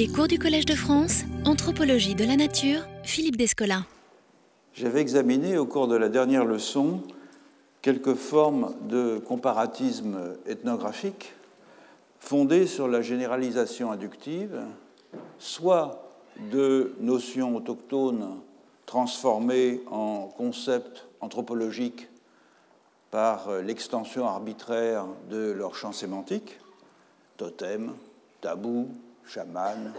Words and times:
Les 0.00 0.08
cours 0.08 0.28
du 0.28 0.38
Collège 0.38 0.64
de 0.64 0.74
France, 0.74 1.24
Anthropologie 1.44 2.14
de 2.14 2.24
la 2.24 2.34
Nature, 2.34 2.86
Philippe 3.02 3.36
Descola. 3.36 3.82
J'avais 4.72 5.02
examiné 5.02 5.58
au 5.58 5.66
cours 5.66 5.88
de 5.88 5.94
la 5.94 6.08
dernière 6.08 6.46
leçon 6.46 7.02
quelques 7.82 8.14
formes 8.14 8.74
de 8.88 9.18
comparatisme 9.18 10.38
ethnographique 10.46 11.34
fondées 12.18 12.66
sur 12.66 12.88
la 12.88 13.02
généralisation 13.02 13.92
inductive, 13.92 14.62
soit 15.38 16.10
de 16.50 16.94
notions 16.98 17.54
autochtones 17.54 18.36
transformées 18.86 19.82
en 19.90 20.28
concepts 20.34 21.08
anthropologiques 21.20 22.08
par 23.10 23.52
l'extension 23.60 24.26
arbitraire 24.26 25.04
de 25.28 25.50
leur 25.50 25.74
champ 25.74 25.92
sémantique, 25.92 26.58
totem, 27.36 27.92
tabou, 28.40 28.88
chaman, 29.32 29.92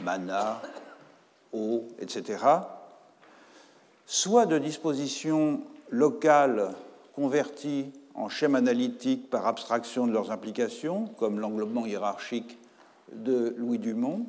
mana, 0.00 0.62
eau, 1.52 1.84
etc., 1.98 2.44
soit 4.06 4.46
de 4.46 4.58
dispositions 4.58 5.60
locales 5.90 6.74
converties 7.14 7.92
en 8.14 8.28
schèmes 8.28 8.54
analytiques 8.54 9.28
par 9.28 9.46
abstraction 9.46 10.06
de 10.06 10.12
leurs 10.12 10.30
implications, 10.30 11.06
comme 11.18 11.40
l'englobement 11.40 11.84
hiérarchique 11.84 12.58
de 13.12 13.54
Louis 13.58 13.78
Dumont, 13.78 14.26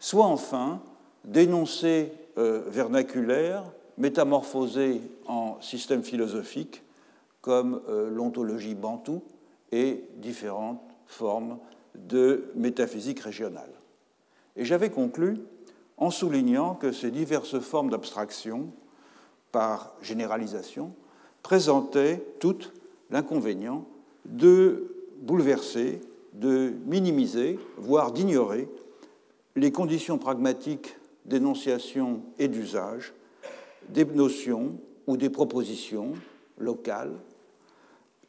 soit 0.00 0.26
enfin 0.26 0.80
d'énoncés 1.24 2.12
euh, 2.38 2.62
vernaculaires 2.66 3.64
métamorphosés 3.98 5.00
en 5.26 5.60
système 5.60 6.02
philosophique, 6.02 6.82
comme 7.40 7.82
euh, 7.88 8.10
l'ontologie 8.10 8.74
bantoue 8.74 9.22
et 9.70 10.04
différentes 10.16 10.82
formes 11.06 11.58
de 12.06 12.50
métaphysique 12.54 13.20
régionale. 13.20 13.70
Et 14.56 14.64
j'avais 14.64 14.90
conclu 14.90 15.38
en 15.96 16.10
soulignant 16.10 16.74
que 16.74 16.92
ces 16.92 17.10
diverses 17.10 17.58
formes 17.58 17.90
d'abstraction, 17.90 18.70
par 19.52 19.94
généralisation, 20.02 20.92
présentaient 21.42 22.22
toutes 22.38 22.72
l'inconvénient 23.10 23.86
de 24.24 24.94
bouleverser, 25.20 26.00
de 26.34 26.72
minimiser, 26.86 27.58
voire 27.76 28.12
d'ignorer 28.12 28.68
les 29.56 29.72
conditions 29.72 30.18
pragmatiques 30.18 30.96
d'énonciation 31.24 32.22
et 32.38 32.48
d'usage 32.48 33.12
des 33.88 34.04
notions 34.04 34.78
ou 35.06 35.16
des 35.16 35.30
propositions 35.30 36.12
locales 36.58 37.14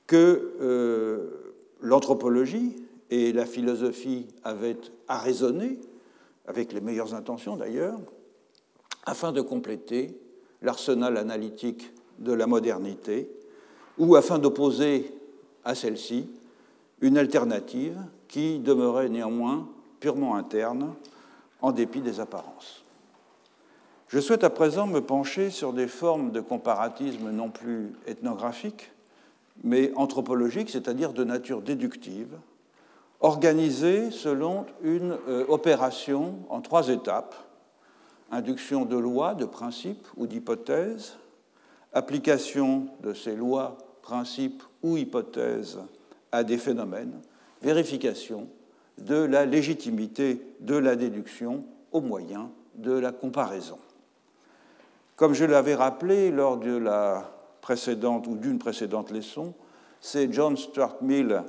que 0.08 0.54
euh, 0.60 1.54
l'anthropologie 1.82 2.76
et 3.10 3.34
la 3.34 3.46
philosophie 3.46 4.28
avaient 4.44 4.78
à 5.08 5.18
raisonner, 5.20 5.80
avec 6.48 6.74
les 6.74 6.82
meilleures 6.82 7.14
intentions 7.14 7.56
d'ailleurs, 7.56 8.00
afin 9.06 9.32
de 9.32 9.42
compléter 9.42 10.18
l'arsenal 10.62 11.18
analytique 11.18 11.92
de 12.20 12.34
la 12.34 12.48
modernité, 12.48 13.30
ou 13.98 14.16
afin 14.16 14.40
d'opposer 14.40 15.12
à 15.66 15.76
celle-ci 15.76 16.30
une 17.02 17.18
alternative 17.18 17.98
qui 18.28 18.60
demeurait 18.60 19.10
néanmoins 19.10 19.68
purement 20.00 20.36
interne, 20.36 20.94
en 21.62 21.72
dépit 21.72 22.02
des 22.02 22.20
apparences. 22.20 22.84
Je 24.08 24.20
souhaite 24.20 24.44
à 24.44 24.50
présent 24.50 24.88
me 24.88 25.02
pencher 25.02 25.50
sur 25.50 25.74
des 25.74 25.88
formes 25.88 26.32
de 26.32 26.40
comparatisme 26.40 27.32
non 27.32 27.50
plus 27.50 27.92
ethnographiques, 28.08 28.92
mais 29.64 29.92
anthropologiques, 29.96 30.70
c'est-à-dire 30.70 31.14
de 31.14 31.24
nature 31.24 31.62
déductive, 31.62 32.38
organisée 33.20 34.12
selon 34.12 34.66
une 34.82 35.18
euh, 35.28 35.46
opération 35.48 36.36
en 36.50 36.62
trois 36.62 36.90
étapes. 36.90 37.36
Induction 38.32 38.86
de 38.86 38.98
lois, 38.98 39.34
de 39.34 39.46
principes 39.46 40.08
ou 40.16 40.28
d'hypothèses, 40.28 41.18
application 41.94 42.88
de 43.02 43.14
ces 43.14 43.36
lois, 43.36 43.78
principes 44.02 44.64
ou 44.84 44.98
hypothèses 44.98 45.80
à 46.32 46.44
des 46.44 46.58
phénomènes, 46.58 47.20
vérification 47.62 48.48
de 49.00 49.16
la 49.16 49.46
légitimité 49.46 50.42
de 50.60 50.76
la 50.76 50.96
déduction 50.96 51.66
au 51.92 52.02
moyen 52.02 52.52
de 52.76 52.92
la 52.92 53.12
comparaison. 53.12 53.80
Comme 55.16 55.34
je 55.34 55.46
l'avais 55.46 55.76
rappelé 55.76 56.32
lors 56.32 56.58
de 56.58 56.78
la 56.78 57.30
précédente 57.62 58.28
ou 58.28 58.36
d'une 58.36 58.60
précédente 58.60 59.12
leçon, 59.12 59.54
c'est 60.02 60.32
John 60.32 60.56
Stuart 60.56 60.98
Mill 61.02 61.44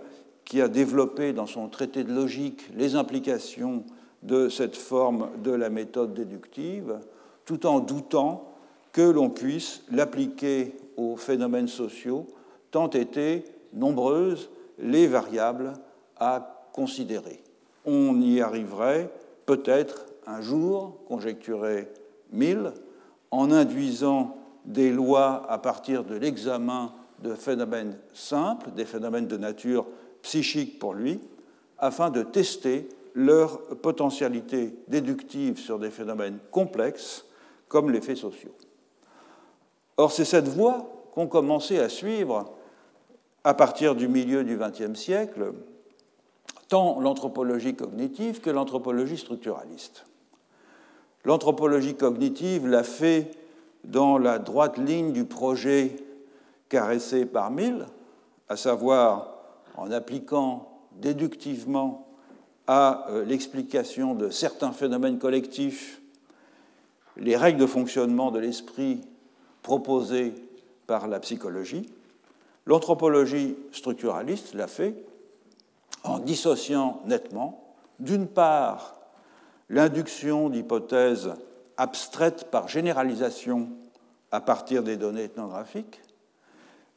qui 0.50 0.60
a 0.60 0.66
développé 0.66 1.32
dans 1.32 1.46
son 1.46 1.68
traité 1.68 2.02
de 2.02 2.12
logique 2.12 2.68
les 2.74 2.96
implications 2.96 3.84
de 4.24 4.48
cette 4.48 4.74
forme 4.74 5.28
de 5.44 5.52
la 5.52 5.70
méthode 5.70 6.12
déductive, 6.12 6.98
tout 7.44 7.66
en 7.66 7.78
doutant 7.78 8.52
que 8.90 9.00
l'on 9.00 9.30
puisse 9.30 9.84
l'appliquer 9.92 10.74
aux 10.96 11.14
phénomènes 11.14 11.68
sociaux, 11.68 12.26
tant 12.72 12.90
étaient 12.90 13.44
nombreuses 13.74 14.50
les 14.80 15.06
variables 15.06 15.74
à 16.18 16.66
considérer. 16.72 17.44
On 17.86 18.20
y 18.20 18.40
arriverait 18.40 19.08
peut-être 19.46 20.06
un 20.26 20.40
jour, 20.40 20.98
conjecturait 21.06 21.92
Mill, 22.32 22.72
en 23.30 23.52
induisant 23.52 24.36
des 24.64 24.90
lois 24.90 25.46
à 25.48 25.58
partir 25.58 26.02
de 26.02 26.16
l'examen 26.16 26.92
de 27.22 27.36
phénomènes 27.36 27.96
simples, 28.12 28.72
des 28.72 28.84
phénomènes 28.84 29.28
de 29.28 29.36
nature 29.36 29.86
psychique 30.22 30.78
pour 30.78 30.94
lui, 30.94 31.20
afin 31.78 32.10
de 32.10 32.22
tester 32.22 32.88
leur 33.14 33.60
potentialité 33.78 34.74
déductive 34.88 35.58
sur 35.58 35.78
des 35.78 35.90
phénomènes 35.90 36.38
complexes 36.50 37.26
comme 37.68 37.90
les 37.90 38.00
faits 38.00 38.18
sociaux. 38.18 38.54
Or, 39.96 40.12
c'est 40.12 40.24
cette 40.24 40.48
voie 40.48 40.90
qu'ont 41.12 41.26
commencé 41.26 41.78
à 41.78 41.88
suivre, 41.88 42.54
à 43.44 43.54
partir 43.54 43.94
du 43.94 44.08
milieu 44.08 44.44
du 44.44 44.56
XXe 44.56 44.98
siècle, 44.98 45.52
tant 46.68 47.00
l'anthropologie 47.00 47.74
cognitive 47.74 48.40
que 48.40 48.50
l'anthropologie 48.50 49.18
structuraliste. 49.18 50.04
L'anthropologie 51.24 51.96
cognitive 51.96 52.66
l'a 52.66 52.82
fait 52.82 53.32
dans 53.84 54.18
la 54.18 54.38
droite 54.38 54.78
ligne 54.78 55.12
du 55.12 55.24
projet 55.24 55.96
caressé 56.68 57.26
par 57.26 57.50
Mill, 57.50 57.86
à 58.48 58.56
savoir 58.56 59.29
en 59.80 59.90
appliquant 59.90 60.68
déductivement 60.92 62.06
à 62.66 63.06
euh, 63.08 63.24
l'explication 63.24 64.14
de 64.14 64.28
certains 64.28 64.72
phénomènes 64.72 65.18
collectifs 65.18 66.02
les 67.16 67.34
règles 67.34 67.60
de 67.60 67.66
fonctionnement 67.66 68.30
de 68.30 68.38
l'esprit 68.38 69.00
proposées 69.62 70.34
par 70.86 71.08
la 71.08 71.18
psychologie, 71.18 71.90
l'anthropologie 72.66 73.56
structuraliste 73.72 74.54
l'a 74.54 74.66
fait 74.66 74.94
en 76.04 76.18
dissociant 76.18 77.00
nettement, 77.06 77.74
d'une 77.98 78.26
part, 78.26 79.00
l'induction 79.70 80.50
d'hypothèses 80.50 81.32
abstraites 81.78 82.50
par 82.50 82.68
généralisation 82.68 83.70
à 84.30 84.42
partir 84.42 84.82
des 84.82 84.98
données 84.98 85.24
ethnographiques, 85.24 86.02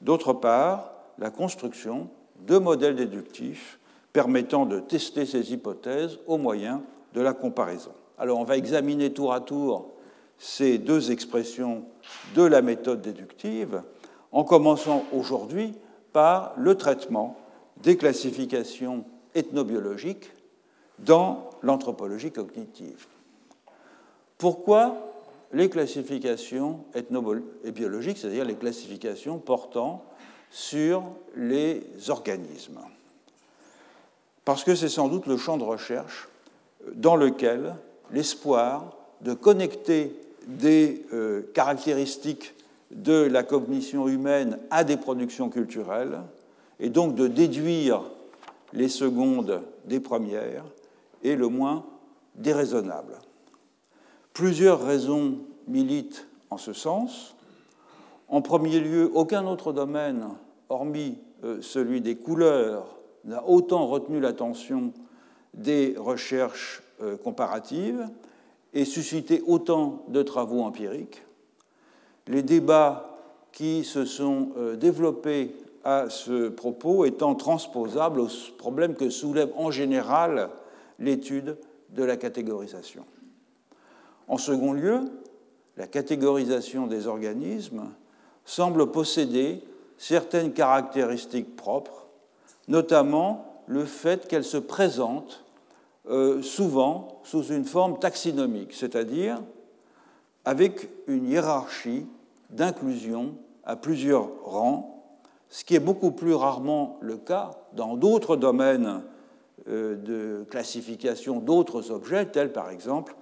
d'autre 0.01 0.33
part, 0.33 0.91
la 1.17 1.29
construction 1.29 2.09
de 2.47 2.57
modèles 2.57 2.95
déductifs 2.95 3.79
permettant 4.11 4.65
de 4.65 4.79
tester 4.79 5.25
ces 5.25 5.53
hypothèses 5.53 6.19
au 6.27 6.37
moyen 6.37 6.83
de 7.13 7.21
la 7.21 7.33
comparaison. 7.33 7.91
Alors 8.17 8.39
on 8.39 8.43
va 8.43 8.57
examiner 8.57 9.11
tour 9.11 9.33
à 9.33 9.41
tour 9.41 9.89
ces 10.37 10.77
deux 10.77 11.11
expressions 11.11 11.85
de 12.35 12.43
la 12.43 12.61
méthode 12.61 13.01
déductive, 13.01 13.81
en 14.31 14.43
commençant 14.43 15.03
aujourd'hui 15.13 15.73
par 16.11 16.53
le 16.57 16.75
traitement 16.75 17.37
des 17.81 17.97
classifications 17.97 19.05
ethnobiologiques 19.35 20.31
dans 20.99 21.49
l'anthropologie 21.61 22.31
cognitive. 22.31 23.07
Pourquoi 24.37 24.97
les 25.53 25.69
classifications 25.69 26.83
ethnobiologiques, 26.93 28.17
c'est-à-dire 28.17 28.45
les 28.45 28.55
classifications 28.55 29.37
portant 29.37 30.03
sur 30.53 31.03
les 31.35 31.81
organismes. 32.09 32.79
Parce 34.45 34.63
que 34.63 34.75
c'est 34.75 34.87
sans 34.87 35.07
doute 35.07 35.25
le 35.25 35.35
champ 35.35 35.57
de 35.57 35.63
recherche 35.63 36.29
dans 36.93 37.15
lequel 37.15 37.75
l'espoir 38.11 38.93
de 39.21 39.33
connecter 39.33 40.15
des 40.45 41.05
euh, 41.11 41.41
caractéristiques 41.55 42.53
de 42.91 43.23
la 43.23 43.41
cognition 43.41 44.07
humaine 44.07 44.59
à 44.69 44.83
des 44.83 44.97
productions 44.97 45.49
culturelles 45.49 46.19
et 46.79 46.89
donc 46.89 47.15
de 47.15 47.27
déduire 47.27 48.03
les 48.73 48.89
secondes 48.89 49.63
des 49.85 49.99
premières 49.99 50.65
est 51.23 51.35
le 51.35 51.47
moins 51.47 51.83
déraisonnable. 52.35 53.17
Plusieurs 54.33 54.85
raisons 54.85 55.39
militent 55.67 56.27
en 56.51 56.57
ce 56.57 56.73
sens. 56.73 57.35
En 58.33 58.41
premier 58.41 58.79
lieu, 58.79 59.11
aucun 59.13 59.45
autre 59.45 59.73
domaine, 59.73 60.27
hormis 60.67 61.19
euh, 61.43 61.61
celui 61.61 62.01
des 62.01 62.15
couleurs, 62.15 62.97
n'a 63.25 63.47
autant 63.47 63.85
retenu 63.85 64.19
l'attention 64.19 64.91
des 65.53 65.93
recherches 65.99 66.81
comparative 67.23 68.07
et 68.73 68.85
suscité 68.85 69.43
autant 69.45 70.03
de 70.07 70.23
travaux 70.23 70.61
empiriques. 70.61 71.21
Les 72.27 72.41
débats 72.41 73.19
qui 73.51 73.83
se 73.83 74.05
sont 74.05 74.49
développés 74.79 75.53
à 75.83 76.09
ce 76.09 76.49
propos 76.49 77.05
étant 77.05 77.35
transposables 77.35 78.19
aux 78.19 78.29
problèmes 78.57 78.95
que 78.95 79.09
soulève 79.09 79.51
en 79.57 79.69
général 79.69 80.49
l'étude 80.97 81.57
de 81.89 82.03
la 82.03 82.17
catégorisation. 82.17 83.05
En 84.27 84.37
second 84.37 84.73
lieu, 84.73 85.01
la 85.77 85.87
catégorisation 85.87 86.87
des 86.87 87.07
organismes 87.07 87.89
semble 88.45 88.91
posséder 88.91 89.63
certaines 89.97 90.53
caractéristiques 90.53 91.55
propres, 91.55 92.07
notamment 92.67 93.63
le 93.67 93.85
fait 93.85 94.27
qu'elle 94.27 94.43
se 94.43 94.57
présente 94.57 95.43
euh, 96.09 96.41
souvent 96.41 97.21
sous 97.23 97.43
une 97.45 97.65
forme 97.65 97.99
taxinomique, 97.99 98.73
c'est-à-dire 98.73 99.41
avec 100.43 100.89
une 101.07 101.29
hiérarchie 101.29 102.05
d'inclusion 102.49 103.35
à 103.63 103.77
plusieurs 103.77 104.29
rangs, 104.43 105.05
ce 105.49 105.63
qui 105.63 105.75
est 105.75 105.79
beaucoup 105.79 106.11
plus 106.11 106.33
rarement 106.33 106.97
le 107.01 107.15
cas 107.15 107.51
dans 107.73 107.95
d'autres 107.95 108.35
domaines 108.35 109.03
euh, 109.69 109.95
de 109.95 110.43
classification 110.49 111.39
d'autres 111.39 111.91
objets, 111.91 112.25
tels 112.25 112.51
par 112.51 112.69
exemple 112.69 113.15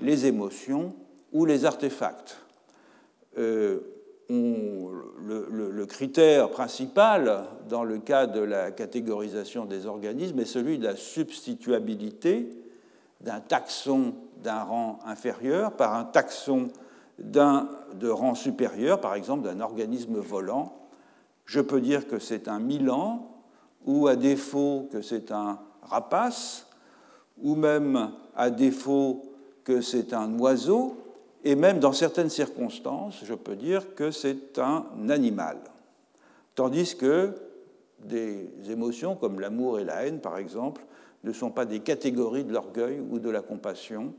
les 0.00 0.26
émotions 0.26 0.94
ou 1.32 1.44
les 1.44 1.64
artefacts. 1.64 2.38
Euh, 3.36 3.80
le, 4.30 5.84
critère 5.86 6.50
principal 6.50 7.44
dans 7.68 7.84
le 7.84 7.98
cas 7.98 8.26
de 8.26 8.40
la 8.40 8.70
catégorisation 8.70 9.64
des 9.64 9.86
organismes 9.86 10.40
est 10.40 10.44
celui 10.44 10.78
de 10.78 10.84
la 10.84 10.96
substituabilité 10.96 12.50
d'un 13.20 13.40
taxon 13.40 14.14
d'un 14.42 14.62
rang 14.62 15.00
inférieur 15.04 15.72
par 15.72 15.94
un 15.94 16.04
taxon 16.04 16.68
d'un 17.18 17.68
de 17.94 18.08
rang 18.08 18.34
supérieur, 18.34 19.00
par 19.00 19.14
exemple 19.14 19.42
d'un 19.42 19.60
organisme 19.60 20.18
volant. 20.18 20.74
Je 21.46 21.60
peux 21.60 21.80
dire 21.80 22.06
que 22.06 22.18
c'est 22.18 22.46
un 22.46 22.60
Milan, 22.60 23.28
ou 23.86 24.06
à 24.06 24.14
défaut 24.14 24.88
que 24.92 25.02
c'est 25.02 25.32
un 25.32 25.58
rapace, 25.82 26.66
ou 27.42 27.54
même 27.54 28.10
à 28.36 28.50
défaut 28.50 29.22
que 29.64 29.80
c'est 29.80 30.12
un 30.12 30.38
oiseau, 30.38 30.96
et 31.44 31.54
même 31.54 31.78
dans 31.78 31.92
certaines 31.92 32.30
circonstances, 32.30 33.22
je 33.24 33.34
peux 33.34 33.56
dire 33.56 33.94
que 33.94 34.10
c'est 34.10 34.58
un 34.58 34.84
animal. 35.08 35.58
Tandis 36.54 36.96
que 36.96 37.34
des 38.00 38.50
émotions 38.68 39.14
comme 39.14 39.40
l'amour 39.40 39.78
et 39.78 39.84
la 39.84 40.06
haine, 40.06 40.20
par 40.20 40.38
exemple, 40.38 40.82
ne 41.24 41.32
sont 41.32 41.50
pas 41.50 41.64
des 41.64 41.80
catégories 41.80 42.44
de 42.44 42.52
l'orgueil 42.52 43.00
ou 43.00 43.18
de 43.18 43.30
la 43.30 43.40
compassion, 43.40 44.14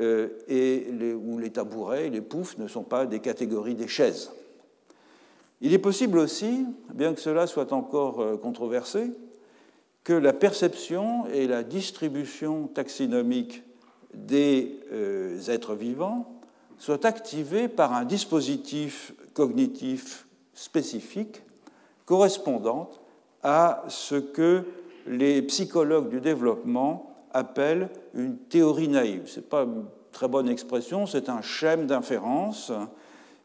euh, 0.00 0.28
et 0.46 0.86
les, 0.92 1.12
ou 1.12 1.38
les 1.38 1.50
tabourets 1.50 2.06
et 2.06 2.10
les 2.10 2.20
poufs 2.20 2.56
ne 2.58 2.68
sont 2.68 2.84
pas 2.84 3.04
des 3.04 3.18
catégories 3.18 3.74
des 3.74 3.88
chaises. 3.88 4.30
Il 5.60 5.72
est 5.72 5.78
possible 5.78 6.18
aussi, 6.18 6.64
bien 6.94 7.14
que 7.14 7.20
cela 7.20 7.48
soit 7.48 7.72
encore 7.72 8.20
euh, 8.20 8.36
controversé, 8.36 9.10
que 10.04 10.12
la 10.12 10.32
perception 10.32 11.26
et 11.26 11.48
la 11.48 11.64
distribution 11.64 12.68
taxinomique 12.68 13.64
des 14.14 14.78
euh, 14.92 15.38
êtres 15.48 15.74
vivants 15.74 16.37
soit 16.78 17.04
activée 17.04 17.68
par 17.68 17.92
un 17.92 18.04
dispositif 18.04 19.12
cognitif 19.34 20.26
spécifique 20.54 21.42
correspondant 22.06 22.90
à 23.42 23.84
ce 23.88 24.14
que 24.16 24.64
les 25.06 25.42
psychologues 25.42 26.08
du 26.08 26.20
développement 26.20 27.14
appellent 27.32 27.88
une 28.14 28.36
théorie 28.36 28.88
naïve. 28.88 29.22
Ce 29.26 29.36
n'est 29.40 29.46
pas 29.46 29.62
une 29.62 29.84
très 30.12 30.28
bonne 30.28 30.48
expression, 30.48 31.06
c'est 31.06 31.28
un 31.28 31.42
schème 31.42 31.86
d'inférence 31.86 32.72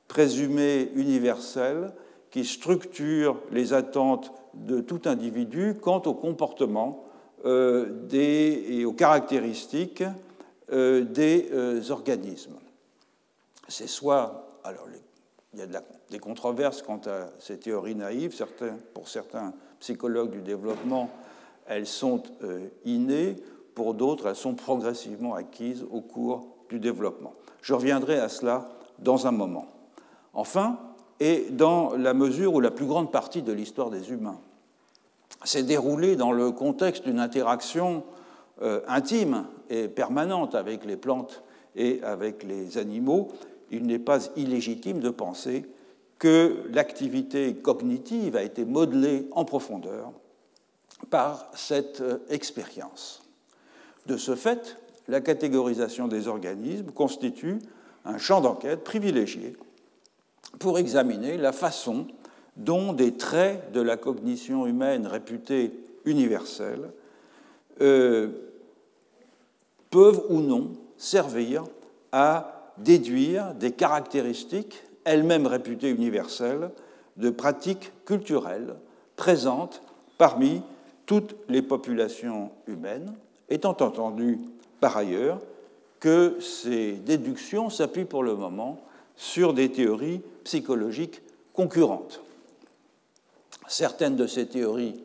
présumé 0.07 0.91
universel 0.95 1.94
qui 2.31 2.45
structure 2.45 3.39
les 3.51 3.74
attentes 3.74 4.33
de 4.53 4.80
tout 4.80 5.01
individu 5.06 5.75
quant 5.80 6.01
au 6.06 6.13
comportement 6.13 7.06
euh, 7.45 8.07
et 8.12 8.85
aux 8.85 8.94
caractéristiques 8.94 10.03
euh, 10.71 11.03
des 11.03 11.50
euh, 11.51 11.81
organismes. 11.89 12.56
C'est 13.73 13.87
soit, 13.87 14.59
alors 14.63 14.85
il 15.55 15.59
y 15.59 15.63
a 15.63 15.81
des 16.11 16.19
controverses 16.19 16.83
quant 16.83 17.01
à 17.07 17.29
ces 17.39 17.57
théories 17.57 17.95
naïves, 17.95 18.39
pour 18.93 19.07
certains 19.07 19.51
psychologues 19.79 20.29
du 20.29 20.41
développement, 20.41 21.09
elles 21.65 21.87
sont 21.87 22.21
euh, 22.43 22.67
innées, 22.85 23.35
pour 23.73 23.95
d'autres, 23.95 24.27
elles 24.27 24.35
sont 24.35 24.53
progressivement 24.53 25.33
acquises 25.33 25.83
au 25.89 26.01
cours 26.01 26.49
du 26.69 26.79
développement. 26.79 27.33
Je 27.63 27.73
reviendrai 27.73 28.19
à 28.19 28.29
cela 28.29 28.69
dans 28.99 29.25
un 29.25 29.31
moment. 29.31 29.65
Enfin, 30.35 30.77
et 31.19 31.47
dans 31.49 31.95
la 31.97 32.13
mesure 32.13 32.53
où 32.53 32.59
la 32.59 32.69
plus 32.69 32.85
grande 32.85 33.11
partie 33.11 33.41
de 33.41 33.53
l'histoire 33.53 33.89
des 33.89 34.11
humains 34.11 34.39
s'est 35.45 35.63
déroulée 35.63 36.15
dans 36.15 36.31
le 36.31 36.51
contexte 36.51 37.05
d'une 37.05 37.19
interaction 37.19 38.03
euh, 38.61 38.81
intime 38.87 39.47
et 39.71 39.87
permanente 39.87 40.53
avec 40.53 40.85
les 40.85 40.95
plantes 40.95 41.41
et 41.75 42.03
avec 42.03 42.43
les 42.43 42.77
animaux, 42.77 43.29
il 43.73 43.87
n'est 43.87 43.99
pas 43.99 44.19
illégitime 44.35 44.99
de 44.99 45.09
penser 45.09 45.65
que 46.19 46.63
l'activité 46.71 47.55
cognitive 47.55 48.35
a 48.35 48.43
été 48.43 48.65
modelée 48.65 49.27
en 49.31 49.45
profondeur 49.45 50.13
par 51.09 51.49
cette 51.53 52.01
euh, 52.01 52.19
expérience. 52.29 53.23
De 54.05 54.15
ce 54.15 54.35
fait, 54.35 54.77
la 55.07 55.21
catégorisation 55.21 56.07
des 56.07 56.27
organismes 56.27 56.91
constitue 56.91 57.59
un 58.05 58.17
champ 58.17 58.41
d'enquête 58.41 58.83
privilégié 58.83 59.57
pour 60.59 60.77
examiner 60.77 61.37
la 61.37 61.51
façon 61.51 62.07
dont 62.55 62.93
des 62.93 63.15
traits 63.15 63.71
de 63.71 63.81
la 63.81 63.97
cognition 63.97 64.67
humaine 64.67 65.07
réputée 65.07 65.71
universelle 66.05 66.91
euh, 67.81 68.29
peuvent 69.89 70.23
ou 70.29 70.39
non 70.39 70.73
servir 70.97 71.63
à 72.11 72.62
déduire 72.77 73.53
des 73.53 73.71
caractéristiques, 73.71 74.83
elles-mêmes 75.05 75.47
réputées 75.47 75.89
universelles, 75.89 76.71
de 77.17 77.29
pratiques 77.29 77.91
culturelles 78.05 78.75
présentes 79.15 79.81
parmi 80.17 80.61
toutes 81.05 81.35
les 81.49 81.61
populations 81.61 82.51
humaines, 82.67 83.13
étant 83.49 83.77
entendu 83.81 84.39
par 84.79 84.97
ailleurs 84.97 85.39
que 85.99 86.37
ces 86.39 86.94
déductions 86.94 87.69
s'appuient 87.69 88.06
pour 88.06 88.23
le 88.23 88.35
moment 88.35 88.81
sur 89.15 89.53
des 89.53 89.71
théories 89.71 90.21
psychologiques 90.44 91.21
concurrentes. 91.53 92.21
Certaines 93.68 94.15
de 94.15 94.27
ces 94.27 94.47
théories 94.47 94.95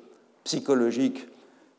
psychologiques 0.44 1.26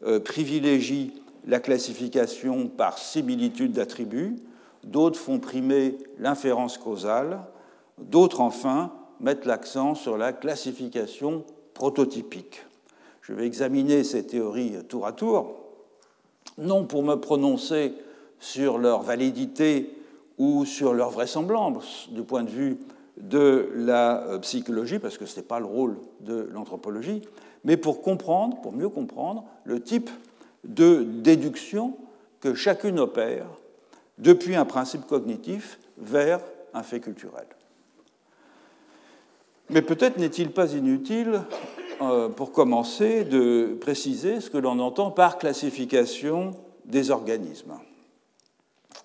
euh, 0.03 0.19
privilégient 0.19 1.11
la 1.47 1.59
classification 1.59 2.67
par 2.67 2.97
similitude 2.97 3.73
d'attributs, 3.73 4.37
d'autres 4.91 5.19
font 5.19 5.39
primer 5.39 5.97
l'inférence 6.17 6.77
causale, 6.77 7.41
d'autres 7.97 8.41
enfin 8.41 8.91
mettent 9.19 9.45
l'accent 9.45 9.95
sur 9.95 10.17
la 10.17 10.33
classification 10.33 11.43
prototypique. 11.73 12.65
Je 13.21 13.33
vais 13.33 13.45
examiner 13.45 14.03
ces 14.03 14.25
théories 14.25 14.73
tour 14.87 15.05
à 15.05 15.11
tour, 15.11 15.55
non 16.57 16.85
pour 16.85 17.03
me 17.03 17.15
prononcer 17.15 17.93
sur 18.39 18.77
leur 18.77 19.01
validité 19.01 19.93
ou 20.37 20.65
sur 20.65 20.93
leur 20.93 21.09
vraisemblance 21.09 22.09
du 22.11 22.23
point 22.23 22.43
de 22.43 22.49
vue 22.49 22.77
de 23.17 23.69
la 23.75 24.23
euh, 24.23 24.39
psychologie, 24.39 24.97
parce 24.97 25.17
que 25.17 25.25
ce 25.25 25.35
n'est 25.35 25.45
pas 25.45 25.59
le 25.59 25.65
rôle 25.65 25.97
de 26.21 26.47
l'anthropologie, 26.51 27.21
mais 27.65 27.75
pour 27.75 28.01
comprendre, 28.01 28.61
pour 28.61 28.71
mieux 28.71 28.87
comprendre, 28.87 29.43
le 29.65 29.81
type 29.81 30.09
de 30.63 31.03
déduction 31.03 31.97
que 32.39 32.53
chacune 32.53 32.99
opère 32.99 33.45
depuis 34.19 34.55
un 34.55 34.65
principe 34.65 35.07
cognitif 35.07 35.79
vers 35.97 36.39
un 36.73 36.83
fait 36.83 36.99
culturel. 36.99 37.47
Mais 39.69 39.81
peut-être 39.81 40.17
n'est-il 40.17 40.51
pas 40.51 40.73
inutile, 40.73 41.41
euh, 42.01 42.29
pour 42.29 42.51
commencer, 42.51 43.23
de 43.23 43.77
préciser 43.79 44.41
ce 44.41 44.49
que 44.49 44.57
l'on 44.57 44.79
entend 44.79 45.11
par 45.11 45.37
classification 45.37 46.53
des 46.85 47.11
organismes 47.11 47.77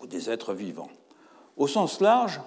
ou 0.00 0.06
des 0.06 0.30
êtres 0.30 0.54
vivants. 0.54 0.90
Au 1.56 1.68
sens 1.68 2.00
large, 2.00 2.40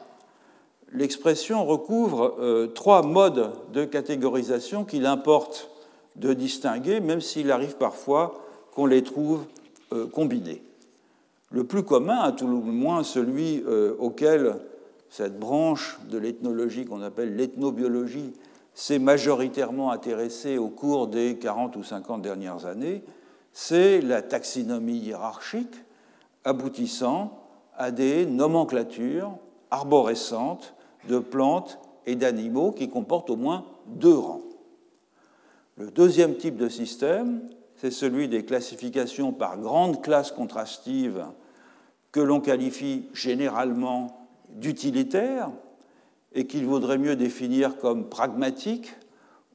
l'expression 0.91 1.65
recouvre 1.65 2.35
euh, 2.39 2.67
trois 2.67 3.03
modes 3.03 3.51
de 3.71 3.85
catégorisation 3.85 4.83
qu'il 4.83 5.05
importe 5.05 5.69
de 6.15 6.33
distinguer, 6.33 6.99
même 6.99 7.21
s'il 7.21 7.51
arrive 7.51 7.77
parfois 7.77 8.43
qu'on 8.73 8.87
les 8.87 9.03
trouve 9.03 9.45
euh, 9.93 10.07
combinés. 10.07 10.63
Le 11.51 11.63
plus 11.63 11.83
commun, 11.83 12.19
à 12.19 12.31
tout 12.31 12.47
le 12.47 12.55
moins 12.55 13.03
celui 13.03 13.63
euh, 13.65 13.95
auquel 13.99 14.57
cette 15.09 15.39
branche 15.39 15.97
de 16.09 16.17
l'ethnologie 16.17 16.85
qu'on 16.85 17.01
appelle 17.01 17.35
l'ethnobiologie 17.35 18.33
s'est 18.73 18.99
majoritairement 18.99 19.91
intéressée 19.91 20.57
au 20.57 20.67
cours 20.67 21.07
des 21.07 21.37
40 21.37 21.75
ou 21.77 21.83
50 21.83 22.21
dernières 22.21 22.65
années, 22.65 23.03
c'est 23.53 24.01
la 24.01 24.21
taxinomie 24.21 24.99
hiérarchique 24.99 25.73
aboutissant 26.43 27.39
à 27.75 27.91
des 27.91 28.25
nomenclatures 28.25 29.31
arborescentes 29.71 30.75
de 31.09 31.19
plantes 31.19 31.79
et 32.05 32.15
d'animaux 32.15 32.71
qui 32.71 32.89
comportent 32.89 33.29
au 33.29 33.35
moins 33.35 33.65
deux 33.87 34.17
rangs. 34.17 34.43
Le 35.77 35.91
deuxième 35.91 36.35
type 36.35 36.57
de 36.57 36.69
système, 36.69 37.41
c'est 37.77 37.91
celui 37.91 38.27
des 38.27 38.43
classifications 38.43 39.31
par 39.31 39.57
grandes 39.57 40.01
classes 40.01 40.31
contrastives 40.31 41.25
que 42.11 42.19
l'on 42.19 42.41
qualifie 42.41 43.07
généralement 43.13 44.27
d'utilitaires 44.49 45.51
et 46.33 46.47
qu'il 46.47 46.65
vaudrait 46.65 46.97
mieux 46.97 47.15
définir 47.15 47.77
comme 47.77 48.09
pragmatiques 48.09 48.93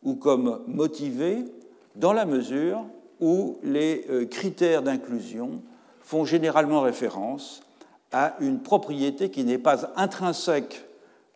ou 0.02 0.14
comme 0.14 0.62
motivés 0.66 1.44
dans 1.96 2.12
la 2.12 2.24
mesure 2.24 2.84
où 3.20 3.58
les 3.62 4.04
euh, 4.10 4.24
critères 4.26 4.82
d'inclusion 4.82 5.62
font 6.00 6.24
généralement 6.24 6.80
référence 6.80 7.62
à 8.12 8.36
une 8.40 8.60
propriété 8.60 9.30
qui 9.30 9.44
n'est 9.44 9.58
pas 9.58 9.92
intrinsèque 9.96 10.84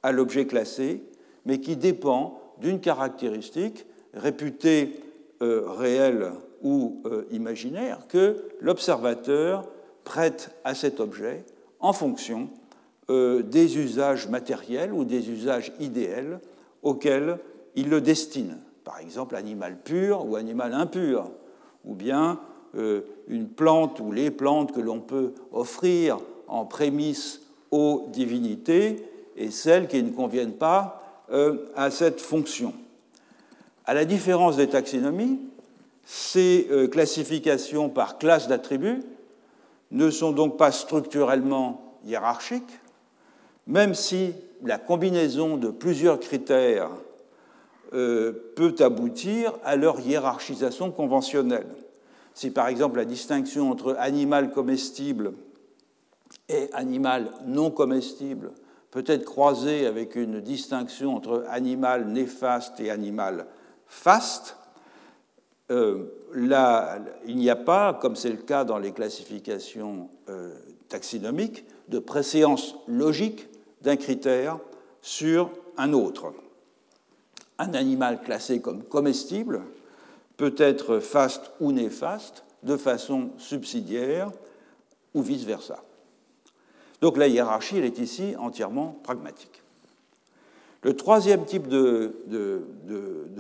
à 0.02 0.12
l'objet 0.12 0.46
classé, 0.46 1.02
mais 1.46 1.60
qui 1.60 1.76
dépend 1.76 2.40
d'une 2.60 2.80
caractéristique 2.80 3.86
réputée 4.14 5.00
euh, 5.42 5.64
réelle 5.66 6.32
ou 6.66 7.00
euh, 7.06 7.25
imaginaire 7.30 8.00
que 8.08 8.42
l'observateur 8.61 9.64
prête 10.02 10.50
à 10.64 10.75
cet 10.75 10.99
objet 10.99 11.44
en 11.78 11.92
fonction 11.92 12.49
des 13.08 13.78
usages 13.78 14.26
matériels 14.28 14.92
ou 14.92 15.04
des 15.04 15.30
usages 15.30 15.73
idéels 15.78 16.40
auxquels 16.82 17.38
il 17.76 17.88
le 17.88 18.00
destine. 18.00 18.58
Par 18.82 18.99
exemple, 18.99 19.37
animal 19.37 19.78
pur 19.78 20.26
ou 20.26 20.35
animal 20.35 20.75
impur 20.75 21.30
ou 21.85 21.94
bien 21.94 22.40
euh, 22.76 23.02
une 23.28 23.49
plante 23.49 24.00
ou 24.00 24.12
les 24.12 24.30
plantes 24.30 24.73
que 24.73 24.80
l'on 24.80 25.00
peut 25.00 25.32
offrir 25.52 26.18
en 26.49 26.66
prémisse 26.66 27.42
aux 27.70 28.06
divinités 28.12 29.08
et 29.37 29.50
celles 29.50 29.88
qui 29.88 30.02
ne 30.02 30.11
conviennent 30.11 30.54
pas 30.54 31.25
euh, 31.30 31.66
à 31.75 31.90
cette 31.90 32.20
fonction. 32.20 32.75
À 33.85 33.94
la 33.94 34.04
différence 34.04 34.56
des 34.56 34.68
taxonomies, 34.68 35.40
ces 36.06 36.68
euh, 36.70 36.86
classifications 36.86 37.88
par 37.88 38.16
classe 38.18 38.46
d'attributs 38.46 39.02
ne 39.90 40.08
sont 40.10 40.30
donc 40.30 40.56
pas 40.56 40.70
structurellement 40.70 41.98
hiérarchiques, 42.04 42.78
même 43.66 43.92
si 43.94 44.32
la 44.62 44.78
combinaison 44.78 45.56
de 45.56 45.68
plusieurs 45.68 46.20
critères 46.20 46.90
euh, 47.92 48.52
peut 48.54 48.76
aboutir 48.78 49.52
à 49.64 49.75
leur 49.75 49.98
hiérarchisation 49.98 50.92
conventionnelle. 50.92 51.66
Si 52.34 52.50
par 52.52 52.68
exemple 52.68 52.98
la 52.98 53.04
distinction 53.04 53.70
entre 53.70 53.96
animal 53.98 54.52
comestible 54.52 55.32
et 56.48 56.68
animal 56.72 57.32
non 57.46 57.72
comestible 57.72 58.52
peut 58.92 59.04
être 59.06 59.25
croisée 59.25 59.86
avec 59.86 60.14
une 60.14 60.40
distinction 60.40 61.16
entre 61.16 61.44
animal 61.48 62.06
néfaste 62.06 62.78
et 62.78 62.90
animal 62.90 63.46
faste, 63.86 64.56
euh, 65.70 66.04
il 66.35 67.37
n'y 67.37 67.50
a 67.50 67.56
pas, 67.56 67.94
comme 67.94 68.16
c'est 68.16 68.30
le 68.30 68.37
cas 68.37 68.64
dans 68.64 68.78
les 68.78 68.92
classifications 68.92 70.08
euh, 70.28 70.54
taxinomiques, 70.88 71.64
de 71.88 71.99
préséance 71.99 72.76
logique 72.87 73.49
d'un 73.82 73.96
critère 73.96 74.58
sur 75.02 75.50
un 75.76 75.92
autre 75.92 76.32
un 77.58 77.75
animal 77.75 78.23
classé 78.23 78.61
comme 78.61 78.82
comestible 78.82 79.62
peut 80.37 80.54
être 80.58 80.99
faste 80.99 81.50
ou 81.61 81.73
néfaste 81.73 82.44
de 82.62 82.76
façon 82.76 83.30
subsidiaire 83.38 84.30
ou 85.14 85.23
vice-versa. 85.23 85.82
Donc 87.00 87.16
la 87.16 87.28
hiérarchie, 87.28 87.78
elle 87.78 87.85
est 87.85 87.99
ici 87.99 88.35
entièrement 88.38 88.99
pragmatique. 89.02 89.62
Le 90.83 90.95
troisième 90.95 91.45
type 91.45 91.68
de, 91.68 92.12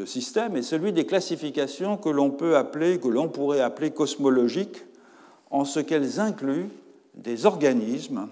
système 0.04 0.56
est 0.56 0.62
celui 0.62 0.92
des 0.92 1.04
classifications 1.04 1.96
que 1.96 2.08
l'on 2.08 2.30
peut 2.30 2.56
appeler, 2.56 2.98
que 2.98 3.08
l'on 3.08 3.28
pourrait 3.28 3.60
appeler 3.60 3.90
cosmologiques, 3.90 4.84
en 5.50 5.64
ce 5.64 5.80
qu'elles 5.80 6.20
incluent 6.20 6.68
des 7.14 7.46
organismes 7.46 8.28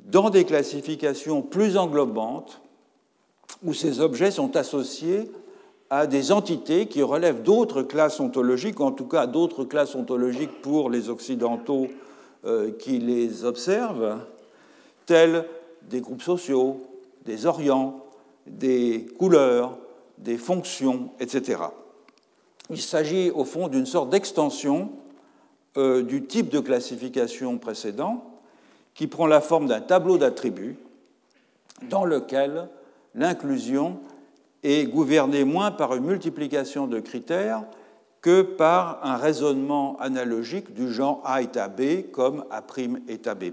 dans 0.00 0.30
des 0.30 0.44
classifications 0.44 1.42
plus 1.42 1.76
englobantes 1.76 2.60
où 3.64 3.74
ces 3.74 4.00
objets 4.00 4.30
sont 4.30 4.56
associés 4.56 5.30
à 5.90 6.06
des 6.06 6.32
entités 6.32 6.86
qui 6.86 7.02
relèvent 7.02 7.42
d'autres 7.42 7.82
classes 7.82 8.20
ontologiques, 8.20 8.80
en 8.80 8.92
tout 8.92 9.06
cas 9.06 9.26
d'autres 9.26 9.64
classes 9.64 9.94
ontologiques 9.94 10.60
pour 10.60 10.90
les 10.90 11.08
Occidentaux 11.08 11.88
euh, 12.44 12.70
qui 12.72 12.98
les 12.98 13.44
observent, 13.44 14.18
tels 15.06 15.44
des 15.88 16.00
groupes 16.00 16.22
sociaux, 16.22 16.82
des 17.24 17.46
orients, 17.46 18.04
des 18.50 19.06
couleurs, 19.18 19.78
des 20.18 20.36
fonctions, 20.36 21.10
etc. 21.20 21.62
Il 22.70 22.80
s'agit 22.80 23.30
au 23.30 23.44
fond 23.44 23.68
d'une 23.68 23.86
sorte 23.86 24.10
d'extension 24.10 24.90
euh, 25.76 26.02
du 26.02 26.24
type 26.24 26.48
de 26.48 26.60
classification 26.60 27.58
précédent 27.58 28.24
qui 28.94 29.06
prend 29.06 29.26
la 29.26 29.40
forme 29.40 29.68
d'un 29.68 29.80
tableau 29.80 30.18
d'attributs 30.18 30.76
dans 31.88 32.04
lequel 32.04 32.68
l'inclusion 33.14 34.00
est 34.62 34.86
gouvernée 34.86 35.44
moins 35.44 35.70
par 35.70 35.94
une 35.94 36.04
multiplication 36.04 36.86
de 36.86 36.98
critères 36.98 37.64
que 38.20 38.42
par 38.42 38.98
un 39.04 39.16
raisonnement 39.16 39.96
analogique 40.00 40.74
du 40.74 40.92
genre 40.92 41.22
A 41.24 41.42
est 41.42 41.56
à 41.56 41.68
B 41.68 42.10
comme 42.10 42.44
A' 42.50 42.62
est 43.06 43.26
à 43.28 43.34
B', 43.34 43.52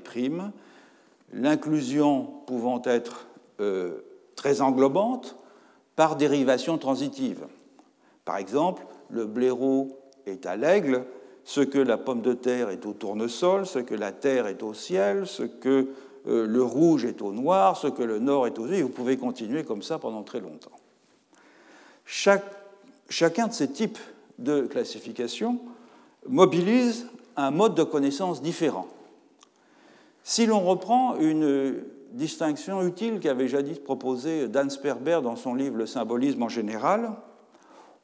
l'inclusion 1.31 2.27
pouvant 2.47 2.81
être 2.85 3.27
euh, 3.59 4.01
très 4.35 4.61
englobante 4.61 5.35
par 5.95 6.15
dérivation 6.15 6.77
transitive. 6.77 7.45
Par 8.25 8.37
exemple, 8.37 8.85
le 9.09 9.25
blaireau 9.25 9.97
est 10.25 10.45
à 10.45 10.55
l'aigle, 10.55 11.05
ce 11.43 11.61
que 11.61 11.77
la 11.77 11.97
pomme 11.97 12.21
de 12.21 12.33
terre 12.33 12.69
est 12.69 12.85
au 12.85 12.93
tournesol, 12.93 13.65
ce 13.65 13.79
que 13.79 13.95
la 13.95 14.11
terre 14.11 14.47
est 14.47 14.63
au 14.63 14.73
ciel, 14.73 15.27
ce 15.27 15.43
que 15.43 15.89
euh, 16.27 16.47
le 16.47 16.63
rouge 16.63 17.05
est 17.05 17.21
au 17.21 17.31
noir, 17.31 17.77
ce 17.77 17.87
que 17.87 18.01
le 18.01 18.19
nord 18.19 18.47
est 18.47 18.57
au 18.57 18.67
et 18.67 18.81
vous 18.81 18.89
pouvez 18.89 19.17
continuer 19.17 19.63
comme 19.63 19.83
ça 19.83 19.99
pendant 19.99 20.23
très 20.23 20.39
longtemps. 20.39 20.71
chacun 22.05 23.47
de 23.47 23.53
ces 23.53 23.69
types 23.69 23.99
de 24.39 24.61
classification 24.61 25.59
mobilise 26.27 27.07
un 27.37 27.51
mode 27.51 27.75
de 27.75 27.83
connaissance 27.83 28.41
différent. 28.41 28.87
Si 30.23 30.47
l'on 30.47 30.61
reprend 30.61 31.17
une 31.17 31.83
distinction 32.15 32.81
utile 32.81 33.19
qu'avait 33.19 33.47
jadis 33.47 33.77
proposée 33.77 34.47
Dan 34.47 34.69
Sperber 34.69 35.19
dans 35.21 35.35
son 35.35 35.53
livre 35.53 35.77
Le 35.77 35.85
symbolisme 35.85 36.43
en 36.43 36.49
général, 36.49 37.11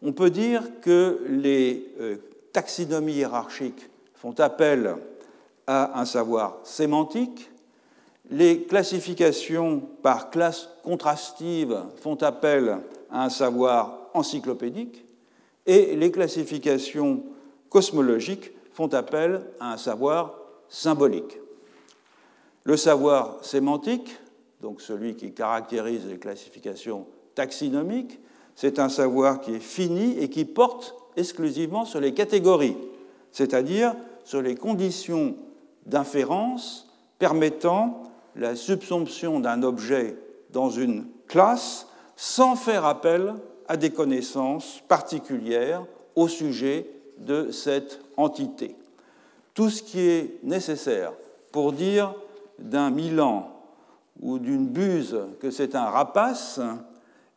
on 0.01 0.11
peut 0.11 0.29
dire 0.29 0.63
que 0.81 1.21
les 1.29 1.93
euh, 1.99 2.17
taxonomies 2.51 3.13
hiérarchiques 3.13 3.89
font 4.13 4.37
appel 4.39 4.95
à 5.65 5.99
un 5.99 6.05
savoir 6.05 6.59
sémantique, 6.63 7.49
les 8.29 8.63
classifications 8.63 9.81
par 10.01 10.29
classe 10.29 10.69
contrastive 10.83 11.83
font 11.97 12.15
appel 12.15 12.79
à 13.09 13.25
un 13.25 13.29
savoir 13.29 14.09
encyclopédique. 14.13 15.05
Et 15.65 15.95
les 15.95 16.11
classifications 16.11 17.23
cosmologiques 17.69 18.51
font 18.73 18.87
appel 18.93 19.41
à 19.59 19.73
un 19.73 19.77
savoir 19.77 20.33
symbolique. 20.69 21.37
Le 22.63 22.77
savoir 22.77 23.43
sémantique, 23.43 24.15
donc 24.61 24.81
celui 24.81 25.15
qui 25.15 25.33
caractérise 25.33 26.05
les 26.05 26.19
classifications 26.19 27.07
taxinomiques, 27.33 28.19
c'est 28.55 28.79
un 28.79 28.89
savoir 28.89 29.41
qui 29.41 29.55
est 29.55 29.59
fini 29.59 30.17
et 30.19 30.29
qui 30.29 30.45
porte 30.45 30.95
exclusivement 31.17 31.85
sur 31.85 31.99
les 31.99 32.13
catégories, 32.13 32.77
c'est-à-dire 33.31 33.95
sur 34.23 34.41
les 34.41 34.55
conditions 34.55 35.35
d'inférence 35.85 36.87
permettant 37.17 38.03
la 38.35 38.55
subsomption 38.55 39.39
d'un 39.39 39.63
objet 39.63 40.15
dans 40.51 40.69
une 40.69 41.05
classe 41.27 41.87
sans 42.15 42.55
faire 42.55 42.85
appel 42.85 43.33
à 43.67 43.77
des 43.77 43.89
connaissances 43.89 44.81
particulières 44.87 45.85
au 46.15 46.27
sujet 46.27 46.87
de 47.17 47.51
cette 47.51 47.99
entité. 48.17 48.75
Tout 49.53 49.69
ce 49.69 49.81
qui 49.81 49.99
est 50.01 50.39
nécessaire 50.43 51.13
pour 51.51 51.73
dire 51.73 52.13
d'un 52.61 52.89
milan 52.89 53.51
ou 54.21 54.39
d'une 54.39 54.67
buse 54.67 55.19
que 55.39 55.51
c'est 55.51 55.75
un 55.75 55.85
rapace 55.85 56.59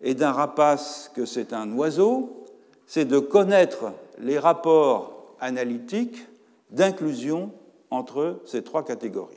et 0.00 0.14
d'un 0.14 0.32
rapace 0.32 1.10
que 1.14 1.24
c'est 1.24 1.52
un 1.52 1.72
oiseau, 1.72 2.44
c'est 2.86 3.04
de 3.04 3.18
connaître 3.18 3.92
les 4.18 4.38
rapports 4.38 5.34
analytiques 5.40 6.26
d'inclusion 6.70 7.52
entre 7.90 8.40
ces 8.44 8.62
trois 8.62 8.84
catégories. 8.84 9.34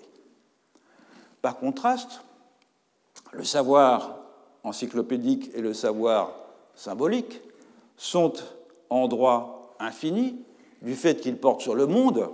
Par 1.42 1.58
contraste, 1.58 2.22
le 3.32 3.44
savoir 3.44 4.18
encyclopédique 4.64 5.52
et 5.54 5.62
le 5.62 5.74
savoir 5.74 6.34
symbolique 6.76 7.42
sont 7.96 8.34
en 8.90 9.08
droit 9.08 9.76
infini 9.80 10.44
du 10.82 10.96
fait 10.96 11.20
qu'ils 11.20 11.38
portent 11.38 11.62
sur 11.62 11.76
le 11.76 11.88
monde. 11.88 12.30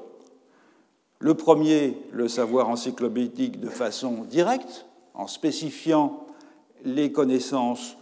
Le 1.24 1.36
premier, 1.36 1.98
le 2.12 2.28
savoir 2.28 2.68
encyclopédique 2.68 3.62
de 3.62 3.70
façon 3.70 4.26
directe, 4.30 4.86
en 5.14 5.26
spécifiant 5.26 6.28
les 6.84 7.14
connaissances 7.14 7.96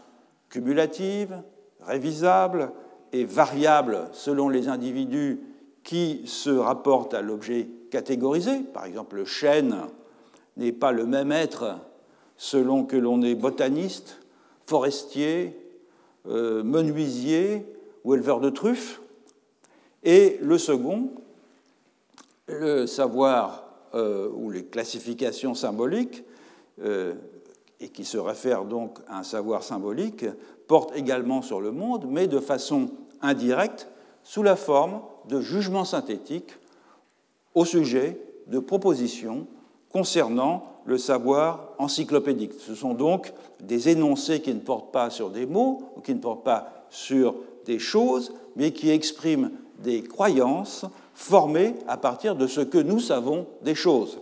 cumulatives, 0.49 1.43
révisables 1.81 2.71
et 3.13 3.23
variables 3.23 4.09
selon 4.11 4.49
les 4.49 4.69
individus 4.69 5.39
qui 5.83 6.23
se 6.25 6.49
rapportent 6.49 7.13
à 7.13 7.21
l'objet 7.21 7.69
catégorisé. 7.91 8.61
Par 8.73 8.85
exemple, 8.85 9.17
le 9.17 9.25
chêne 9.25 9.75
n'est 10.57 10.71
pas 10.71 10.91
le 10.91 11.05
même 11.05 11.31
être 11.31 11.75
selon 12.37 12.85
que 12.85 12.97
l'on 12.97 13.21
est 13.21 13.35
botaniste, 13.35 14.17
forestier, 14.65 15.55
euh, 16.27 16.63
menuisier 16.63 17.67
ou 18.03 18.15
éleveur 18.15 18.39
de 18.39 18.49
truffes. 18.49 18.99
Et 20.03 20.39
le 20.41 20.57
second, 20.57 21.11
le 22.51 22.88
savoir 22.88 23.65
euh, 23.93 24.29
ou 24.34 24.50
les 24.50 24.65
classifications 24.65 25.53
symboliques, 25.53 26.24
euh, 26.84 27.13
et 27.79 27.89
qui 27.89 28.05
se 28.05 28.17
réfèrent 28.17 28.65
donc 28.65 29.00
à 29.08 29.20
un 29.20 29.24
savoir 29.24 29.63
symbolique, 29.63 30.25
portent 30.67 30.96
également 30.96 31.41
sur 31.41 31.60
le 31.60 31.72
monde, 31.72 32.05
mais 32.08 32.27
de 32.27 32.39
façon 32.39 32.89
indirecte, 33.22 33.88
sous 34.24 34.43
la 34.43 34.55
forme 34.55 35.01
de 35.27 35.41
jugements 35.41 35.86
synthétiques 35.86 36.53
au 37.55 37.65
sujet 37.65 38.22
de 38.48 38.60
propositions 38.60 39.48
concernant 39.89 40.72
le 40.86 40.98
savoir 40.98 41.74
encyclopédique. 41.77 42.53
Ce 42.60 42.75
sont 42.75 42.93
donc 42.93 43.34
des 43.60 43.89
énoncés 43.89 44.41
qui 44.41 44.53
ne 44.53 44.60
portent 44.60 44.91
pas 44.91 45.10
sur 45.10 45.29
des 45.29 45.46
mots, 45.46 45.81
ou 45.96 46.01
qui 46.01 46.13
ne 46.13 46.20
portent 46.20 46.43
pas 46.43 46.86
sur 46.89 47.36
des 47.65 47.79
choses, 47.79 48.34
mais 48.55 48.72
qui 48.72 48.89
expriment 48.89 49.51
des 49.79 50.03
croyances 50.03 50.86
formées 51.21 51.75
à 51.87 51.97
partir 51.97 52.35
de 52.35 52.47
ce 52.47 52.61
que 52.61 52.79
nous 52.79 52.99
savons 52.99 53.45
des 53.61 53.75
choses. 53.75 54.19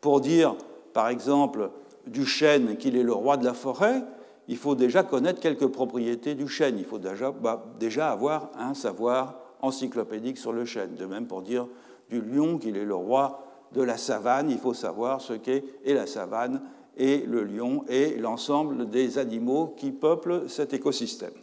Pour 0.00 0.20
dire, 0.20 0.54
par 0.92 1.08
exemple, 1.08 1.70
du 2.06 2.24
chêne 2.24 2.76
qu'il 2.76 2.96
est 2.96 3.02
le 3.02 3.12
roi 3.12 3.36
de 3.36 3.44
la 3.44 3.54
forêt, 3.54 4.04
il 4.46 4.56
faut 4.56 4.76
déjà 4.76 5.02
connaître 5.02 5.40
quelques 5.40 5.66
propriétés 5.66 6.36
du 6.36 6.46
chêne. 6.46 6.78
Il 6.78 6.84
faut 6.84 6.98
déjà, 6.98 7.32
bah, 7.32 7.66
déjà 7.80 8.10
avoir 8.12 8.50
un 8.56 8.74
savoir 8.74 9.40
encyclopédique 9.60 10.38
sur 10.38 10.52
le 10.52 10.64
chêne. 10.64 10.94
De 10.94 11.06
même 11.06 11.26
pour 11.26 11.42
dire 11.42 11.66
du 12.08 12.20
lion 12.22 12.58
qu'il 12.58 12.76
est 12.76 12.84
le 12.84 12.94
roi 12.94 13.44
de 13.72 13.82
la 13.82 13.96
savane, 13.96 14.48
il 14.48 14.58
faut 14.58 14.74
savoir 14.74 15.20
ce 15.20 15.32
qu'est 15.32 15.64
la 15.84 16.06
savane 16.06 16.62
et 16.96 17.18
le 17.26 17.42
lion 17.42 17.84
et 17.88 18.16
l'ensemble 18.16 18.88
des 18.88 19.18
animaux 19.18 19.74
qui 19.76 19.90
peuplent 19.90 20.48
cet 20.48 20.72
écosystème. 20.72 21.34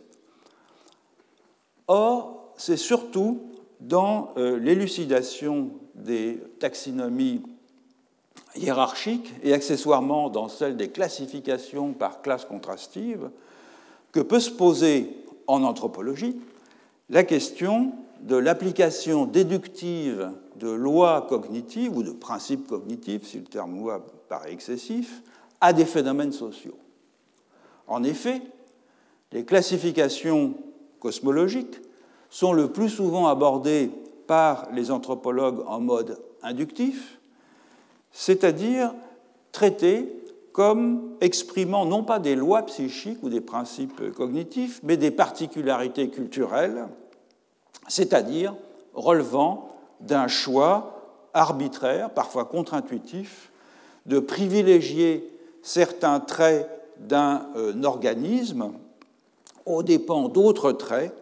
Or, 1.88 2.54
c'est 2.56 2.78
surtout 2.78 3.42
dans 3.80 4.34
euh, 4.38 4.58
l'élucidation 4.58 5.72
des 5.96 6.42
taxonomies 6.60 7.42
hiérarchiques 8.56 9.34
et 9.44 9.54
accessoirement 9.54 10.30
dans 10.30 10.50
celle 10.50 10.78
des 10.78 10.90
classifications 10.90 11.94
par 11.94 12.22
classe 12.22 12.46
contrastive 12.46 13.30
que 14.12 14.20
peut 14.20 14.40
se 14.40 14.52
poser 14.52 15.10
en 15.48 15.64
anthropologie 15.64 16.40
la 17.10 17.24
question 17.24 17.94
de 18.22 18.36
l'application 18.36 19.26
déductive 19.26 20.32
de 20.56 20.70
lois 20.70 21.26
cognitives 21.28 21.96
ou 21.96 22.02
de 22.02 22.12
principes 22.12 22.68
cognitifs, 22.68 23.28
si 23.28 23.38
le 23.38 23.44
terme 23.44 23.78
loi 23.78 24.06
paraît 24.30 24.54
excessif, 24.54 25.22
à 25.62 25.74
des 25.74 25.86
phénomènes 25.86 26.32
sociaux. 26.32 26.78
En 27.88 28.04
effet, 28.04 28.42
les 29.32 29.46
classifications 29.46 30.56
cosmologiques 31.00 31.80
sont 32.30 32.54
le 32.54 32.70
plus 32.70 32.90
souvent 32.90 33.28
abordées 33.28 33.92
par 34.28 34.68
les 34.72 34.92
anthropologues 34.92 35.64
en 35.68 35.80
mode 35.80 36.20
inductif, 36.42 37.20
c'est-à-dire 38.12 38.94
traitées 39.52 40.12
comme 40.52 41.16
exprimant 41.20 41.86
non 41.86 42.04
pas 42.04 42.20
des 42.20 42.36
lois 42.36 42.64
psychiques 42.64 43.22
ou 43.24 43.30
des 43.30 43.42
principes 43.42 44.14
cognitifs, 44.14 44.80
mais 44.84 44.96
des 44.96 45.12
particularités 45.12 46.10
culturelles, 46.10 46.88
c'est-à-dire 47.88 48.56
relevant 48.94 49.70
d'un 50.00 50.28
choix 50.28 50.96
arbitraire, 51.34 52.10
parfois 52.10 52.46
contre-intuitif, 52.46 53.52
de 54.06 54.20
privilégier 54.20 55.30
certains 55.62 56.20
traits 56.20 56.70
d'un 57.00 57.48
euh, 57.58 57.84
organisme 57.84 58.72
aux 59.66 59.84
dépens 59.84 60.30
d'autres 60.30 60.72
traits, 60.72 61.14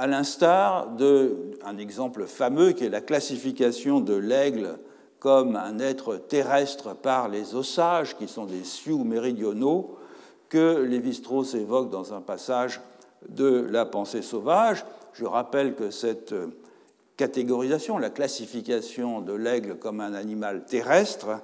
à 0.00 0.06
l'instar 0.06 0.88
d'un 0.92 1.76
exemple 1.76 2.24
fameux 2.24 2.72
qui 2.72 2.86
est 2.86 2.88
la 2.88 3.02
classification 3.02 4.00
de 4.00 4.14
l'aigle 4.14 4.78
comme 5.18 5.56
un 5.56 5.78
être 5.78 6.16
terrestre 6.16 6.96
par 6.96 7.28
les 7.28 7.54
osages, 7.54 8.16
qui 8.16 8.26
sont 8.26 8.46
des 8.46 8.64
sioux 8.64 9.04
méridionaux, 9.04 9.98
que 10.48 10.78
Lévi-Strauss 10.84 11.54
évoque 11.54 11.90
dans 11.90 12.14
un 12.14 12.22
passage 12.22 12.80
de 13.28 13.66
La 13.70 13.84
pensée 13.84 14.22
sauvage. 14.22 14.86
Je 15.12 15.26
rappelle 15.26 15.74
que 15.74 15.90
cette 15.90 16.34
catégorisation, 17.18 17.98
la 17.98 18.08
classification 18.08 19.20
de 19.20 19.34
l'aigle 19.34 19.76
comme 19.76 20.00
un 20.00 20.14
animal 20.14 20.64
terrestre, 20.64 21.42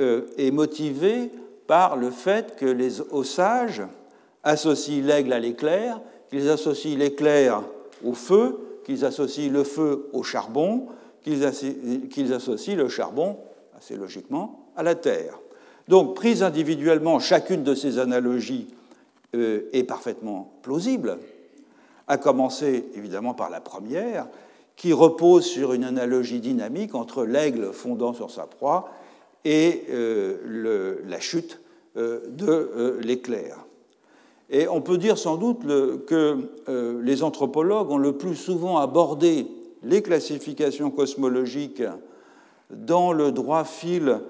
euh, 0.00 0.22
est 0.36 0.50
motivée 0.50 1.30
par 1.68 1.96
le 1.96 2.10
fait 2.10 2.56
que 2.56 2.66
les 2.66 3.00
Osages 3.00 3.82
associent 4.42 5.06
l'aigle 5.06 5.32
à 5.32 5.38
l'éclair, 5.38 6.00
qu'ils 6.28 6.50
associent 6.50 6.98
l'éclair 6.98 7.62
au 8.02 8.14
feu, 8.14 8.80
qu'ils 8.84 9.04
associent 9.04 9.52
le 9.52 9.64
feu 9.64 10.08
au 10.12 10.22
charbon, 10.22 10.86
qu'ils 11.22 11.44
associent 11.44 12.76
le 12.76 12.88
charbon, 12.88 13.38
assez 13.76 13.96
logiquement, 13.96 14.68
à 14.76 14.82
la 14.82 14.94
terre. 14.94 15.38
Donc, 15.88 16.14
prise 16.14 16.42
individuellement, 16.42 17.18
chacune 17.18 17.62
de 17.62 17.74
ces 17.74 17.98
analogies 17.98 18.68
euh, 19.34 19.68
est 19.72 19.84
parfaitement 19.84 20.52
plausible, 20.62 21.18
à 22.08 22.18
commencer 22.18 22.86
évidemment 22.94 23.34
par 23.34 23.50
la 23.50 23.60
première, 23.60 24.28
qui 24.76 24.92
repose 24.92 25.44
sur 25.44 25.72
une 25.72 25.84
analogie 25.84 26.40
dynamique 26.40 26.94
entre 26.94 27.24
l'aigle 27.24 27.72
fondant 27.72 28.12
sur 28.12 28.30
sa 28.30 28.46
proie 28.46 28.90
et 29.44 29.84
euh, 29.90 31.00
la 31.06 31.20
chute 31.20 31.60
euh, 31.96 32.20
de 32.28 32.98
l'éclair. 33.02 33.63
Et 34.50 34.68
on 34.68 34.80
peut 34.80 34.98
dire 34.98 35.18
sans 35.18 35.36
doute 35.36 35.62
que 36.06 36.36
les 37.02 37.22
anthropologues 37.22 37.90
ont 37.90 37.98
le 37.98 38.12
plus 38.12 38.36
souvent 38.36 38.78
abordé 38.78 39.46
les 39.82 40.02
classifications 40.02 40.90
cosmologiques 40.90 41.82
dans 42.70 43.12
le 43.12 43.32
droit 43.32 43.64
fil, 43.64 44.20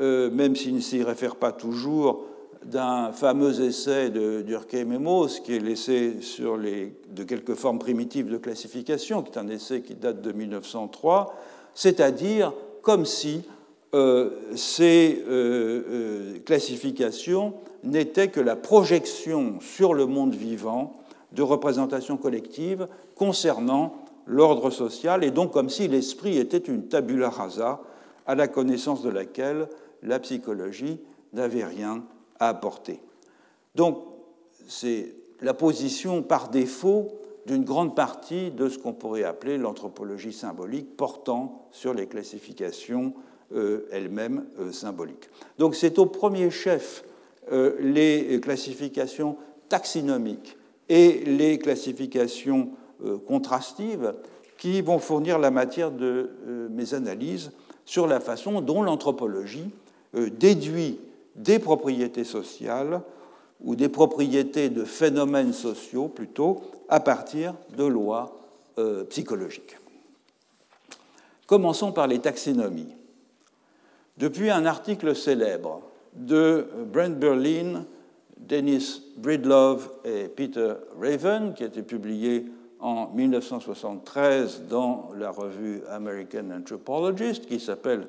même 0.00 0.56
s'ils 0.56 0.74
ne 0.74 0.80
s'y 0.80 1.02
réfèrent 1.02 1.36
pas 1.36 1.52
toujours, 1.52 2.24
d'un 2.64 3.12
fameux 3.12 3.60
essai 3.62 4.10
de 4.10 4.42
Durkheim 4.42 4.92
et 4.92 4.98
Mauss, 4.98 5.40
qui 5.40 5.56
est 5.56 5.60
l'essai 5.60 6.20
sur 6.20 6.56
les, 6.56 6.94
de 7.08 7.24
quelques 7.24 7.54
formes 7.54 7.78
primitives 7.78 8.30
de 8.30 8.36
classification, 8.36 9.22
qui 9.22 9.32
est 9.32 9.38
un 9.38 9.48
essai 9.48 9.82
qui 9.82 9.94
date 9.94 10.20
de 10.20 10.32
1903, 10.32 11.34
c'est-à-dire 11.74 12.52
comme 12.82 13.06
si 13.06 13.36
euh, 13.38 13.59
ces 13.92 15.24
euh, 15.26 15.84
euh, 15.88 16.38
classifications 16.44 17.54
n'étaient 17.82 18.28
que 18.28 18.40
la 18.40 18.56
projection 18.56 19.58
sur 19.60 19.94
le 19.94 20.06
monde 20.06 20.34
vivant 20.34 21.00
de 21.32 21.42
représentations 21.42 22.16
collectives 22.16 22.86
concernant 23.16 24.04
l'ordre 24.26 24.70
social, 24.70 25.24
et 25.24 25.30
donc 25.30 25.52
comme 25.52 25.70
si 25.70 25.88
l'esprit 25.88 26.38
était 26.38 26.58
une 26.58 26.86
tabula 26.86 27.30
rasa 27.30 27.80
à 28.26 28.34
la 28.34 28.48
connaissance 28.48 29.02
de 29.02 29.10
laquelle 29.10 29.68
la 30.02 30.20
psychologie 30.20 31.00
n'avait 31.32 31.64
rien 31.64 32.04
à 32.38 32.48
apporter. 32.48 33.00
Donc, 33.74 33.98
c'est 34.68 35.14
la 35.40 35.54
position 35.54 36.22
par 36.22 36.48
défaut 36.48 37.08
d'une 37.46 37.64
grande 37.64 37.96
partie 37.96 38.50
de 38.50 38.68
ce 38.68 38.78
qu'on 38.78 38.92
pourrait 38.92 39.24
appeler 39.24 39.58
l'anthropologie 39.58 40.32
symbolique 40.32 40.96
portant 40.96 41.66
sur 41.72 41.94
les 41.94 42.06
classifications 42.06 43.14
euh, 43.52 43.88
elles-mêmes 43.90 44.44
euh, 44.60 44.70
symboliques. 44.70 45.28
Donc 45.58 45.74
c'est 45.74 45.98
au 45.98 46.06
premier 46.06 46.52
chef 46.52 47.02
euh, 47.50 47.74
les 47.80 48.40
classifications 48.40 49.36
taxinomiques 49.68 50.56
et 50.88 51.24
les 51.24 51.58
classifications 51.58 52.70
contrastives 53.26 54.14
qui 54.56 54.82
vont 54.82 55.00
fournir 55.00 55.38
la 55.38 55.50
matière 55.50 55.90
de 55.90 56.30
mes 56.70 56.92
analyses 56.94 57.50
sur 57.84 58.06
la 58.06 58.20
façon 58.20 58.60
dont 58.60 58.82
l'anthropologie 58.82 59.70
déduit 60.12 60.98
des 61.34 61.58
propriétés 61.58 62.24
sociales 62.24 63.00
ou 63.64 63.74
des 63.74 63.88
propriétés 63.88 64.68
de 64.68 64.84
phénomènes 64.84 65.52
sociaux 65.52 66.08
plutôt 66.08 66.60
à 66.88 67.00
partir 67.00 67.54
de 67.76 67.84
lois 67.84 68.36
psychologiques. 69.08 69.78
Commençons 71.46 71.92
par 71.92 72.06
les 72.06 72.18
taxonomies. 72.18 72.99
Depuis 74.20 74.50
un 74.50 74.66
article 74.66 75.16
célèbre 75.16 75.80
de 76.14 76.66
Brent 76.92 77.18
Berlin, 77.18 77.86
Dennis 78.36 79.00
Bridlove 79.16 79.90
et 80.04 80.28
Peter 80.28 80.74
Raven, 81.00 81.54
qui 81.54 81.62
a 81.62 81.66
été 81.66 81.82
publié 81.82 82.44
en 82.80 83.08
1973 83.14 84.64
dans 84.68 85.08
la 85.18 85.30
revue 85.30 85.80
American 85.88 86.50
Anthropologist 86.54 87.46
qui 87.46 87.58
s'appelle 87.58 88.08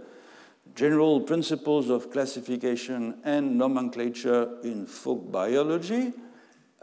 General 0.75 1.23
Principles 1.23 1.89
of 1.89 2.09
Classification 2.09 3.13
and 3.25 3.55
Nomenclature 3.55 4.49
in 4.65 4.85
Folk 4.85 5.21
Biology, 5.31 6.11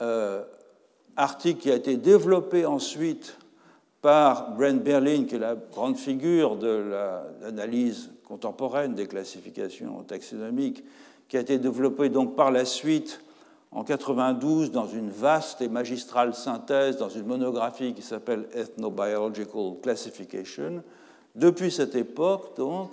euh, 0.00 0.42
article 1.16 1.60
qui 1.60 1.70
a 1.70 1.74
été 1.74 1.98
développé 1.98 2.64
ensuite 2.64 3.36
par 4.00 4.54
Brent 4.54 4.82
Berlin, 4.82 5.24
qui 5.24 5.34
est 5.34 5.40
la 5.40 5.56
grande 5.56 5.96
figure 5.96 6.56
de 6.56 6.84
l'analyse 7.42 8.10
contemporaine 8.24 8.94
des 8.94 9.06
classifications 9.06 10.02
taxonomiques, 10.04 10.84
qui 11.28 11.36
a 11.36 11.40
été 11.40 11.58
développé 11.58 12.08
donc 12.08 12.36
par 12.36 12.50
la 12.50 12.64
suite 12.64 13.20
en 13.70 13.84
92 13.84 14.70
dans 14.70 14.86
une 14.86 15.10
vaste 15.10 15.60
et 15.60 15.68
magistrale 15.68 16.34
synthèse, 16.34 16.96
dans 16.96 17.08
une 17.08 17.26
monographie 17.26 17.92
qui 17.92 18.02
s'appelle 18.02 18.48
Ethnobiological 18.54 19.74
Classification. 19.82 20.82
Depuis 21.34 21.70
cette 21.70 21.94
époque, 21.94 22.56
donc, 22.56 22.90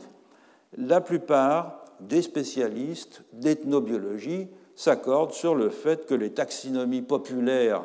la 0.78 1.00
plupart 1.00 1.86
des 2.02 2.22
spécialistes 2.22 3.24
d'ethnobiologie 3.32 4.48
s'accordent 4.76 5.32
sur 5.32 5.56
le 5.56 5.70
fait 5.70 6.06
que 6.06 6.14
les 6.14 6.32
taxonomies 6.32 7.02
populaires 7.02 7.84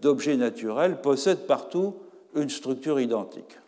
d'objets 0.00 0.36
naturels 0.36 1.00
possèdent 1.00 1.46
partout 1.46 1.96
une 2.38 2.50
structure 2.50 3.00
identique. 3.00 3.58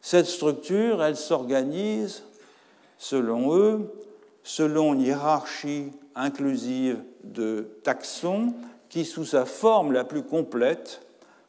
Cette 0.00 0.26
structure, 0.26 1.02
elle 1.02 1.16
s'organise, 1.16 2.24
selon 2.98 3.54
eux, 3.54 3.92
selon 4.42 4.94
une 4.94 5.00
hiérarchie 5.00 5.90
inclusive 6.14 7.02
de 7.24 7.68
taxons 7.82 8.54
qui, 8.88 9.04
sous 9.04 9.24
sa 9.24 9.44
forme 9.44 9.92
la 9.92 10.04
plus 10.04 10.22
complète, 10.22 11.00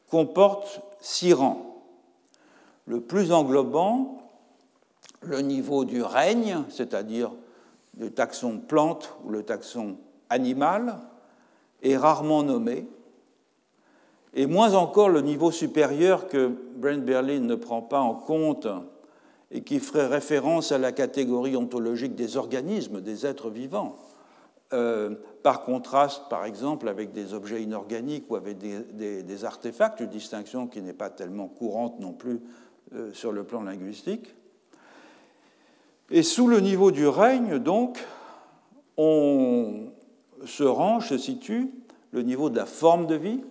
comporte 0.09 0.81
six 1.01 1.33
rangs. 1.33 1.83
Le 2.87 3.01
plus 3.01 3.31
englobant, 3.31 4.21
le 5.21 5.41
niveau 5.41 5.85
du 5.85 6.01
règne, 6.01 6.63
c'est-à-dire 6.69 7.31
le 7.97 8.09
taxon 8.09 8.59
plante 8.59 9.13
ou 9.23 9.29
le 9.29 9.43
taxon 9.43 9.97
animal, 10.29 10.97
est 11.83 11.97
rarement 11.97 12.43
nommé, 12.43 12.87
et 14.35 14.47
moins 14.47 14.73
encore 14.73 15.09
le 15.09 15.21
niveau 15.21 15.49
supérieur 15.49 16.27
que 16.27 16.51
Brent 16.75 17.03
Berlin 17.03 17.39
ne 17.39 17.55
prend 17.55 17.81
pas 17.81 18.01
en 18.01 18.13
compte 18.13 18.67
et 19.49 19.63
qui 19.63 19.79
ferait 19.79 20.07
référence 20.07 20.73
à 20.73 20.77
la 20.77 20.91
catégorie 20.91 21.55
ontologique 21.55 22.15
des 22.15 22.35
organismes, 22.35 22.99
des 22.99 23.25
êtres 23.25 23.49
vivants, 23.49 23.95
euh, 24.73 25.15
par 25.41 25.61
contraste, 25.61 26.23
par 26.29 26.43
exemple, 26.43 26.89
avec 26.89 27.13
des 27.13 27.33
objets 27.33 27.63
inorganiques 27.63 28.25
ou 28.29 28.35
avec 28.35 28.57
des, 28.57 29.45
artefacts, 29.45 30.01
une 30.01 30.07
distinction 30.07 30.67
qui 30.67 30.81
n'est 30.81 30.93
pas 30.93 31.09
tellement 31.09 31.47
courante 31.47 31.99
non 32.01 32.11
plus 32.11 32.41
euh, 32.93 33.13
sur 33.13 33.31
le 33.31 33.45
plan 33.45 33.63
linguistique. 33.63 34.35
Et 36.09 36.23
sous 36.23 36.47
le 36.47 36.59
niveau 36.59 36.91
du 36.91 37.07
règne, 37.07 37.57
donc, 37.59 38.03
on 38.97 39.91
se 40.45 40.63
range, 40.63 41.09
se 41.09 41.17
situe 41.17 41.71
le 42.11 42.21
niveau 42.23 42.49
de 42.49 42.57
la 42.57 42.65
forme 42.65 43.07
de 43.07 43.15
vie, 43.15 43.41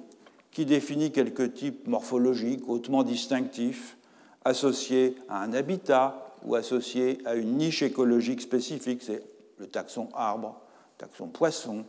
qui 0.55 0.65
définit 0.65 1.11
quelques 1.11 1.53
types 1.53 1.87
morphologiques 1.87 2.67
hautement 2.69 3.03
distinctifs, 3.03 3.99
associés 4.45 5.17
à 5.29 5.43
un 5.43 5.53
habitat 5.53 6.35
ou 6.45 6.55
associés 6.55 7.19
à 7.27 7.35
une 7.35 7.59
niche 7.59 7.83
écologique 7.83 8.41
spécifique. 8.41 9.03
C'est 9.03 9.23
le 9.59 9.67
taxon 9.67 10.09
arbre, 10.15 10.61
le 10.95 11.07
taxon 11.07 11.27
poisson, 11.27 11.85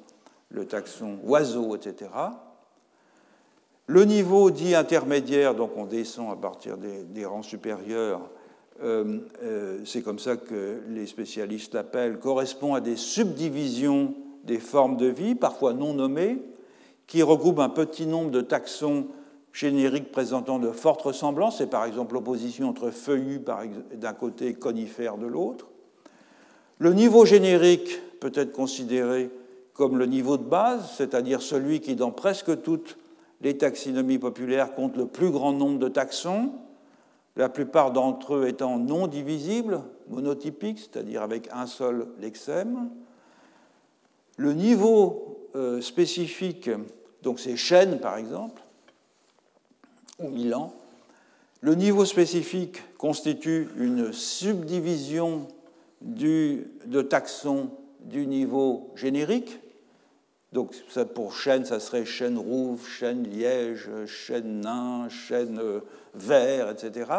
le 0.49 0.65
taxon 0.65 1.19
oiseau, 1.23 1.75
etc. 1.75 2.09
Le 3.87 4.03
niveau 4.03 4.49
dit 4.49 4.73
intermédiaire, 4.73 5.53
donc 5.53 5.77
on 5.77 5.85
descend 5.85 6.31
à 6.31 6.35
partir 6.35 6.75
des 6.77 7.25
rangs 7.25 7.43
supérieurs, 7.43 8.21
euh, 8.83 9.19
euh, 9.43 9.79
c'est 9.85 10.01
comme 10.01 10.19
ça 10.19 10.35
que 10.35 10.81
les 10.89 11.05
spécialistes 11.05 11.75
l'appellent, 11.75 12.19
correspond 12.19 12.73
à 12.73 12.81
des 12.81 12.97
subdivisions 12.97 14.15
des 14.43 14.59
formes 14.59 14.97
de 14.97 15.05
vie, 15.05 15.35
parfois 15.35 15.73
non 15.73 15.93
nommées, 15.93 16.39
qui 17.07 17.21
regroupent 17.23 17.59
un 17.59 17.69
petit 17.69 18.05
nombre 18.05 18.31
de 18.31 18.41
taxons 18.41 19.07
génériques 19.53 20.11
présentant 20.11 20.59
de 20.59 20.71
fortes 20.71 21.01
ressemblances. 21.01 21.59
C'est 21.59 21.69
par 21.69 21.85
exemple 21.85 22.15
l'opposition 22.15 22.69
entre 22.69 22.91
feuillus 22.91 23.41
d'un 23.93 24.13
côté 24.13 24.47
et 24.47 24.53
conifères 24.53 25.17
de 25.17 25.27
l'autre. 25.27 25.67
Le 26.79 26.93
niveau 26.93 27.25
générique 27.25 28.01
peut 28.19 28.33
être 28.35 28.51
considéré 28.51 29.29
comme 29.73 29.97
le 29.97 30.05
niveau 30.05 30.37
de 30.37 30.43
base, 30.43 30.93
c'est-à-dire 30.97 31.41
celui 31.41 31.79
qui, 31.79 31.95
dans 31.95 32.11
presque 32.11 32.61
toutes 32.61 32.97
les 33.41 33.57
taxonomies 33.57 34.19
populaires, 34.19 34.73
compte 34.73 34.97
le 34.97 35.05
plus 35.05 35.29
grand 35.29 35.53
nombre 35.53 35.79
de 35.79 35.89
taxons 35.89 36.51
la 37.35 37.49
plupart 37.49 37.91
d'entre 37.91 38.35
eux 38.35 38.47
étant 38.47 38.79
non 38.79 39.07
divisibles, 39.07 39.81
monotypiques, 40.09 40.79
c'est-à-dire 40.79 41.21
avec 41.21 41.49
un 41.51 41.67
seul 41.67 42.07
lexème. 42.19 42.89
Le 44.37 44.53
niveau 44.53 45.49
euh, 45.55 45.81
spécifique, 45.81 46.69
donc 47.25 47.39
c'est 47.39 47.57
chêne 47.57 47.99
par 47.99 48.17
exemple, 48.17 48.61
ou 50.19 50.29
Milan, 50.29 50.73
le 51.59 51.73
niveau 51.73 52.05
spécifique 52.05 52.83
constitue 52.99 53.67
une 53.77 54.13
subdivision 54.13 55.47
du, 56.01 56.67
de 56.85 57.01
taxon 57.01 57.71
du 58.01 58.27
niveau 58.27 58.91
générique. 58.95 59.59
Donc 60.53 60.75
pour 61.15 61.33
chêne, 61.33 61.65
ça 61.65 61.79
serait 61.79 62.05
chêne 62.05 62.37
rouve, 62.37 62.87
chêne 62.87 63.23
liège, 63.23 63.89
chêne 64.05 64.61
nain, 64.61 65.09
chêne 65.09 65.57
euh, 65.59 65.79
vert, 66.13 66.69
etc. 66.69 67.11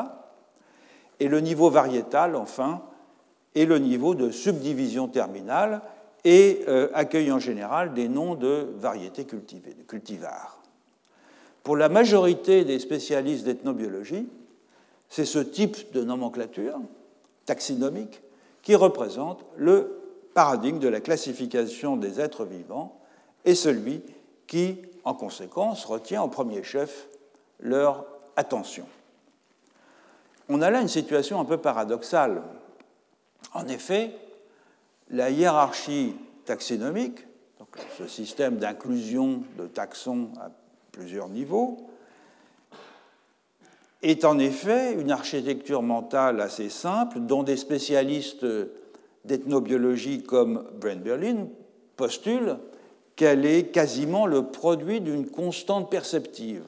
Et 1.18 1.26
le 1.26 1.40
niveau 1.40 1.68
variétal, 1.68 2.36
enfin, 2.36 2.82
est 3.56 3.64
le 3.64 3.80
niveau 3.80 4.14
de 4.14 4.30
subdivision 4.30 5.08
terminale 5.08 5.82
et 6.26 6.64
euh, 6.66 6.88
accueille 6.92 7.30
en 7.30 7.38
général 7.38 7.94
des 7.94 8.08
noms 8.08 8.34
de 8.34 8.74
variétés 8.78 9.26
cultivées, 9.26 9.74
de 9.74 9.84
cultivars. 9.84 10.60
Pour 11.62 11.76
la 11.76 11.88
majorité 11.88 12.64
des 12.64 12.80
spécialistes 12.80 13.44
d'ethnobiologie, 13.44 14.28
c'est 15.08 15.24
ce 15.24 15.38
type 15.38 15.92
de 15.92 16.02
nomenclature 16.02 16.80
taxinomique 17.44 18.20
qui 18.62 18.74
représente 18.74 19.44
le 19.56 20.00
paradigme 20.34 20.80
de 20.80 20.88
la 20.88 21.00
classification 21.00 21.96
des 21.96 22.20
êtres 22.20 22.44
vivants 22.44 23.00
et 23.44 23.54
celui 23.54 24.02
qui, 24.48 24.78
en 25.04 25.14
conséquence, 25.14 25.84
retient 25.84 26.24
au 26.24 26.28
premier 26.28 26.64
chef 26.64 27.06
leur 27.60 28.04
attention. 28.34 28.86
On 30.48 30.60
a 30.60 30.70
là 30.70 30.80
une 30.80 30.88
situation 30.88 31.38
un 31.38 31.44
peu 31.44 31.58
paradoxale. 31.58 32.42
En 33.54 33.68
effet, 33.68 34.10
la 35.10 35.30
hiérarchie 35.30 36.14
taxonomique, 36.44 37.26
donc 37.58 37.68
ce 37.98 38.06
système 38.06 38.56
d'inclusion 38.56 39.42
de 39.58 39.66
taxons 39.66 40.28
à 40.40 40.50
plusieurs 40.92 41.28
niveaux, 41.28 41.78
est 44.02 44.24
en 44.24 44.38
effet 44.38 44.92
une 44.94 45.10
architecture 45.10 45.82
mentale 45.82 46.40
assez 46.40 46.68
simple 46.68 47.20
dont 47.20 47.42
des 47.42 47.56
spécialistes 47.56 48.46
d'ethnobiologie 49.24 50.22
comme 50.22 50.64
Brent 50.80 51.02
Berlin 51.02 51.48
postulent 51.96 52.58
qu'elle 53.16 53.46
est 53.46 53.68
quasiment 53.72 54.26
le 54.26 54.44
produit 54.44 55.00
d'une 55.00 55.28
constante 55.28 55.90
perceptive 55.90 56.66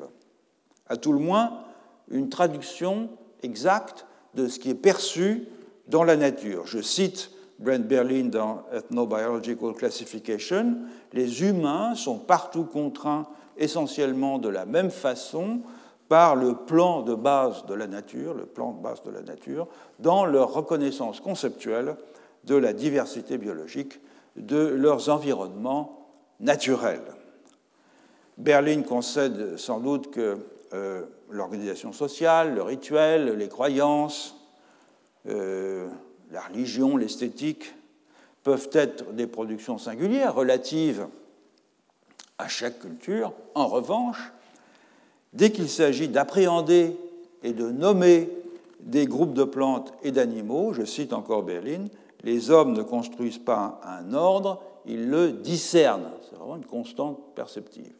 à 0.88 0.96
tout 0.96 1.12
le 1.12 1.18
moins 1.18 1.64
une 2.10 2.30
traduction 2.30 3.10
exacte 3.42 4.06
de 4.34 4.48
ce 4.48 4.58
qui 4.58 4.70
est 4.70 4.74
perçu 4.74 5.46
dans 5.88 6.04
la 6.04 6.16
nature. 6.16 6.66
Je 6.66 6.80
cite 6.80 7.30
Brent 7.58 7.86
Berlin 7.86 8.24
dans 8.24 8.62
Ethnobiological 8.72 9.74
Classification, 9.74 10.76
les 11.12 11.42
humains 11.42 11.94
sont 11.94 12.18
partout 12.18 12.64
contraints 12.64 13.26
essentiellement 13.56 14.38
de 14.38 14.48
la 14.48 14.64
même 14.64 14.90
façon 14.90 15.60
par 16.08 16.36
le 16.36 16.54
plan 16.54 17.02
de 17.02 17.14
base 17.14 17.66
de 17.66 17.74
la 17.74 17.86
nature, 17.86 18.34
le 18.34 18.46
plan 18.46 18.72
de 18.72 18.82
base 18.82 19.02
de 19.02 19.10
la 19.10 19.22
nature, 19.22 19.66
dans 19.98 20.24
leur 20.24 20.52
reconnaissance 20.52 21.20
conceptuelle 21.20 21.96
de 22.44 22.54
la 22.54 22.72
diversité 22.72 23.36
biologique 23.36 24.00
de 24.36 24.58
leurs 24.58 25.08
environnements 25.10 26.06
naturels. 26.40 27.02
Berlin 28.38 28.82
concède 28.82 29.58
sans 29.58 29.80
doute 29.80 30.10
que 30.12 30.38
euh, 30.72 31.02
l'organisation 31.28 31.92
sociale, 31.92 32.54
le 32.54 32.62
rituel, 32.62 33.36
les 33.36 33.48
croyances, 33.48 34.36
euh, 35.26 35.88
la 36.30 36.40
religion, 36.42 36.96
l'esthétique, 36.96 37.74
peuvent 38.42 38.70
être 38.72 39.12
des 39.12 39.26
productions 39.26 39.78
singulières 39.78 40.34
relatives 40.34 41.06
à 42.38 42.48
chaque 42.48 42.78
culture. 42.80 43.32
En 43.54 43.66
revanche, 43.66 44.32
dès 45.32 45.50
qu'il 45.50 45.68
s'agit 45.68 46.08
d'appréhender 46.08 46.96
et 47.42 47.52
de 47.52 47.70
nommer 47.70 48.30
des 48.80 49.06
groupes 49.06 49.34
de 49.34 49.44
plantes 49.44 49.92
et 50.02 50.12
d'animaux, 50.12 50.72
je 50.72 50.84
cite 50.84 51.12
encore 51.12 51.42
Berlin, 51.42 51.86
les 52.24 52.50
hommes 52.50 52.72
ne 52.72 52.82
construisent 52.82 53.38
pas 53.38 53.80
un 53.84 54.14
ordre, 54.14 54.62
ils 54.86 55.08
le 55.08 55.32
discernent. 55.32 56.10
C'est 56.28 56.36
vraiment 56.36 56.56
une 56.56 56.64
constante 56.64 57.18
perceptive. 57.34 57.92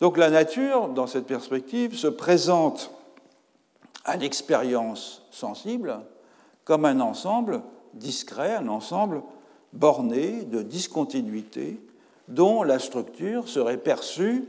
Donc 0.00 0.16
la 0.16 0.30
nature, 0.30 0.88
dans 0.88 1.06
cette 1.06 1.26
perspective, 1.26 1.96
se 1.96 2.06
présente 2.06 2.90
à 4.04 4.16
l'expérience 4.16 5.22
sensible 5.30 6.00
comme 6.68 6.84
un 6.84 7.00
ensemble 7.00 7.62
discret, 7.94 8.54
un 8.54 8.68
ensemble 8.68 9.22
borné 9.72 10.42
de 10.42 10.60
discontinuité 10.60 11.80
dont 12.28 12.62
la 12.62 12.78
structure 12.78 13.48
serait 13.48 13.78
perçue 13.78 14.44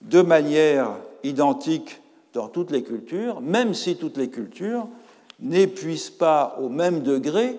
de 0.00 0.22
manière 0.22 0.96
identique 1.24 2.00
dans 2.34 2.46
toutes 2.46 2.70
les 2.70 2.84
cultures, 2.84 3.40
même 3.40 3.74
si 3.74 3.96
toutes 3.96 4.16
les 4.16 4.30
cultures 4.30 4.86
n'épuisent 5.40 6.10
pas 6.10 6.56
au 6.60 6.68
même 6.68 7.00
degré 7.00 7.58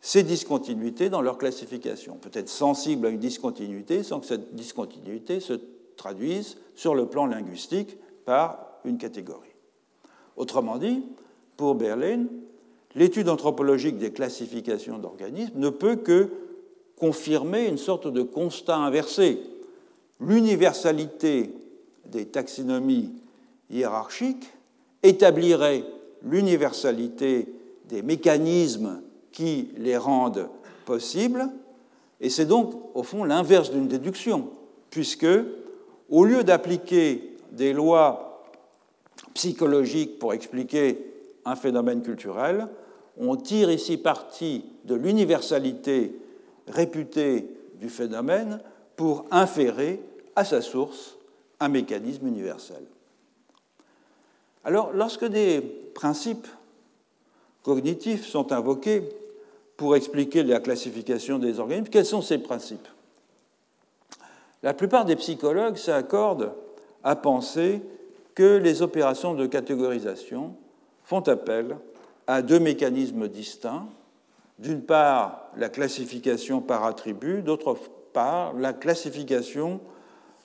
ces 0.00 0.22
discontinuités 0.22 1.10
dans 1.10 1.20
leur 1.20 1.36
classification. 1.36 2.14
Peut-être 2.20 2.48
sensible 2.48 3.08
à 3.08 3.10
une 3.10 3.18
discontinuité 3.18 4.04
sans 4.04 4.20
que 4.20 4.26
cette 4.26 4.54
discontinuité 4.54 5.40
se 5.40 5.54
traduise 5.96 6.58
sur 6.76 6.94
le 6.94 7.06
plan 7.06 7.26
linguistique 7.26 7.96
par 8.24 8.68
une 8.84 8.98
catégorie. 8.98 9.48
Autrement 10.36 10.78
dit, 10.78 11.02
pour 11.56 11.74
Berlin, 11.74 12.26
l'étude 12.94 13.28
anthropologique 13.28 13.98
des 13.98 14.12
classifications 14.12 14.98
d'organismes 14.98 15.58
ne 15.58 15.70
peut 15.70 15.96
que 15.96 16.30
confirmer 16.98 17.66
une 17.66 17.78
sorte 17.78 18.06
de 18.06 18.22
constat 18.22 18.76
inversé. 18.76 19.40
L'universalité 20.20 21.50
des 22.06 22.26
taxonomies 22.26 23.12
hiérarchiques 23.70 24.48
établirait 25.02 25.84
l'universalité 26.22 27.48
des 27.88 28.02
mécanismes 28.02 29.02
qui 29.32 29.68
les 29.76 29.96
rendent 29.96 30.48
possibles, 30.86 31.48
et 32.20 32.30
c'est 32.30 32.46
donc 32.46 32.74
au 32.94 33.02
fond 33.02 33.24
l'inverse 33.24 33.70
d'une 33.70 33.88
déduction, 33.88 34.48
puisque 34.90 35.26
au 36.08 36.24
lieu 36.24 36.44
d'appliquer 36.44 37.36
des 37.52 37.72
lois 37.72 38.44
psychologiques 39.34 40.18
pour 40.18 40.32
expliquer 40.32 40.98
un 41.44 41.56
phénomène 41.56 42.02
culturel, 42.02 42.68
on 43.18 43.36
tire 43.36 43.70
ici 43.70 43.96
parti 43.96 44.64
de 44.84 44.94
l'universalité 44.94 46.14
réputée 46.68 47.48
du 47.74 47.88
phénomène 47.88 48.60
pour 48.96 49.26
inférer 49.30 50.00
à 50.36 50.44
sa 50.44 50.60
source 50.60 51.16
un 51.60 51.68
mécanisme 51.68 52.26
universel. 52.26 52.82
Alors, 54.64 54.92
lorsque 54.92 55.26
des 55.26 55.60
principes 55.94 56.46
cognitifs 57.62 58.26
sont 58.26 58.52
invoqués 58.52 59.02
pour 59.76 59.96
expliquer 59.96 60.42
la 60.42 60.60
classification 60.60 61.38
des 61.38 61.58
organismes, 61.58 61.90
quels 61.90 62.06
sont 62.06 62.22
ces 62.22 62.38
principes? 62.38 62.88
La 64.62 64.72
plupart 64.72 65.04
des 65.04 65.16
psychologues 65.16 65.76
s'accordent 65.76 66.52
à 67.02 67.16
penser 67.16 67.82
que 68.34 68.56
les 68.56 68.82
opérations 68.82 69.34
de 69.34 69.46
catégorisation 69.46 70.54
font 71.04 71.20
appel 71.28 71.76
à 72.26 72.42
deux 72.42 72.60
mécanismes 72.60 73.28
distincts. 73.28 73.86
D'une 74.58 74.82
part, 74.82 75.48
la 75.56 75.68
classification 75.68 76.60
par 76.60 76.84
attribut, 76.84 77.42
d'autre 77.42 77.76
part, 78.12 78.54
la 78.54 78.72
classification 78.72 79.80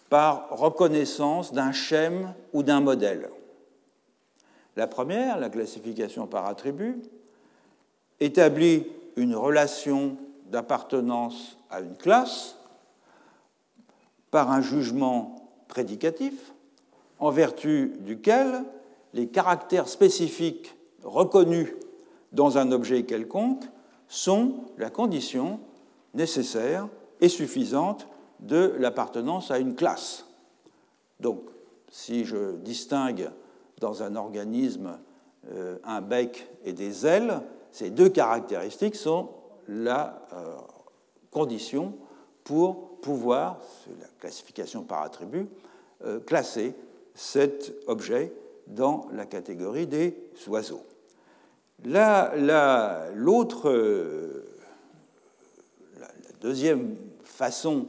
par 0.09 0.49
reconnaissance 0.49 1.53
d'un 1.53 1.71
schème 1.71 2.33
ou 2.53 2.63
d'un 2.63 2.81
modèle. 2.81 3.29
La 4.75 4.87
première, 4.87 5.37
la 5.37 5.49
classification 5.49 6.25
par 6.25 6.47
attribut, 6.47 7.01
établit 8.19 8.87
une 9.15 9.35
relation 9.35 10.17
d'appartenance 10.45 11.57
à 11.69 11.81
une 11.81 11.95
classe 11.95 12.57
par 14.31 14.51
un 14.51 14.61
jugement 14.61 15.35
prédicatif 15.67 16.53
en 17.19 17.29
vertu 17.29 17.93
duquel 17.99 18.63
les 19.13 19.27
caractères 19.27 19.87
spécifiques 19.87 20.75
reconnus 21.03 21.73
dans 22.31 22.57
un 22.57 22.71
objet 22.71 23.03
quelconque 23.03 23.63
sont 24.07 24.65
la 24.77 24.89
condition 24.89 25.59
nécessaire 26.13 26.87
et 27.21 27.29
suffisante 27.29 28.07
de 28.39 28.75
l'appartenance 28.79 29.51
à 29.51 29.59
une 29.59 29.75
classe. 29.75 30.25
Donc, 31.19 31.41
si 31.89 32.25
je 32.25 32.55
distingue 32.57 33.29
dans 33.79 34.03
un 34.03 34.15
organisme 34.15 34.97
euh, 35.51 35.77
un 35.83 36.01
bec 36.01 36.47
et 36.63 36.73
des 36.73 37.05
ailes, 37.05 37.41
ces 37.71 37.89
deux 37.89 38.09
caractéristiques 38.09 38.95
sont 38.95 39.29
la 39.67 40.25
euh, 40.33 40.55
condition 41.31 41.93
pour 42.43 42.99
pouvoir, 43.01 43.59
c'est 43.83 43.99
la 43.99 44.07
classification 44.19 44.83
par 44.83 45.03
attribut, 45.03 45.47
euh, 46.05 46.19
classer 46.19 46.73
cet 47.13 47.73
objet 47.87 48.33
dans 48.69 49.07
la 49.13 49.25
catégorie 49.25 49.87
des 49.87 50.15
oiseaux. 50.47 50.83
L'autre, 51.85 53.69
la, 55.99 56.07
deuxième 56.41 56.95
façon, 57.23 57.87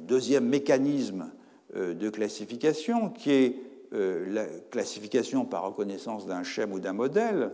deuxième 0.00 0.48
mécanisme 0.48 1.30
de 1.74 2.10
classification, 2.10 3.10
qui 3.10 3.30
est 3.32 3.56
euh, 3.94 4.24
la 4.32 4.46
classification 4.70 5.44
par 5.44 5.66
reconnaissance 5.66 6.24
d'un 6.26 6.44
schème 6.44 6.72
ou 6.72 6.80
d'un 6.80 6.94
modèle 6.94 7.50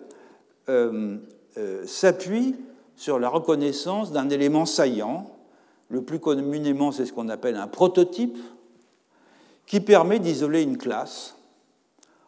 euh, 0.68 1.16
euh, 1.56 1.84
s'appuie 1.84 2.54
sur 2.94 3.18
la 3.18 3.28
reconnaissance 3.28 4.12
d'un 4.12 4.30
élément 4.30 4.64
saillant. 4.64 5.28
Le 5.88 6.02
plus 6.02 6.20
communément, 6.20 6.92
c'est 6.92 7.06
ce 7.06 7.12
qu'on 7.12 7.28
appelle 7.28 7.56
un 7.56 7.66
prototype, 7.66 8.38
qui 9.66 9.80
permet 9.80 10.20
d'isoler 10.20 10.62
une 10.62 10.78
classe, 10.78 11.34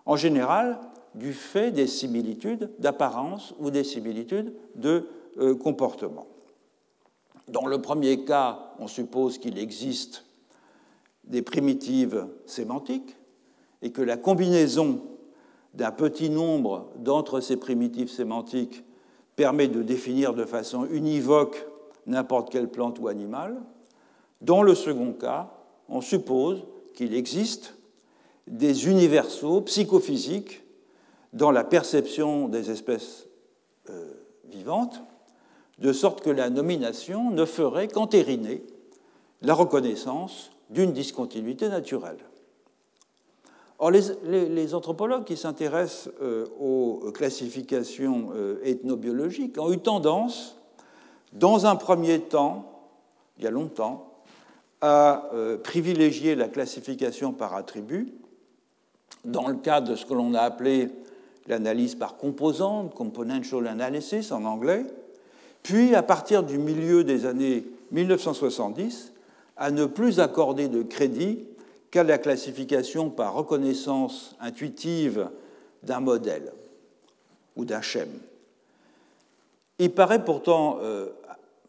en 0.06 0.16
général 0.16 0.78
du 1.14 1.32
fait 1.32 1.70
des 1.70 1.86
similitudes 1.86 2.70
d'apparence 2.78 3.54
ou 3.58 3.70
des 3.70 3.84
similitudes 3.84 4.54
de 4.76 5.08
comportement. 5.62 6.26
Dans 7.48 7.66
le 7.66 7.80
premier 7.80 8.24
cas, 8.24 8.72
on 8.78 8.86
suppose 8.86 9.38
qu'il 9.38 9.58
existe 9.58 10.24
des 11.24 11.42
primitives 11.42 12.26
sémantiques, 12.46 13.16
et 13.82 13.92
que 13.92 14.02
la 14.02 14.16
combinaison 14.16 15.00
d'un 15.74 15.90
petit 15.90 16.30
nombre 16.30 16.90
d'entre 16.96 17.40
ces 17.40 17.56
primitifs 17.56 18.10
sémantiques 18.10 18.84
permet 19.36 19.68
de 19.68 19.82
définir 19.82 20.34
de 20.34 20.44
façon 20.44 20.86
univoque 20.86 21.66
n'importe 22.06 22.50
quelle 22.50 22.68
plante 22.68 22.98
ou 22.98 23.08
animal. 23.08 23.60
Dans 24.42 24.62
le 24.62 24.74
second 24.74 25.12
cas, 25.12 25.50
on 25.88 26.00
suppose 26.00 26.64
qu'il 26.94 27.14
existe 27.14 27.74
des 28.50 28.88
universaux 28.88 29.60
psychophysiques 29.62 30.62
dans 31.32 31.52
la 31.52 31.64
perception 31.64 32.48
des 32.48 32.70
espèces 32.70 33.28
euh, 33.88 34.12
vivantes, 34.50 35.02
de 35.78 35.92
sorte 35.92 36.20
que 36.20 36.30
la 36.30 36.50
nomination 36.50 37.30
ne 37.30 37.44
ferait 37.44 37.88
qu'entériner 37.88 38.62
la 39.40 39.54
reconnaissance 39.54 40.50
d'une 40.68 40.92
discontinuité 40.92 41.68
naturelle. 41.68 42.18
Or, 43.78 43.90
les, 43.90 44.74
anthropologues 44.74 45.24
qui 45.24 45.38
s'intéressent 45.38 46.10
euh, 46.20 46.46
aux 46.58 47.10
classifications 47.14 48.30
euh, 48.34 48.60
ethnobiologiques 48.62 49.56
ont 49.58 49.72
eu 49.72 49.78
tendance, 49.78 50.58
dans 51.32 51.64
un 51.64 51.76
premier 51.76 52.20
temps, 52.20 52.82
il 53.38 53.44
y 53.44 53.46
a 53.46 53.50
longtemps, 53.50 54.06
à 54.82 55.30
privilégier 55.62 56.34
la 56.34 56.48
classification 56.48 57.34
par 57.34 57.54
attribut 57.54 58.14
dans 59.24 59.48
le 59.48 59.56
cadre 59.56 59.90
de 59.90 59.96
ce 59.96 60.06
que 60.06 60.14
l'on 60.14 60.34
a 60.34 60.40
appelé 60.40 60.88
l'analyse 61.46 61.94
par 61.94 62.16
composante, 62.16 62.94
componential 62.94 63.66
analysis 63.66 64.32
en 64.32 64.44
anglais, 64.44 64.84
puis 65.62 65.94
à 65.94 66.02
partir 66.02 66.42
du 66.42 66.58
milieu 66.58 67.04
des 67.04 67.26
années 67.26 67.64
1970, 67.90 69.12
à 69.56 69.70
ne 69.70 69.84
plus 69.84 70.20
accorder 70.20 70.68
de 70.68 70.82
crédit 70.82 71.44
qu'à 71.90 72.04
la 72.04 72.18
classification 72.18 73.10
par 73.10 73.34
reconnaissance 73.34 74.36
intuitive 74.40 75.28
d'un 75.82 76.00
modèle 76.00 76.52
ou 77.56 77.64
d'un 77.64 77.82
schème. 77.82 78.20
Il 79.78 79.92
paraît 79.92 80.24
pourtant 80.24 80.78
euh, 80.82 81.08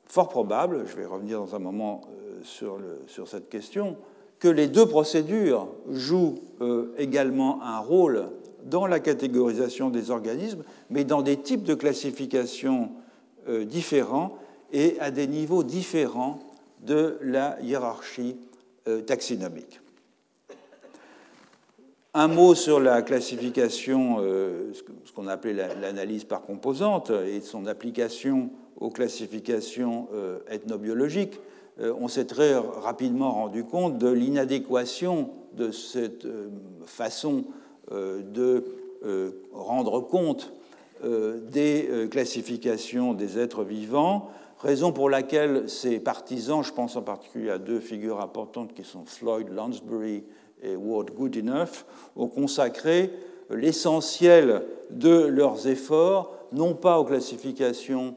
fort 0.05 0.29
probable, 0.29 0.85
je 0.85 0.95
vais 0.95 1.05
revenir 1.05 1.39
dans 1.39 1.55
un 1.55 1.59
moment 1.59 2.01
euh, 2.29 2.41
sur, 2.43 3.27
cette 3.27 3.49
question, 3.49 3.97
que 4.41 4.49
les 4.49 4.67
deux 4.67 4.85
procédures 4.85 5.69
jouent 5.89 6.39
euh, 6.59 6.93
également 6.97 7.63
un 7.63 7.79
rôle 7.79 8.25
dans 8.65 8.87
la 8.87 8.99
catégorisation 8.99 9.89
des 9.89 10.11
organismes, 10.11 10.63
mais 10.89 11.05
dans 11.05 11.21
des 11.21 11.37
types 11.37 11.63
de 11.63 11.73
classification 11.73 12.91
différents 13.65 14.37
et 14.71 14.99
à 14.99 15.09
des 15.09 15.25
niveaux 15.25 15.63
différents 15.63 16.37
de 16.85 17.17
la 17.23 17.59
hiérarchie 17.61 18.35
taxinomique. 19.07 19.81
Un 22.13 22.27
mot 22.27 22.55
sur 22.55 22.81
la 22.81 23.03
classification, 23.03 24.17
euh, 24.19 24.73
ce 24.73 25.13
qu'on 25.13 25.27
appelait 25.27 25.53
l'analyse 25.53 26.25
par 26.25 26.41
composante 26.41 27.09
et 27.09 27.39
son 27.39 27.67
application 27.67 28.49
aux 28.77 28.89
classifications 28.89 30.09
euh, 30.13 30.39
ethnobiologiques. 30.49 31.39
Euh, 31.79 31.93
on 31.99 32.07
s'est 32.07 32.25
très 32.25 32.55
rapidement 32.55 33.31
rendu 33.31 33.63
compte 33.63 33.97
de 33.97 34.09
l'inadéquation 34.09 35.29
de 35.53 35.71
cette 35.71 36.25
euh, 36.25 36.49
façon 36.85 37.45
euh, 37.91 38.21
de 38.21 38.65
rendre 39.51 39.99
compte 39.99 40.53
des 41.03 42.07
classifications 42.11 43.15
des 43.15 43.39
êtres 43.39 43.63
vivants, 43.63 44.29
raison 44.59 44.91
pour 44.91 45.09
laquelle 45.09 45.67
ces 45.67 45.99
partisans, 45.99 46.63
je 46.63 46.71
pense 46.71 46.95
en 46.95 47.01
particulier 47.01 47.49
à 47.49 47.57
deux 47.57 47.79
figures 47.79 48.21
importantes 48.21 48.75
qui 48.75 48.83
sont 48.83 49.03
Floyd 49.03 49.49
Lansbury 49.49 50.23
et 50.61 50.75
Ward 50.75 51.09
Goodenough, 51.09 51.85
ont 52.15 52.27
consacré 52.27 53.11
l'essentiel 53.49 54.61
de 54.91 55.25
leurs 55.25 55.67
efforts, 55.67 56.35
non 56.51 56.75
pas 56.75 56.99
aux 56.99 57.05
classifications 57.05 58.13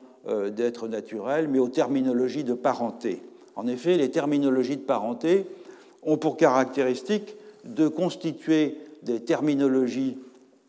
d'êtres 0.50 0.88
naturels, 0.88 1.48
mais 1.48 1.60
aux 1.60 1.68
terminologies 1.68 2.44
de 2.44 2.52
parenté. 2.52 3.22
En 3.56 3.66
effet, 3.66 3.96
les 3.96 4.10
terminologies 4.10 4.76
de 4.76 4.82
parenté 4.82 5.46
ont 6.02 6.16
pour 6.16 6.36
caractéristique 6.36 7.34
de 7.64 7.88
constituer 7.88 8.78
des 9.02 9.20
terminologies 9.20 10.18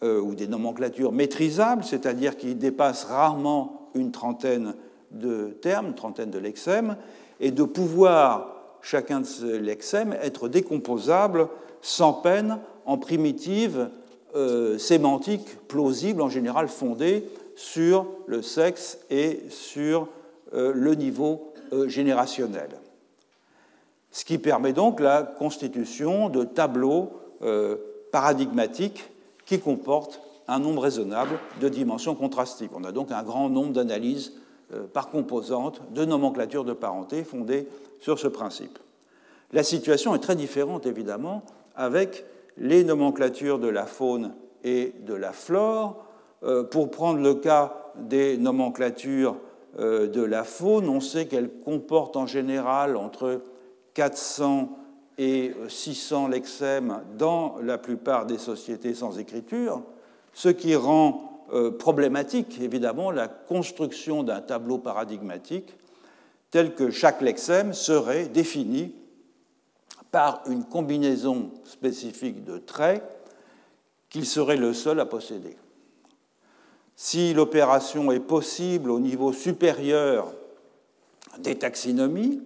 euh, 0.04 0.22
ou 0.22 0.36
des 0.36 0.48
nomenclatures 0.48 1.12
maîtrisables, 1.12 1.84
c'est-à-dire 1.84 2.38
qui 2.38 2.56
dépassent 2.56 3.06
rarement 3.06 3.90
une 3.96 4.12
trentaine 4.12 4.76
de 5.12 5.56
termes, 5.62 5.88
une 5.88 5.96
trentaine 5.96 6.32
de 6.32 6.40
lexèmes, 6.40 6.98
et 7.40 7.52
de 7.52 7.64
pouvoir, 7.64 8.78
chacun 8.82 9.22
de 9.22 9.26
ces 9.26 9.60
lexèmes, 9.60 10.14
être 10.22 10.48
décomposable 10.48 11.48
sans 11.82 12.14
peine 12.14 12.60
en 12.86 12.98
primitives 12.98 13.90
euh, 14.36 14.78
sémantiques 14.78 15.58
plausibles, 15.68 16.22
en 16.22 16.30
général 16.30 16.68
fondées 16.68 17.26
sur 17.56 18.06
le 18.28 18.42
sexe 18.42 19.00
et 19.10 19.44
sur 19.50 20.08
euh, 20.54 20.72
le 20.74 20.96
niveau 20.96 21.54
euh, 21.76 21.90
générationnel. 21.90 22.70
Ce 24.12 24.24
qui 24.24 24.38
permet 24.38 24.74
donc 24.74 25.00
la 25.00 25.24
constitution 25.24 26.30
de 26.30 26.44
tableaux 26.44 27.12
euh, 27.42 27.76
paradigmatiques 28.12 29.10
qui 29.46 29.60
comportent 29.60 30.22
un 30.48 30.60
nombre 30.60 30.84
raisonnable 30.84 31.38
de 31.60 31.68
dimensions 31.68 32.16
contrastives. 32.16 32.70
On 32.74 32.84
a 32.84 32.92
donc 32.92 33.12
un 33.12 33.24
grand 33.24 33.50
nombre 33.50 33.74
d'analyses 33.74 34.34
euh, 34.74 34.86
par 34.86 35.10
composante 35.10 35.82
de 35.92 36.06
nomenclature 36.06 36.64
de 36.64 36.74
parenté 36.74 37.24
fondées 37.24 37.68
sur 38.00 38.20
ce 38.20 38.28
principe. 38.28 38.80
La 39.52 39.64
situation 39.64 40.16
est 40.16 40.20
très 40.20 40.36
différente, 40.36 40.86
évidemment, 40.86 41.44
avec 41.76 42.26
les 42.58 42.84
nomenclatures 42.84 43.60
de 43.60 43.68
la 43.68 43.86
faune 43.86 44.34
et 44.64 44.94
de 45.06 45.14
la 45.14 45.34
flore. 45.34 46.02
Pour 46.72 46.92
prendre 46.92 47.20
le 47.20 47.36
cas 47.36 47.92
des 47.96 48.38
nomenclatures 48.38 49.36
de 49.78 50.22
la 50.22 50.44
faune, 50.44 50.88
on 50.88 51.02
sait 51.02 51.26
qu'elle 51.26 51.50
comporte 51.50 52.16
en 52.16 52.26
général 52.26 52.96
entre 52.96 53.42
400 53.94 54.70
et 55.18 55.54
600 55.68 56.28
lexèmes 56.28 57.02
dans 57.18 57.58
la 57.62 57.78
plupart 57.78 58.26
des 58.26 58.38
sociétés 58.38 58.94
sans 58.94 59.18
écriture, 59.18 59.82
ce 60.34 60.50
qui 60.50 60.76
rend 60.76 61.36
euh, 61.54 61.72
problématique, 61.72 62.60
évidemment, 62.60 63.12
la 63.12 63.28
construction 63.28 64.24
d'un 64.24 64.42
tableau 64.42 64.78
paradigmatique 64.78 65.78
tel 66.52 66.74
que 66.74 66.90
chaque 66.90 67.22
lexème 67.22 67.74
serait 67.74 68.28
défini 68.28 68.96
par 70.12 70.42
une 70.48 70.64
combinaison 70.64 71.52
spécifique 71.66 72.44
de 72.44 72.58
traits 72.58 73.04
qu'il 74.10 74.26
serait 74.26 74.58
le 74.58 74.74
seul 74.74 75.00
à 75.00 75.06
posséder. 75.06 75.56
Si 76.96 77.34
l'opération 77.34 78.12
est 78.12 78.20
possible 78.20 78.90
au 78.90 79.00
niveau 79.00 79.34
supérieur 79.34 80.32
des 81.40 81.56
taxonomies, 81.56 82.42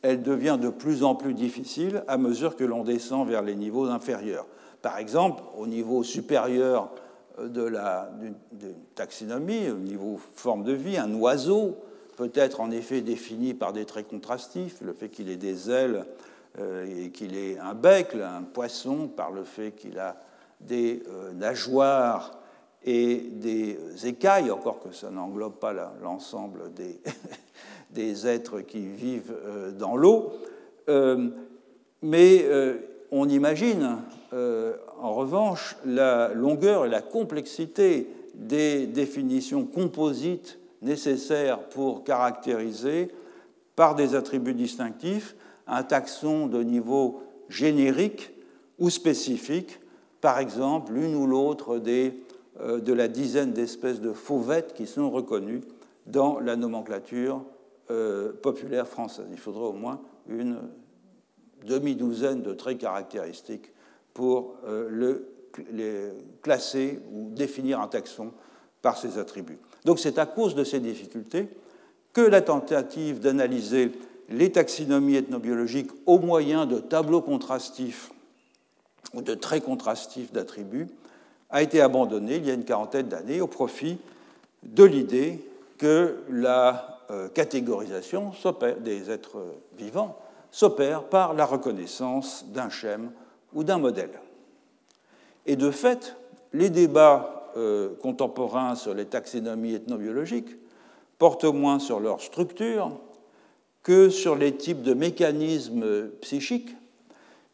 elle 0.00 0.22
devient 0.22 0.58
de 0.60 0.70
plus 0.70 1.04
en 1.04 1.14
plus 1.14 1.34
difficile 1.34 2.02
à 2.08 2.16
mesure 2.16 2.56
que 2.56 2.64
l'on 2.64 2.84
descend 2.84 3.28
vers 3.28 3.42
les 3.42 3.54
niveaux 3.54 3.86
inférieurs. 3.86 4.46
Par 4.80 4.98
exemple, 4.98 5.42
au 5.56 5.66
niveau 5.66 6.02
supérieur 6.02 6.90
de 7.38 7.62
la 7.62 8.10
taxonomie, 8.94 9.70
au 9.70 9.78
niveau 9.78 10.18
forme 10.34 10.64
de 10.64 10.72
vie, 10.72 10.96
un 10.96 11.12
oiseau 11.14 11.76
peut 12.16 12.32
être 12.34 12.60
en 12.60 12.70
effet 12.70 13.00
défini 13.00 13.54
par 13.54 13.72
des 13.72 13.84
traits 13.84 14.08
contrastifs, 14.08 14.80
le 14.80 14.92
fait 14.92 15.08
qu'il 15.08 15.30
ait 15.30 15.36
des 15.36 15.70
ailes 15.70 16.04
euh, 16.58 17.04
et 17.04 17.10
qu'il 17.10 17.36
ait 17.36 17.58
un 17.58 17.74
bec, 17.74 18.14
un 18.14 18.42
poisson 18.42 19.08
par 19.08 19.30
le 19.30 19.44
fait 19.44 19.72
qu'il 19.72 19.98
a 19.98 20.16
des 20.60 21.02
euh, 21.08 21.32
nageoires 21.32 22.41
et 22.84 23.16
des 23.16 23.78
écailles, 24.04 24.50
encore 24.50 24.80
que 24.80 24.92
ça 24.92 25.10
n'englobe 25.10 25.54
pas 25.54 25.72
l'ensemble 26.02 26.70
des, 27.90 28.26
êtres 28.26 28.60
qui 28.60 28.86
vivent 28.86 29.34
euh, 29.44 29.70
dans 29.70 29.96
l'eau. 29.96 30.32
Euh, 30.88 31.28
mais 32.02 32.44
euh, 32.44 32.78
on 33.10 33.28
imagine, 33.28 33.98
en 34.32 35.14
revanche, 35.14 35.76
la 35.84 36.32
longueur 36.32 36.86
et 36.86 36.88
la 36.88 37.02
complexité 37.02 38.08
des 38.34 38.86
définitions 38.86 39.66
composites 39.66 40.58
nécessaires 40.80 41.60
pour 41.60 42.02
caractériser 42.02 43.10
par 43.76 43.94
des 43.94 44.14
attributs 44.14 44.54
distinctifs 44.54 45.36
un 45.66 45.82
taxon 45.82 46.46
de 46.46 46.62
niveau 46.62 47.22
générique 47.50 48.32
ou 48.78 48.90
spécifique, 48.90 49.78
par 50.20 50.38
exemple 50.38 50.92
l'une 50.92 51.14
ou 51.14 51.26
l'autre 51.26 51.78
des 51.78 52.14
de 52.62 52.92
la 52.92 53.08
dizaine 53.08 53.52
d'espèces 53.52 54.00
de 54.00 54.12
fauvettes 54.12 54.74
qui 54.74 54.86
sont 54.86 55.10
reconnues 55.10 55.62
dans 56.06 56.40
la 56.40 56.56
nomenclature 56.56 57.42
euh, 57.90 58.32
populaire 58.32 58.88
française. 58.88 59.26
Il 59.30 59.38
faudrait 59.38 59.66
au 59.66 59.72
moins 59.72 60.00
une 60.28 60.58
demi-douzaine 61.66 62.42
de 62.42 62.52
traits 62.52 62.78
caractéristiques 62.78 63.72
pour 64.14 64.56
euh, 64.66 64.88
le, 64.88 65.28
les 65.72 66.10
classer 66.42 67.00
ou 67.12 67.30
définir 67.30 67.80
un 67.80 67.88
taxon 67.88 68.32
par 68.82 68.96
ses 68.96 69.18
attributs. 69.18 69.58
Donc 69.84 69.98
c'est 69.98 70.18
à 70.18 70.26
cause 70.26 70.54
de 70.54 70.64
ces 70.64 70.80
difficultés 70.80 71.48
que 72.12 72.20
la 72.20 72.40
tentative 72.40 73.20
d'analyser 73.20 73.92
les 74.28 74.52
taxonomies 74.52 75.16
ethnobiologiques 75.16 75.90
au 76.06 76.18
moyen 76.18 76.66
de 76.66 76.78
tableaux 76.78 77.20
contrastifs 77.20 78.10
ou 79.14 79.22
de 79.22 79.34
traits 79.34 79.64
contrastifs 79.64 80.32
d'attributs 80.32 80.88
a 81.52 81.62
été 81.62 81.80
abandonné 81.80 82.36
il 82.36 82.46
y 82.46 82.50
a 82.50 82.54
une 82.54 82.64
quarantaine 82.64 83.08
d'années 83.08 83.40
au 83.40 83.46
profit 83.46 83.98
de 84.62 84.84
l'idée 84.84 85.44
que 85.78 86.16
la 86.30 87.00
euh, 87.10 87.28
catégorisation 87.28 88.32
des 88.80 89.10
êtres 89.10 89.38
vivants 89.76 90.16
s'opère 90.50 91.04
par 91.04 91.34
la 91.34 91.44
reconnaissance 91.44 92.46
d'un 92.48 92.70
schème 92.70 93.10
ou 93.52 93.64
d'un 93.64 93.78
modèle. 93.78 94.20
Et 95.46 95.56
de 95.56 95.70
fait, 95.70 96.16
les 96.52 96.70
débats 96.70 97.50
euh, 97.56 97.90
contemporains 98.00 98.74
sur 98.74 98.94
les 98.94 99.06
taxonomies 99.06 99.74
ethnobiologiques 99.74 100.56
portent 101.18 101.44
moins 101.44 101.78
sur 101.78 102.00
leur 102.00 102.20
structure 102.20 102.92
que 103.82 104.08
sur 104.08 104.36
les 104.36 104.56
types 104.56 104.82
de 104.82 104.94
mécanismes 104.94 106.08
psychiques 106.20 106.74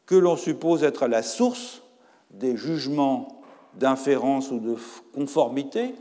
que 0.07 0.15
l'on 0.15 0.37
suppose 0.37 0.85
être 0.85 1.05
à 1.05 1.09
la 1.09 1.23
source 1.23 1.83
des 2.31 2.57
jugements 2.57 3.38
d'inférence 3.79 4.51
ou 4.51 4.59
de 4.59 4.77
conformité 5.15 5.95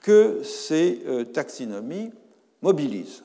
que 0.00 0.42
ces 0.42 1.02
euh, 1.06 1.24
taxonomies 1.24 2.10
mobilisent. 2.62 3.24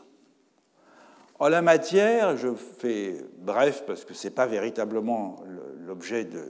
En 1.39 1.49
la 1.49 1.61
matière, 1.61 2.37
je 2.37 2.49
fais 2.53 3.25
bref 3.39 3.83
parce 3.85 4.05
que 4.05 4.13
ce 4.13 4.27
n'est 4.27 4.33
pas 4.33 4.45
véritablement 4.45 5.37
l'objet 5.85 6.23
de 6.23 6.43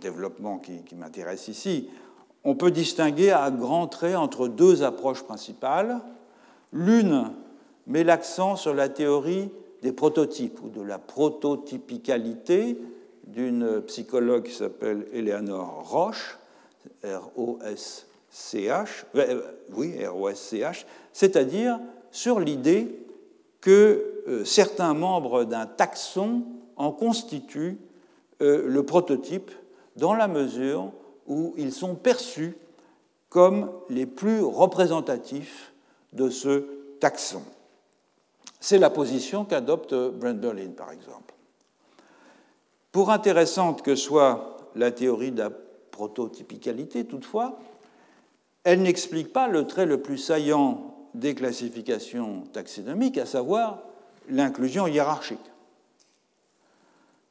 développement 0.00 0.58
qui, 0.58 0.82
qui 0.82 0.96
m'intéresse 0.96 1.48
ici, 1.48 1.88
on 2.44 2.56
peut 2.56 2.72
distinguer 2.72 3.30
à 3.30 3.50
grands 3.50 3.86
traits 3.86 4.16
entre 4.16 4.48
deux 4.48 4.82
approches 4.82 5.22
principales. 5.22 6.00
L'une 6.72 7.30
met 7.86 8.02
l'accent 8.02 8.56
sur 8.56 8.74
la 8.74 8.88
théorie 8.88 9.50
des 9.82 9.92
prototypes 9.92 10.60
ou 10.62 10.68
de 10.68 10.82
la 10.82 10.98
prototypicalité 10.98 12.78
d'une 13.26 13.80
psychologue 13.82 14.44
qui 14.44 14.54
s'appelle 14.54 15.06
Eleanor 15.12 15.88
Roche, 15.88 16.38
R-O-S-C-H, 17.04 18.88
euh, 19.14 19.42
oui, 19.72 20.04
R-O-S-C-H, 20.04 20.84
c'est-à-dire 21.12 21.78
sur 22.10 22.40
l'idée 22.40 22.98
que 23.60 24.22
euh, 24.28 24.44
certains 24.44 24.94
membres 24.94 25.44
d'un 25.44 25.66
taxon 25.66 26.42
en 26.76 26.92
constituent 26.92 27.78
euh, 28.40 28.66
le 28.66 28.82
prototype 28.84 29.50
dans 29.96 30.14
la 30.14 30.28
mesure 30.28 30.92
où 31.26 31.54
ils 31.56 31.72
sont 31.72 31.94
perçus 31.94 32.56
comme 33.28 33.70
les 33.88 34.06
plus 34.06 34.42
représentatifs 34.42 35.72
de 36.12 36.28
ce 36.28 36.66
taxon. 37.00 37.42
C'est 38.60 38.78
la 38.78 38.90
position 38.90 39.44
qu'adopte 39.44 39.94
Brent 39.94 40.38
Berlin, 40.38 40.70
par 40.76 40.92
exemple. 40.92 41.34
Pour 42.92 43.10
intéressante 43.10 43.82
que 43.82 43.94
soit 43.96 44.56
la 44.76 44.90
théorie 44.90 45.32
prototypicalité 45.92 47.04
toutefois, 47.04 47.60
elle 48.64 48.82
n'explique 48.82 49.32
pas 49.32 49.46
le 49.46 49.66
trait 49.66 49.86
le 49.86 50.02
plus 50.02 50.18
saillant 50.18 50.96
des 51.14 51.34
classifications 51.34 52.44
taxonomiques, 52.52 53.18
à 53.18 53.26
savoir 53.26 53.82
l'inclusion 54.28 54.86
hiérarchique. 54.86 55.38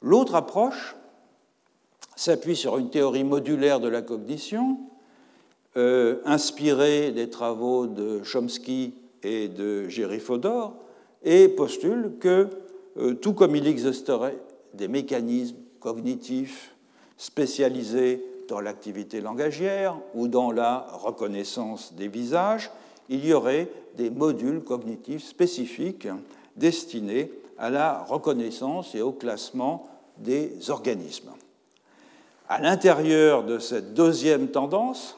L'autre 0.02 0.36
approche 0.36 0.96
s'appuie 2.16 2.56
sur 2.56 2.78
une 2.78 2.90
théorie 2.90 3.24
modulaire 3.24 3.80
de 3.80 3.88
la 3.88 4.02
cognition, 4.02 4.80
euh, 5.78 6.22
inspirée 6.26 7.12
des 7.12 7.30
travaux 7.30 7.88
de 7.88 8.22
Chomsky 8.24 8.94
et 9.24 9.48
de 9.48 9.88
Jerry 9.88 10.20
Fodor, 10.20 10.76
et 11.24 11.48
postule 11.48 12.14
que, 12.20 12.50
euh, 12.98 13.14
tout 13.14 13.34
comme 13.34 13.56
il 13.56 13.68
existerait 13.68 14.38
des 14.74 14.88
mécanismes 14.88 15.58
cognitifs 15.80 16.76
spécialisés 17.18 18.24
dans 18.52 18.60
l'activité 18.60 19.22
langagière 19.22 19.96
ou 20.14 20.28
dans 20.28 20.52
la 20.52 20.86
reconnaissance 20.92 21.94
des 21.94 22.10
visages, 22.10 22.70
il 23.08 23.26
y 23.26 23.34
aurait 23.34 23.70
des 23.96 24.10
modules 24.10 24.62
cognitifs 24.62 25.24
spécifiques 25.24 26.10
destinés 26.58 27.32
à 27.58 27.70
la 27.70 28.04
reconnaissance 28.04 28.94
et 28.94 29.02
au 29.02 29.14
classement 29.14 29.88
des 30.18 30.70
organismes. 30.70 31.32
À 32.50 32.60
l'intérieur 32.60 33.46
de 33.46 33.58
cette 33.58 33.94
deuxième 33.94 34.50
tendance, 34.50 35.18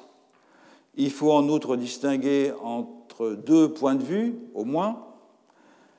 il 0.95 1.09
faut 1.09 1.31
en 1.31 1.49
outre 1.49 1.75
distinguer 1.75 2.53
entre 2.61 3.31
deux 3.31 3.73
points 3.73 3.95
de 3.95 4.03
vue, 4.03 4.35
au 4.53 4.63
moins. 4.63 5.07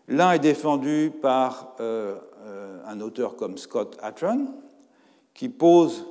L'un 0.06 0.30
est 0.30 0.38
défendu 0.38 1.10
par 1.20 1.74
euh, 1.80 2.14
euh, 2.44 2.80
un 2.86 3.00
auteur 3.00 3.34
comme 3.34 3.58
Scott 3.58 3.98
Atran, 4.00 4.38
qui 5.32 5.48
pose 5.48 6.06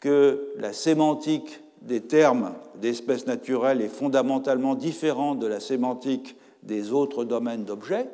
que 0.00 0.52
la 0.56 0.72
sémantique 0.72 1.60
des 1.82 2.00
termes 2.00 2.54
d'espèces 2.76 3.26
naturelles 3.26 3.80
est 3.80 3.88
fondamentalement 3.88 4.74
différente 4.74 5.38
de 5.38 5.46
la 5.46 5.60
sémantique 5.60 6.36
des 6.62 6.92
autres 6.92 7.24
domaines 7.24 7.64
d'objets, 7.64 8.08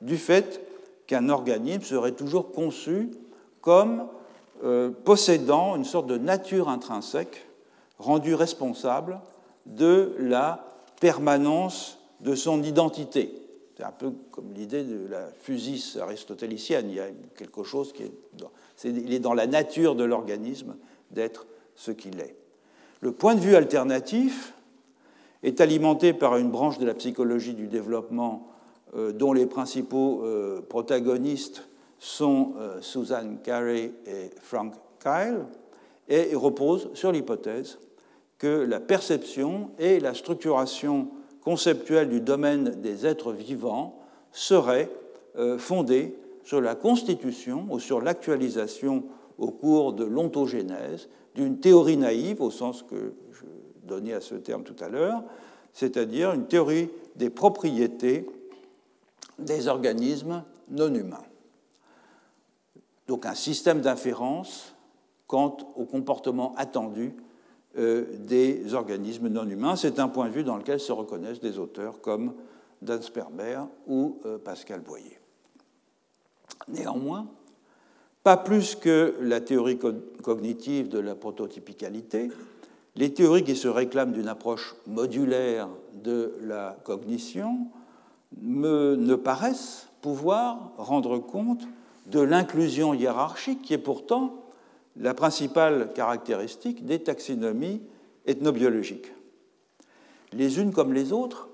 du 0.00 0.16
fait 0.16 0.60
qu'un 1.06 1.28
organisme 1.28 1.82
serait 1.82 2.12
toujours 2.12 2.52
conçu 2.52 3.10
comme 3.60 4.06
euh, 4.64 4.90
possédant 5.04 5.76
une 5.76 5.84
sorte 5.84 6.06
de 6.06 6.18
nature 6.18 6.68
intrinsèque 6.68 7.46
rendue 7.98 8.34
responsable 8.34 9.20
de 9.66 10.14
la 10.18 10.64
permanence 11.00 11.98
de 12.20 12.34
son 12.34 12.62
identité. 12.62 13.30
C'est 13.76 13.84
un 13.84 13.92
peu 13.92 14.12
comme 14.30 14.52
l'idée 14.54 14.84
de 14.84 15.06
la 15.10 15.28
physis 15.40 15.98
aristotélicienne. 16.00 16.88
Il 16.88 16.96
y 16.96 17.00
a 17.00 17.08
quelque 17.36 17.62
chose 17.62 17.92
qui 17.92 18.04
est, 18.04 18.12
il 18.84 19.12
est 19.12 19.18
dans 19.18 19.34
la 19.34 19.46
nature 19.46 19.94
de 19.94 20.04
l'organisme 20.04 20.76
d'être 21.10 21.46
ce 21.74 21.90
qu'il 21.90 22.20
est. 22.20 22.36
Le 23.00 23.12
point 23.12 23.34
de 23.34 23.40
vue 23.40 23.54
alternatif 23.54 24.54
est 25.42 25.60
alimenté 25.60 26.12
par 26.12 26.36
une 26.36 26.50
branche 26.50 26.78
de 26.78 26.86
la 26.86 26.94
psychologie 26.94 27.54
du 27.54 27.68
développement 27.68 28.48
euh, 28.96 29.12
dont 29.12 29.32
les 29.32 29.46
principaux 29.46 30.22
euh, 30.24 30.60
protagonistes 30.60 31.68
sont 31.98 32.54
euh, 32.58 32.80
Susan 32.80 33.36
Carey 33.42 33.92
et 34.06 34.30
Frank 34.40 34.74
Kyle, 35.00 35.44
et 36.08 36.34
repose 36.34 36.90
sur 36.94 37.12
l'hypothèse 37.12 37.78
que 38.38 38.46
la 38.46 38.80
perception 38.80 39.70
et 39.78 39.98
la 39.98 40.14
structuration 40.14 41.08
conceptuelle 41.40 42.08
du 42.08 42.20
domaine 42.20 42.80
des 42.80 43.06
êtres 43.06 43.32
vivants 43.32 43.98
seraient 44.30 44.90
fondées 45.58 46.14
sur 46.44 46.60
la 46.60 46.74
constitution 46.74 47.66
ou 47.70 47.80
sur 47.80 48.00
l'actualisation 48.00 49.04
au 49.38 49.50
cours 49.50 49.92
de 49.92 50.04
l'ontogénèse 50.04 51.08
d'une 51.34 51.58
théorie 51.58 51.96
naïve, 51.96 52.40
au 52.40 52.50
sens 52.50 52.82
que 52.82 53.14
je 53.32 53.44
donnais 53.84 54.14
à 54.14 54.20
ce 54.20 54.34
terme 54.34 54.62
tout 54.62 54.76
à 54.82 54.88
l'heure, 54.88 55.22
c'est-à-dire 55.72 56.32
une 56.32 56.46
théorie 56.46 56.88
des 57.16 57.30
propriétés 57.30 58.26
des 59.38 59.68
organismes 59.68 60.44
non 60.70 60.92
humains. 60.94 61.24
Donc 63.08 63.26
un 63.26 63.34
système 63.34 63.80
d'inférence 63.80 64.74
quant 65.26 65.56
au 65.76 65.84
comportement 65.84 66.54
attendu 66.56 67.14
euh, 67.78 68.06
des 68.20 68.74
organismes 68.74 69.28
non 69.28 69.48
humains. 69.48 69.76
C'est 69.76 69.98
un 69.98 70.08
point 70.08 70.28
de 70.28 70.32
vue 70.32 70.44
dans 70.44 70.56
lequel 70.56 70.80
se 70.80 70.92
reconnaissent 70.92 71.40
des 71.40 71.58
auteurs 71.58 72.00
comme 72.00 72.34
Dan 72.80 73.02
Sperber 73.02 73.60
ou 73.86 74.18
euh, 74.24 74.38
Pascal 74.38 74.80
Boyer. 74.80 75.18
Néanmoins, 76.68 77.26
pas 78.26 78.36
plus 78.36 78.74
que 78.74 79.14
la 79.20 79.40
théorie 79.40 79.78
cognitive 80.20 80.88
de 80.88 80.98
la 80.98 81.14
prototypicalité, 81.14 82.28
les 82.96 83.14
théories 83.14 83.44
qui 83.44 83.54
se 83.54 83.68
réclament 83.68 84.10
d'une 84.10 84.26
approche 84.26 84.74
modulaire 84.88 85.68
de 86.02 86.34
la 86.42 86.76
cognition 86.82 87.68
ne 88.42 89.14
paraissent 89.14 89.86
pouvoir 90.02 90.72
rendre 90.76 91.18
compte 91.18 91.68
de 92.06 92.18
l'inclusion 92.18 92.94
hiérarchique 92.94 93.62
qui 93.62 93.74
est 93.74 93.78
pourtant 93.78 94.34
la 94.96 95.14
principale 95.14 95.92
caractéristique 95.94 96.84
des 96.84 96.98
taxonomies 96.98 97.80
ethnobiologiques. 98.26 99.12
Les 100.32 100.58
unes 100.58 100.72
comme 100.72 100.94
les 100.94 101.12
autres 101.12 101.48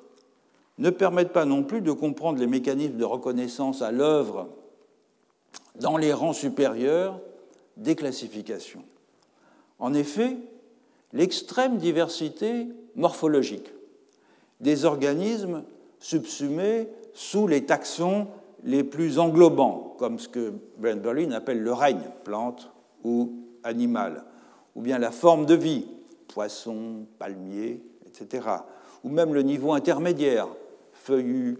ne 0.78 0.88
permettent 0.88 1.34
pas 1.34 1.44
non 1.44 1.64
plus 1.64 1.82
de 1.82 1.92
comprendre 1.92 2.38
les 2.38 2.46
mécanismes 2.46 2.96
de 2.96 3.04
reconnaissance 3.04 3.82
à 3.82 3.92
l'œuvre 3.92 4.48
dans 5.76 5.96
les 5.96 6.12
rangs 6.12 6.32
supérieurs 6.32 7.20
des 7.76 7.96
classifications. 7.96 8.84
En 9.78 9.94
effet, 9.94 10.36
l'extrême 11.12 11.78
diversité 11.78 12.66
morphologique 12.94 13.70
des 14.60 14.84
organismes 14.84 15.64
subsumés 15.98 16.88
sous 17.14 17.46
les 17.46 17.64
taxons 17.66 18.28
les 18.64 18.84
plus 18.84 19.18
englobants, 19.18 19.96
comme 19.98 20.18
ce 20.18 20.28
que 20.28 20.52
Brent 20.78 21.02
Berlin 21.02 21.32
appelle 21.32 21.62
le 21.62 21.72
règne, 21.72 22.10
plante 22.24 22.70
ou 23.02 23.32
animal, 23.64 24.24
ou 24.76 24.82
bien 24.82 24.98
la 24.98 25.10
forme 25.10 25.46
de 25.46 25.54
vie, 25.54 25.86
poisson, 26.28 27.06
palmier, 27.18 27.82
etc., 28.06 28.46
ou 29.04 29.08
même 29.08 29.34
le 29.34 29.42
niveau 29.42 29.72
intermédiaire, 29.72 30.46
feuillus, 30.92 31.58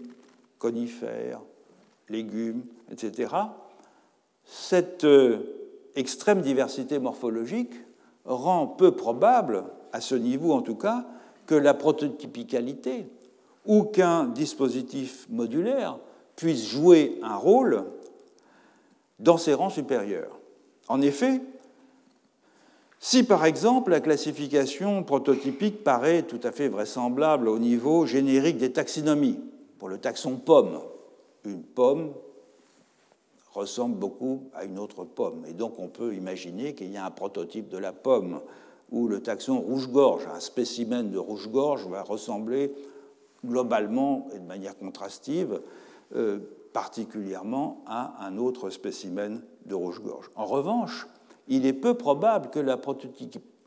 conifères, 0.59 1.41
légumes, 2.07 2.63
etc., 2.89 3.27
cette 4.45 5.03
euh, 5.03 5.39
extrême 5.95 6.41
diversité 6.41 6.99
morphologique 6.99 7.73
rend 8.25 8.67
peu 8.67 8.91
probable, 8.91 9.65
à 9.91 10.01
ce 10.01 10.15
niveau 10.15 10.53
en 10.53 10.61
tout 10.61 10.75
cas, 10.75 11.05
que 11.45 11.55
la 11.55 11.73
prototypicalité 11.73 13.07
ou 13.65 13.83
qu'un 13.83 14.25
dispositif 14.25 15.27
modulaire 15.29 15.99
puisse 16.35 16.67
jouer 16.67 17.19
un 17.21 17.35
rôle 17.35 17.85
dans 19.19 19.37
ces 19.37 19.53
rangs 19.53 19.69
supérieurs. 19.69 20.39
En 20.87 21.01
effet, 21.01 21.41
si 22.99 23.23
par 23.23 23.45
exemple 23.45 23.91
la 23.91 23.99
classification 23.99 25.03
prototypique 25.03 25.83
paraît 25.83 26.23
tout 26.23 26.39
à 26.43 26.51
fait 26.51 26.69
vraisemblable 26.69 27.47
au 27.49 27.59
niveau 27.59 28.05
générique 28.05 28.57
des 28.57 28.71
taxonomies, 28.71 29.39
pour 29.77 29.89
le 29.89 29.97
taxon 29.97 30.37
pomme, 30.37 30.79
une 31.45 31.61
pomme 31.61 32.13
ressemble 33.53 33.95
beaucoup 33.95 34.43
à 34.53 34.65
une 34.65 34.79
autre 34.79 35.03
pomme. 35.03 35.45
Et 35.47 35.53
donc 35.53 35.79
on 35.79 35.87
peut 35.87 36.15
imaginer 36.15 36.73
qu'il 36.73 36.91
y 36.91 36.97
a 36.97 37.05
un 37.05 37.11
prototype 37.11 37.69
de 37.69 37.77
la 37.77 37.91
pomme 37.93 38.41
où 38.91 39.07
le 39.07 39.21
taxon 39.21 39.59
rouge-gorge, 39.59 40.27
un 40.33 40.39
spécimen 40.39 41.09
de 41.09 41.17
rouge-gorge 41.17 41.87
va 41.87 42.03
ressembler 42.03 42.73
globalement 43.45 44.27
et 44.33 44.39
de 44.39 44.45
manière 44.45 44.77
contrastive 44.77 45.61
euh, 46.15 46.39
particulièrement 46.73 47.83
à 47.85 48.25
un 48.25 48.37
autre 48.37 48.69
spécimen 48.69 49.41
de 49.65 49.75
rouge-gorge. 49.75 50.29
En 50.35 50.45
revanche, 50.45 51.07
il 51.47 51.65
est 51.65 51.73
peu 51.73 51.93
probable 51.93 52.49
que 52.49 52.59
la, 52.59 52.79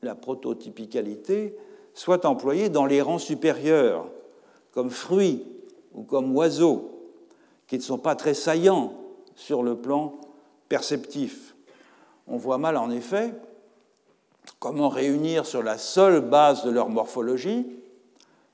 la 0.03 0.15
prototypicalité 0.15 1.57
soit 1.95 2.25
employée 2.25 2.69
dans 2.69 2.87
les 2.87 3.01
rangs 3.03 3.19
supérieurs, 3.19 4.07
comme 4.73 4.91
fruits 4.91 5.45
ou 5.95 6.03
comme 6.03 6.35
oiseaux, 6.37 6.91
qui 7.67 7.77
ne 7.77 7.83
sont 7.83 7.99
pas 7.99 8.15
très 8.15 8.35
saillants 8.35 8.93
sur 9.37 9.63
le 9.63 9.77
plan 9.77 10.15
perceptif. 10.69 11.55
On 12.27 12.37
voit 12.37 12.59
mal 12.59 12.77
en 12.77 12.91
effet 12.91 13.33
comment 14.59 14.89
réunir 14.89 15.47
sur 15.47 15.63
la 15.63 15.79
seule 15.79 16.21
base 16.21 16.65
de 16.65 16.71
leur 16.71 16.89
morphologie, 16.89 17.67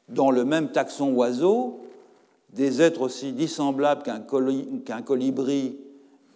dans 0.09 0.30
le 0.30 0.45
même 0.45 0.72
taxon 0.72 1.12
oiseau, 1.12 1.80
des 2.51 2.83
êtres 2.83 3.03
aussi 3.03 3.33
dissemblables 3.33 4.03
qu'un 4.03 5.03
colibri 5.03 5.78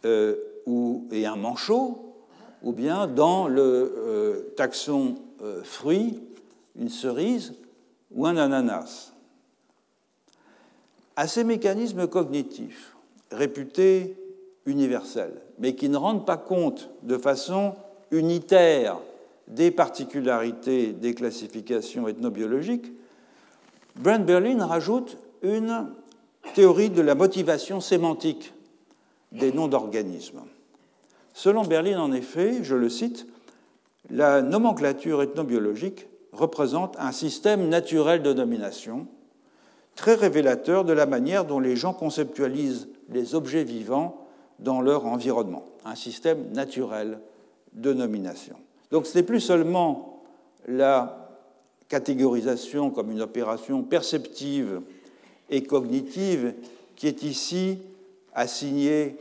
euh, 0.05 0.37
et 1.11 1.27
un 1.27 1.37
manchot, 1.37 2.15
ou 2.63 2.73
bien 2.73 3.07
dans 3.07 3.49
le 3.49 3.95
euh, 3.97 4.53
taxon 4.57 5.17
euh, 5.43 5.63
fruit, 5.63 6.21
une 6.79 6.89
cerise 6.89 7.55
ou 8.11 8.27
un 8.27 8.37
ananas. 8.37 9.13
À 11.17 11.29
ces 11.29 11.45
mécanismes 11.45 12.07
cognitifs, 12.07 12.97
réputés 13.31 14.17
universels, 14.67 15.41
mais 15.59 15.75
qui 15.75 15.89
ne 15.89 15.97
rendent 15.97 16.27
pas 16.27 16.37
compte 16.37 16.91
de 17.03 17.17
façon 17.17 17.75
unitaire 18.11 18.99
des 19.49 19.71
particularités 19.71 20.93
des 20.93 21.15
classifications 21.15 22.09
ethnobiologiques, 22.09 22.93
Brent 23.97 24.25
Berlin 24.25 24.65
rajoute 24.67 25.17
une 25.43 25.89
théorie 26.55 26.91
de 26.91 27.01
la 27.01 27.15
motivation 27.15 27.81
sémantique 27.81 28.53
des 29.33 29.53
noms 29.53 29.69
d'organismes. 29.69 30.43
Selon 31.33 31.65
Berlin, 31.65 32.01
en 32.01 32.13
effet, 32.13 32.63
je 32.63 32.75
le 32.75 32.89
cite, 32.89 33.27
la 34.11 34.43
nomenclature 34.43 35.23
ethnobiologique 35.23 36.09
représente 36.33 36.97
un 36.99 37.13
système 37.13 37.69
naturel 37.69 38.23
de 38.23 38.33
nomination 38.33 39.07
très 39.95 40.15
révélateur 40.15 40.85
de 40.85 40.93
la 40.93 41.07
manière 41.07 41.45
dont 41.45 41.59
les 41.59 41.75
gens 41.75 41.95
conceptualisent 41.95 42.89
les 43.09 43.35
objets 43.35 43.65
vivants 43.65 44.26
dans 44.59 44.81
leur 44.81 45.07
environnement, 45.07 45.65
un 45.85 45.95
système 45.95 46.51
naturel 46.53 47.19
de 47.73 47.93
nomination. 47.93 48.57
Donc 48.91 49.07
ce 49.07 49.19
n'est 49.19 49.25
plus 49.25 49.41
seulement 49.41 50.23
la 50.67 51.29
catégorisation 51.89 52.91
comme 52.91 53.11
une 53.11 53.23
opération 53.23 53.83
perceptive 53.83 54.81
et 55.51 55.63
cognitive 55.63 56.55
qui 56.97 57.07
est 57.07 57.23
ici 57.23 57.79
assignée 58.35 59.17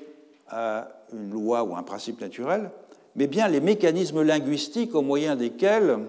à 0.47 0.87
une 1.13 1.31
loi 1.31 1.63
ou 1.63 1.75
un 1.75 1.83
principe 1.83 2.21
naturel, 2.21 2.71
mais 3.15 3.27
bien 3.27 3.47
les 3.47 3.61
mécanismes 3.61 4.23
linguistiques 4.23 4.95
au 4.95 5.01
moyen 5.01 5.35
desquels 5.35 5.99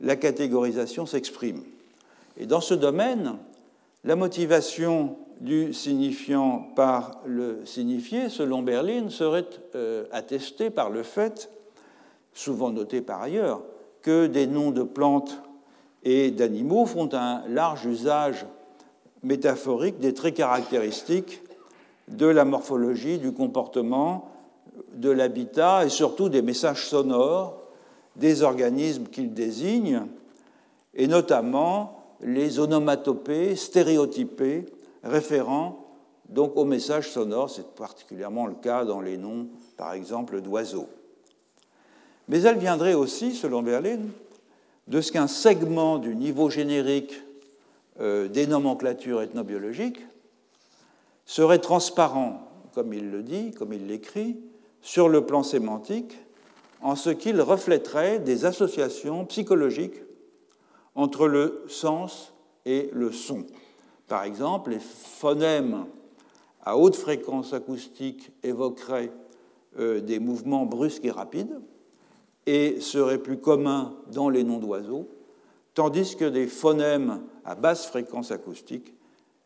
la 0.00 0.16
catégorisation 0.16 1.06
s'exprime. 1.06 1.62
Et 2.36 2.46
dans 2.46 2.60
ce 2.60 2.74
domaine, 2.74 3.36
la 4.04 4.16
motivation 4.16 5.16
du 5.40 5.72
signifiant 5.72 6.70
par 6.74 7.20
le 7.26 7.64
signifié, 7.64 8.28
selon 8.28 8.62
Berlin, 8.62 9.10
serait 9.10 9.46
euh, 9.74 10.04
attestée 10.12 10.70
par 10.70 10.90
le 10.90 11.02
fait, 11.02 11.50
souvent 12.32 12.70
noté 12.70 13.00
par 13.00 13.22
ailleurs, 13.22 13.62
que 14.02 14.26
des 14.26 14.46
noms 14.46 14.70
de 14.70 14.82
plantes 14.82 15.40
et 16.04 16.30
d'animaux 16.30 16.86
font 16.86 17.08
un 17.12 17.42
large 17.48 17.84
usage 17.86 18.46
métaphorique 19.22 19.98
des 19.98 20.14
traits 20.14 20.34
caractéristiques 20.34 21.42
de 22.08 22.26
la 22.26 22.44
morphologie, 22.44 23.18
du 23.18 23.32
comportement, 23.32 24.30
de 24.94 25.10
l'habitat 25.10 25.84
et 25.84 25.88
surtout 25.88 26.28
des 26.28 26.42
messages 26.42 26.86
sonores 26.86 27.60
des 28.14 28.42
organismes 28.42 29.06
qu'ils 29.06 29.34
désignent, 29.34 30.06
et 30.94 31.06
notamment 31.06 32.14
les 32.22 32.58
onomatopées 32.58 33.56
stéréotypées 33.56 34.64
référant 35.06 35.86
donc 36.28 36.56
aux 36.56 36.64
messages 36.64 37.10
sonores. 37.10 37.50
C'est 37.50 37.74
particulièrement 37.74 38.46
le 38.46 38.54
cas 38.54 38.84
dans 38.84 39.00
les 39.00 39.16
noms, 39.16 39.48
par 39.76 39.92
exemple, 39.92 40.40
d'oiseaux. 40.40 40.88
Mais 42.28 42.42
elle 42.42 42.58
viendrait 42.58 42.94
aussi, 42.94 43.34
selon 43.34 43.62
Berlin, 43.62 44.00
de 44.88 45.00
ce 45.00 45.12
qu'un 45.12 45.28
segment 45.28 45.98
du 45.98 46.14
niveau 46.14 46.50
générique 46.50 47.22
euh, 48.00 48.28
des 48.28 48.46
nomenclatures 48.46 49.22
ethnobiologiques 49.22 50.00
serait 51.24 51.58
transparent, 51.58 52.48
comme 52.74 52.92
il 52.92 53.10
le 53.10 53.22
dit, 53.22 53.52
comme 53.52 53.72
il 53.72 53.86
l'écrit, 53.86 54.38
sur 54.80 55.08
le 55.08 55.24
plan 55.24 55.42
sémantique, 55.42 56.18
en 56.82 56.94
ce 56.94 57.10
qu'il 57.10 57.40
reflèterait 57.40 58.18
des 58.18 58.44
associations 58.44 59.24
psychologiques 59.24 60.02
entre 60.94 61.26
le 61.26 61.64
sens 61.68 62.32
et 62.64 62.90
le 62.92 63.12
son. 63.12 63.44
Par 64.08 64.24
exemple, 64.24 64.70
les 64.70 64.80
phonèmes 64.80 65.86
à 66.62 66.76
haute 66.76 66.96
fréquence 66.96 67.52
acoustique 67.52 68.30
évoqueraient 68.42 69.12
euh, 69.78 70.00
des 70.00 70.18
mouvements 70.18 70.66
brusques 70.66 71.04
et 71.04 71.10
rapides 71.10 71.60
et 72.46 72.80
seraient 72.80 73.18
plus 73.22 73.38
communs 73.38 73.94
dans 74.12 74.28
les 74.28 74.44
noms 74.44 74.58
d'oiseaux, 74.58 75.08
tandis 75.74 76.16
que 76.16 76.24
des 76.24 76.46
phonèmes 76.46 77.22
à 77.44 77.54
basse 77.54 77.86
fréquence 77.86 78.30
acoustique 78.30 78.94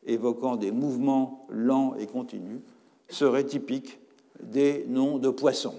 évoquant 0.04 0.56
des 0.56 0.70
mouvements 0.70 1.46
lents 1.48 1.94
et 1.98 2.06
continus 2.06 2.60
seraient 3.08 3.44
typiques 3.44 3.98
des 4.42 4.84
noms 4.88 5.18
de 5.18 5.30
poissons. 5.30 5.74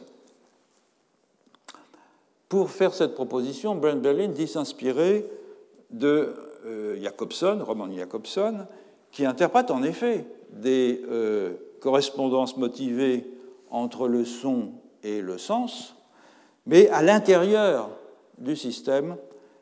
Pour 2.49 2.69
faire 2.69 2.93
cette 2.93 3.15
proposition, 3.15 3.75
Brent 3.75 4.01
Berlin 4.01 4.27
dit 4.27 4.47
s'inspirer 4.47 5.25
de 5.89 6.35
Jacobson, 7.01 7.63
Roman 7.65 7.91
Jacobson, 7.91 8.65
qui 9.11 9.25
interprète 9.25 9.71
en 9.71 9.83
effet 9.83 10.25
des 10.51 11.01
euh, 11.09 11.53
correspondances 11.79 12.57
motivées 12.57 13.27
entre 13.69 14.07
le 14.07 14.25
son 14.25 14.73
et 15.03 15.21
le 15.21 15.37
sens, 15.37 15.95
mais 16.65 16.89
à 16.89 17.01
l'intérieur 17.01 17.89
du 18.37 18.55
système, 18.55 19.15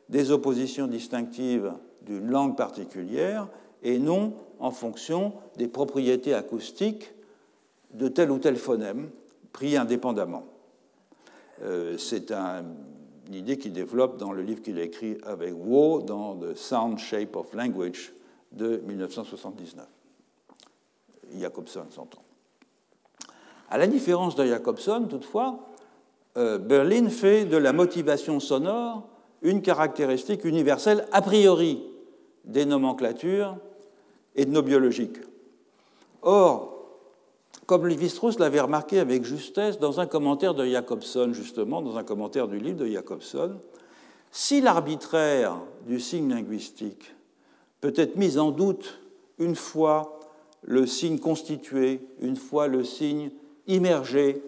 des 0.08 0.30
oppositions 0.30 0.86
distinctives 0.86 1.72
d'une 2.02 2.28
langue 2.28 2.56
particulière 2.56 3.48
et 3.82 3.98
non 3.98 4.34
en 4.58 4.70
fonction 4.70 5.32
des 5.56 5.68
propriétés 5.68 6.34
acoustiques 6.34 7.12
de 7.94 8.08
tel 8.08 8.30
ou 8.30 8.38
tel 8.38 8.56
phonème 8.56 9.10
pris 9.52 9.76
indépendamment. 9.76 10.44
Euh, 11.62 11.96
c'est 11.98 12.32
une 12.32 12.74
idée 13.34 13.58
qu'il 13.58 13.72
développe 13.72 14.18
dans 14.18 14.32
le 14.32 14.42
livre 14.42 14.62
qu'il 14.62 14.78
a 14.78 14.82
écrit 14.82 15.18
avec 15.24 15.54
Wu 15.54 16.02
dans 16.02 16.36
The 16.36 16.54
Sound 16.54 16.98
Shape 16.98 17.36
of 17.36 17.52
Language 17.54 18.12
de 18.52 18.82
1979. 18.86 19.86
Jacobson 21.38 21.84
s'entend. 21.90 22.22
À 23.68 23.78
la 23.78 23.86
différence 23.86 24.34
de 24.34 24.44
Jacobson, 24.46 25.06
toutefois, 25.08 25.60
euh, 26.36 26.58
Berlin 26.58 27.08
fait 27.08 27.44
de 27.44 27.56
la 27.56 27.72
motivation 27.72 28.40
sonore 28.40 29.08
une 29.42 29.62
caractéristique 29.62 30.44
universelle 30.44 31.06
a 31.12 31.22
priori 31.22 31.82
des 32.44 32.64
nomenclatures 32.64 33.56
ethnobiologiques. 34.36 35.18
Or, 36.22 36.69
comme 37.66 37.86
Lévi-Strauss 37.86 38.38
l'avait 38.38 38.60
remarqué 38.60 38.98
avec 38.98 39.24
justesse 39.24 39.78
dans 39.78 40.00
un 40.00 40.06
commentaire 40.06 40.54
de 40.54 40.66
Jacobson, 40.66 41.32
justement, 41.32 41.82
dans 41.82 41.96
un 41.96 42.04
commentaire 42.04 42.48
du 42.48 42.58
livre 42.58 42.78
de 42.78 42.86
Jacobson, 42.86 43.58
si 44.32 44.60
l'arbitraire 44.60 45.56
du 45.86 46.00
signe 46.00 46.30
linguistique 46.30 47.14
peut 47.80 47.94
être 47.96 48.16
mis 48.16 48.38
en 48.38 48.50
doute 48.50 49.00
une 49.38 49.56
fois 49.56 50.18
le 50.62 50.86
signe 50.86 51.18
constitué, 51.18 52.00
une 52.20 52.36
fois 52.36 52.66
le 52.66 52.84
signe 52.84 53.30
immergé 53.66 54.42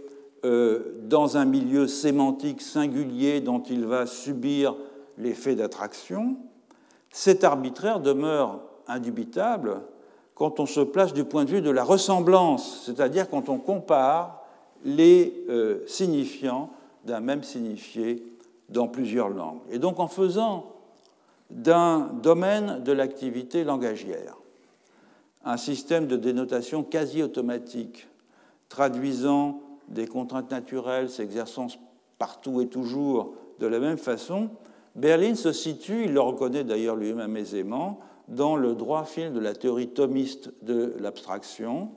euh, 0.44 0.96
dans 1.04 1.36
un 1.36 1.44
milieu 1.44 1.86
sémantique 1.86 2.60
singulier 2.60 3.40
dont 3.40 3.62
il 3.62 3.86
va 3.86 4.06
subir 4.06 4.76
l'effet 5.16 5.54
d'attraction, 5.54 6.36
cet 7.10 7.44
arbitraire 7.44 8.00
demeure 8.00 8.60
indubitable 8.88 9.82
quand 10.42 10.58
on 10.58 10.66
se 10.66 10.80
place 10.80 11.12
du 11.12 11.22
point 11.22 11.44
de 11.44 11.50
vue 11.50 11.60
de 11.60 11.70
la 11.70 11.84
ressemblance, 11.84 12.82
c'est-à-dire 12.84 13.30
quand 13.30 13.48
on 13.48 13.58
compare 13.58 14.42
les 14.84 15.44
euh, 15.48 15.86
signifiants 15.86 16.70
d'un 17.04 17.20
même 17.20 17.44
signifié 17.44 18.26
dans 18.68 18.88
plusieurs 18.88 19.28
langues. 19.28 19.60
Et 19.70 19.78
donc 19.78 20.00
en 20.00 20.08
faisant 20.08 20.66
d'un 21.48 22.10
domaine 22.24 22.82
de 22.82 22.90
l'activité 22.90 23.62
langagière 23.62 24.34
un 25.44 25.56
système 25.56 26.08
de 26.08 26.16
dénotation 26.16 26.82
quasi 26.82 27.22
automatique 27.22 28.08
traduisant 28.68 29.60
des 29.86 30.08
contraintes 30.08 30.50
naturelles 30.50 31.08
s'exerçant 31.08 31.68
partout 32.18 32.60
et 32.60 32.66
toujours 32.66 33.34
de 33.60 33.68
la 33.68 33.78
même 33.78 33.96
façon, 33.96 34.50
Berlin 34.96 35.36
se 35.36 35.52
situe, 35.52 36.06
il 36.06 36.14
le 36.14 36.20
reconnaît 36.20 36.64
d'ailleurs 36.64 36.96
lui-même 36.96 37.36
aisément, 37.36 38.00
dans 38.32 38.56
le 38.56 38.74
droit 38.74 39.04
fil 39.04 39.32
de 39.32 39.40
la 39.40 39.54
théorie 39.54 39.88
thomiste 39.88 40.52
de 40.62 40.94
l'abstraction. 40.98 41.92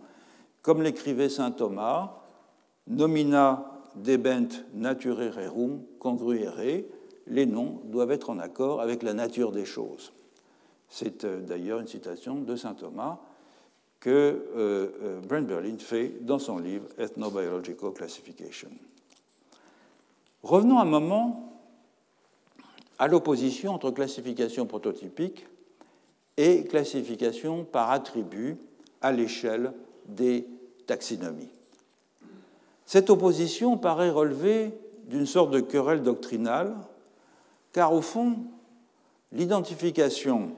Comme 0.61 0.81
l'écrivait 0.81 1.29
saint 1.29 1.51
Thomas, 1.51 2.21
nomina 2.88 3.71
debent 3.95 4.51
nature 4.73 5.17
rerum 5.17 5.81
congruere, 5.99 6.83
les 7.27 7.45
noms 7.45 7.81
doivent 7.86 8.11
être 8.11 8.29
en 8.29 8.39
accord 8.39 8.81
avec 8.81 9.01
la 9.01 9.13
nature 9.13 9.51
des 9.51 9.65
choses. 9.65 10.11
C'est 10.89 11.23
euh, 11.23 11.41
d'ailleurs 11.41 11.79
une 11.79 11.88
citation 11.88 12.36
de 12.36 12.55
saint 12.55 12.73
Thomas 12.73 13.19
que 13.99 14.09
euh, 14.09 14.89
euh, 15.01 15.19
Brent 15.21 15.47
Berlin 15.47 15.77
fait 15.79 16.13
dans 16.21 16.38
son 16.38 16.59
livre 16.59 16.86
Ethnobiological 16.99 17.91
Classification. 17.93 18.69
Revenons 20.43 20.79
un 20.79 20.86
moment 20.86 21.53
à 22.99 23.07
l'opposition 23.07 23.73
entre 23.73 23.89
classification 23.91 24.67
prototypique 24.67 25.47
et 26.38 26.65
classification 26.65 27.63
par 27.63 27.91
attribut 27.91 28.57
à 29.01 29.11
l'échelle 29.11 29.73
des 30.07 30.47
taxonomies. 30.86 31.49
Cette 32.86 33.09
opposition 33.09 33.77
paraît 33.77 34.09
relever 34.09 34.71
d'une 35.07 35.25
sorte 35.25 35.51
de 35.51 35.59
querelle 35.59 36.03
doctrinale, 36.03 36.75
car 37.71 37.93
au 37.93 38.01
fond, 38.01 38.38
l'identification 39.31 40.51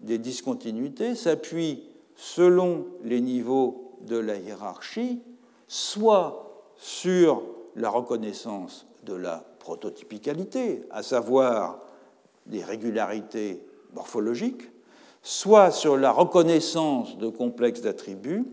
des 0.00 0.18
discontinuités 0.18 1.14
s'appuie 1.14 1.84
selon 2.16 2.86
les 3.02 3.20
niveaux 3.20 3.98
de 4.02 4.16
la 4.16 4.36
hiérarchie, 4.36 5.22
soit 5.68 6.72
sur 6.76 7.42
la 7.76 7.90
reconnaissance 7.90 8.86
de 9.04 9.14
la 9.14 9.44
prototypicalité, 9.58 10.82
à 10.90 11.02
savoir 11.02 11.80
des 12.46 12.62
régularités 12.62 13.64
morphologiques, 13.94 14.70
soit 15.24 15.70
sur 15.70 15.96
la 15.96 16.12
reconnaissance 16.12 17.16
de 17.16 17.28
complexes 17.28 17.80
d'attributs, 17.80 18.44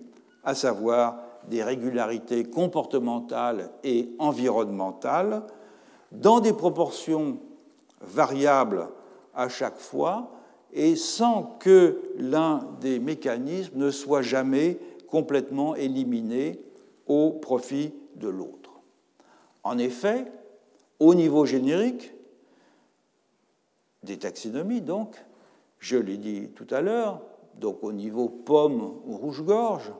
à 0.43 0.55
savoir 0.55 1.19
des 1.49 1.63
régularités 1.63 2.45
comportementales 2.45 3.69
et 3.83 4.09
environnementales, 4.19 5.43
dans 6.13 6.39
des 6.39 6.53
proportions 6.53 7.37
variables 7.99 8.87
à 9.35 9.49
chaque 9.49 9.77
fois 9.77 10.31
et 10.73 10.95
sans 10.95 11.43
que 11.59 12.01
l'un 12.17 12.69
des 12.79 12.99
mécanismes 12.99 13.77
ne 13.77 13.91
soit 13.91 14.21
jamais 14.21 14.79
complètement 15.07 15.75
éliminé 15.75 16.61
au 17.05 17.31
profit 17.31 17.93
de 18.15 18.29
l'autre. 18.29 18.71
En 19.63 19.77
effet, 19.77 20.25
au 20.99 21.15
niveau 21.15 21.45
générique 21.45 22.13
des 24.03 24.17
taxonomies, 24.17 24.81
donc, 24.81 25.21
je 25.81 25.97
l'ai 25.97 26.17
dit 26.17 26.47
tout 26.55 26.67
à 26.69 26.79
l'heure, 26.79 27.19
donc 27.59 27.83
au 27.83 27.91
niveau 27.91 28.29
pomme 28.29 28.93
ou 29.05 29.17
rouge-gorge, 29.17 29.91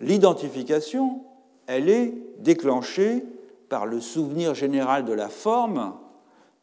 l'identification, 0.00 1.22
elle 1.66 1.88
est 1.88 2.12
déclenchée 2.40 3.24
par 3.68 3.86
le 3.86 4.00
souvenir 4.00 4.54
général 4.54 5.04
de 5.04 5.12
la 5.12 5.28
forme 5.28 5.94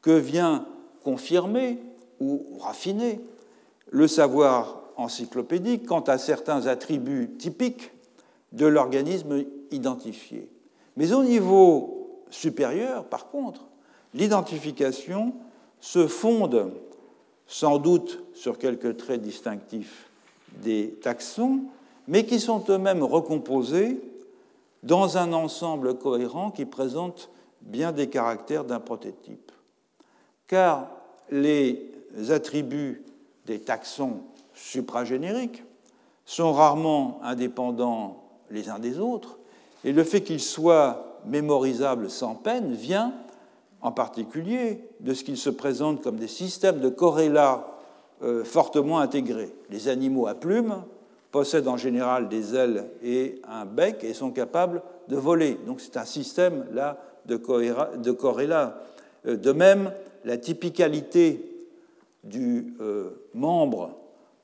que 0.02 0.12
vient 0.12 0.68
confirmer 1.04 1.80
ou 2.20 2.46
raffiner 2.60 3.22
le 3.90 4.08
savoir 4.08 4.84
encyclopédique 4.98 5.86
quant 5.86 6.02
à 6.02 6.18
certains 6.18 6.68
attributs 6.68 7.32
typiques 7.40 7.92
de 8.52 8.66
l'organisme 8.66 9.46
identifié. 9.72 10.50
Mais 10.98 11.14
au 11.14 11.24
niveau 11.24 12.22
supérieur, 12.30 13.06
par 13.06 13.30
contre, 13.30 13.66
l'identification 14.14 15.34
se 15.80 16.06
fonde 16.08 16.72
sans 17.52 17.80
doute 17.80 18.24
sur 18.42 18.58
quelques 18.58 18.98
traits 18.98 19.22
distinctifs 19.22 20.10
des 20.64 20.98
taxons, 21.04 21.60
mais 22.08 22.26
qui 22.26 22.40
sont 22.40 22.64
eux-mêmes 22.70 23.04
recomposés 23.04 24.02
dans 24.82 25.20
un 25.20 25.32
ensemble 25.32 26.00
cohérent 26.00 26.50
qui 26.50 26.66
présente 26.66 27.30
bien 27.62 27.92
des 27.92 28.10
caractères 28.10 28.64
d'un 28.64 28.80
prototype. 28.80 29.52
Car 30.48 30.90
les 31.30 31.92
attributs 32.30 33.04
des 33.46 33.60
taxons 33.60 34.22
supragénériques 34.56 35.64
sont 36.26 36.52
rarement 36.52 37.20
indépendants 37.22 38.24
les 38.50 38.70
uns 38.70 38.80
des 38.80 38.98
autres, 38.98 39.38
et 39.84 39.92
le 39.92 40.04
fait 40.04 40.22
qu'ils 40.22 40.42
soient 40.42 41.20
mémorisables 41.28 42.10
sans 42.10 42.34
peine 42.34 42.74
vient 42.74 43.14
en 43.82 43.92
particulier 43.92 44.84
de 45.00 45.14
ce 45.14 45.24
qu'ils 45.24 45.38
se 45.38 45.52
présentent 45.52 46.02
comme 46.02 46.18
des 46.18 46.28
systèmes 46.28 46.80
de 46.80 46.90
corrélats 46.90 47.71
euh, 48.24 48.44
fortement 48.44 49.00
intégrés. 49.00 49.54
Les 49.70 49.88
animaux 49.88 50.28
à 50.28 50.36
plumes 50.36 50.84
possèdent 51.32 51.68
en 51.68 51.78
général 51.78 52.30
des 52.30 52.56
ailes 52.56 52.86
et 53.04 53.42
un 53.48 53.66
bec 53.66 54.04
et 54.04 54.14
sont 54.14 54.32
capables 54.32 54.84
de 55.08 55.16
voler. 55.16 55.58
Donc 55.66 55.82
c'est 55.82 55.98
un 55.98 56.06
système 56.06 56.68
là 56.72 57.02
de, 57.26 57.38
corrélats. 57.38 58.82
Euh, 59.26 59.38
de 59.38 59.52
même, 59.52 59.92
la 60.24 60.38
typicalité 60.38 61.44
du 62.24 62.76
euh, 62.80 63.10
membre 63.34 63.92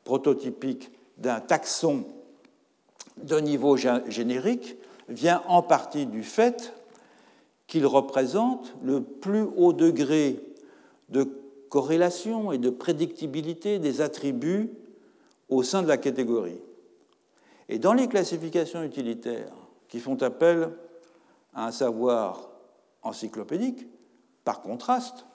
prototypique 0.04 0.90
d'un 1.18 1.40
taxon 1.40 2.06
de 3.22 3.40
niveau 3.40 3.78
générique 3.78 4.78
vient 5.10 5.44
en 5.48 5.62
partie 5.62 6.06
du 6.06 6.24
fait 6.24 6.74
qu'il 7.68 7.86
représente 7.86 8.74
le 8.84 9.02
plus 9.02 9.46
haut 9.56 9.74
degré 9.74 10.40
de 11.10 11.28
corrélation 11.70 12.52
et 12.52 12.58
de 12.58 12.70
prédictibilité 12.70 13.80
des 13.80 14.02
attributs 14.02 14.70
au 15.50 15.64
sein 15.64 15.82
de 15.82 15.88
la 15.88 15.98
catégorie. 15.98 16.62
Et 17.70 17.80
dans 17.80 17.94
les 17.94 18.08
classifications 18.08 18.84
utilitaires 18.84 19.54
qui 19.88 20.00
font 20.00 20.22
appel 20.22 20.70
à 21.54 21.68
un 21.68 21.72
savoir 21.72 22.50
encyclopédique, 23.04 23.88
par 24.44 24.62
contraste, 24.62 25.26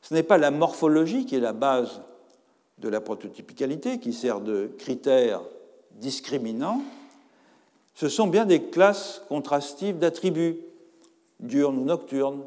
ce 0.00 0.14
n'est 0.14 0.22
pas 0.22 0.38
la 0.38 0.50
morphologie 0.50 1.26
qui 1.26 1.36
est 1.36 1.40
la 1.40 1.52
base 1.52 2.00
de 2.78 2.88
la 2.88 3.00
prototypicalité, 3.00 3.98
qui 3.98 4.12
sert 4.12 4.40
de 4.40 4.70
critère 4.78 5.42
discriminant, 5.92 6.82
ce 7.94 8.08
sont 8.08 8.26
bien 8.26 8.46
des 8.46 8.62
classes 8.64 9.22
contrastives 9.28 9.98
d'attributs 9.98 10.58
diurne 11.40 11.78
ou 11.78 11.84
nocturne, 11.84 12.42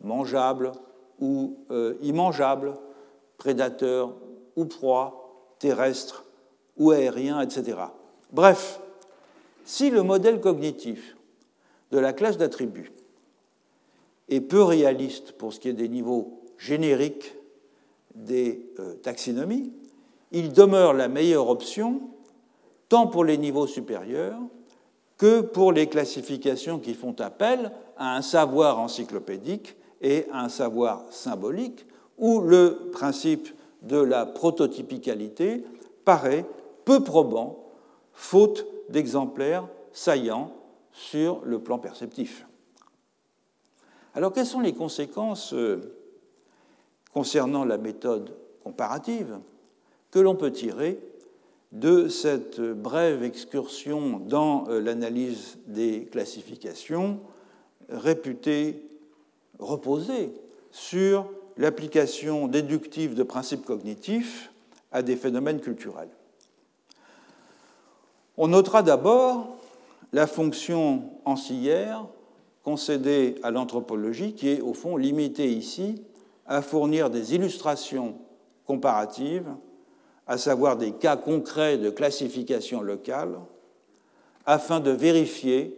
mangeable 0.00 0.72
ou 1.20 1.58
euh, 1.70 1.94
immangeable, 2.02 2.74
prédateur 3.36 4.14
ou 4.56 4.64
proie, 4.64 5.54
terrestre 5.58 6.24
ou 6.76 6.90
aérien, 6.90 7.40
etc. 7.40 7.78
Bref, 8.32 8.80
si 9.64 9.90
le 9.90 10.02
modèle 10.02 10.40
cognitif 10.40 11.16
de 11.90 11.98
la 11.98 12.12
classe 12.12 12.38
d'attributs 12.38 12.92
est 14.28 14.40
peu 14.40 14.62
réaliste 14.62 15.32
pour 15.32 15.52
ce 15.52 15.60
qui 15.60 15.68
est 15.68 15.74
des 15.74 15.88
niveaux 15.88 16.38
génériques 16.58 17.34
des 18.14 18.66
euh, 18.78 18.94
taxonomies, 18.94 19.72
il 20.32 20.52
demeure 20.52 20.92
la 20.92 21.08
meilleure 21.08 21.48
option 21.48 22.00
tant 22.88 23.06
pour 23.06 23.24
les 23.24 23.38
niveaux 23.38 23.66
supérieurs 23.66 24.38
que 25.16 25.40
pour 25.40 25.72
les 25.72 25.88
classifications 25.88 26.78
qui 26.78 26.94
font 26.94 27.14
appel 27.20 27.72
à 27.96 28.16
un 28.16 28.22
savoir 28.22 28.78
encyclopédique 28.78 29.76
et 30.00 30.26
un 30.32 30.48
savoir 30.48 31.04
symbolique, 31.10 31.86
où 32.18 32.40
le 32.40 32.90
principe 32.92 33.48
de 33.82 33.98
la 33.98 34.26
prototypicalité 34.26 35.64
paraît 36.04 36.44
peu 36.84 37.02
probant, 37.02 37.64
faute 38.12 38.66
d'exemplaires 38.88 39.68
saillants 39.92 40.52
sur 40.92 41.40
le 41.44 41.60
plan 41.60 41.78
perceptif. 41.78 42.46
Alors 44.14 44.32
quelles 44.32 44.46
sont 44.46 44.60
les 44.60 44.74
conséquences 44.74 45.52
euh, 45.52 45.94
concernant 47.12 47.64
la 47.64 47.78
méthode 47.78 48.34
comparative 48.64 49.38
que 50.10 50.18
l'on 50.18 50.34
peut 50.34 50.50
tirer 50.50 50.98
de 51.72 52.08
cette 52.08 52.60
brève 52.60 53.22
excursion 53.22 54.18
dans 54.18 54.68
euh, 54.68 54.80
l'analyse 54.80 55.58
des 55.66 56.06
classifications 56.06 57.20
réputée 57.88 58.82
reposer 59.58 60.32
sur 60.70 61.26
l'application 61.56 62.48
déductive 62.48 63.14
de 63.14 63.22
principes 63.22 63.64
cognitifs 63.64 64.52
à 64.92 65.02
des 65.02 65.16
phénomènes 65.16 65.60
culturels. 65.60 66.10
On 68.36 68.48
notera 68.48 68.82
d'abord 68.82 69.56
la 70.12 70.26
fonction 70.26 71.10
ancillaire 71.24 72.06
concédée 72.62 73.34
à 73.42 73.50
l'anthropologie 73.50 74.34
qui 74.34 74.48
est 74.48 74.60
au 74.60 74.74
fond 74.74 74.96
limitée 74.96 75.50
ici 75.50 76.02
à 76.46 76.62
fournir 76.62 77.10
des 77.10 77.34
illustrations 77.34 78.16
comparatives 78.64 79.50
à 80.28 80.36
savoir 80.36 80.76
des 80.76 80.92
cas 80.92 81.16
concrets 81.16 81.78
de 81.78 81.88
classification 81.88 82.82
locale, 82.82 83.40
afin 84.44 84.78
de 84.78 84.90
vérifier 84.90 85.74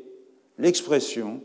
l'expression 0.59 1.41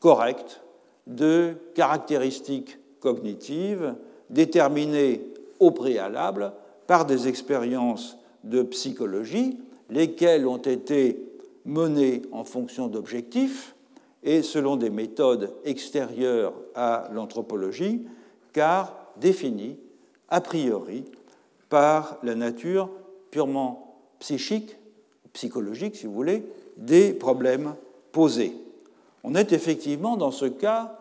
correcte 0.00 0.60
de 1.06 1.54
caractéristiques 1.74 2.78
cognitives 3.00 3.94
déterminées 4.30 5.20
au 5.60 5.70
préalable 5.70 6.52
par 6.86 7.06
des 7.06 7.28
expériences 7.28 8.18
de 8.42 8.62
psychologie, 8.62 9.58
lesquelles 9.90 10.46
ont 10.46 10.58
été 10.58 11.18
menées 11.64 12.22
en 12.32 12.44
fonction 12.44 12.88
d'objectifs 12.88 13.74
et 14.22 14.42
selon 14.42 14.76
des 14.76 14.90
méthodes 14.90 15.52
extérieures 15.64 16.54
à 16.74 17.08
l'anthropologie, 17.12 18.06
car 18.52 19.12
définies 19.20 19.76
a 20.28 20.40
priori 20.40 21.04
par 21.68 22.18
la 22.22 22.34
nature 22.34 22.90
purement 23.30 23.98
psychique, 24.18 24.76
psychologique 25.32 25.96
si 25.96 26.06
vous 26.06 26.14
voulez, 26.14 26.44
des 26.76 27.12
problèmes 27.12 27.74
posés. 28.12 28.63
On 29.24 29.34
est 29.34 29.52
effectivement 29.52 30.18
dans 30.18 30.30
ce 30.30 30.44
cas 30.44 30.98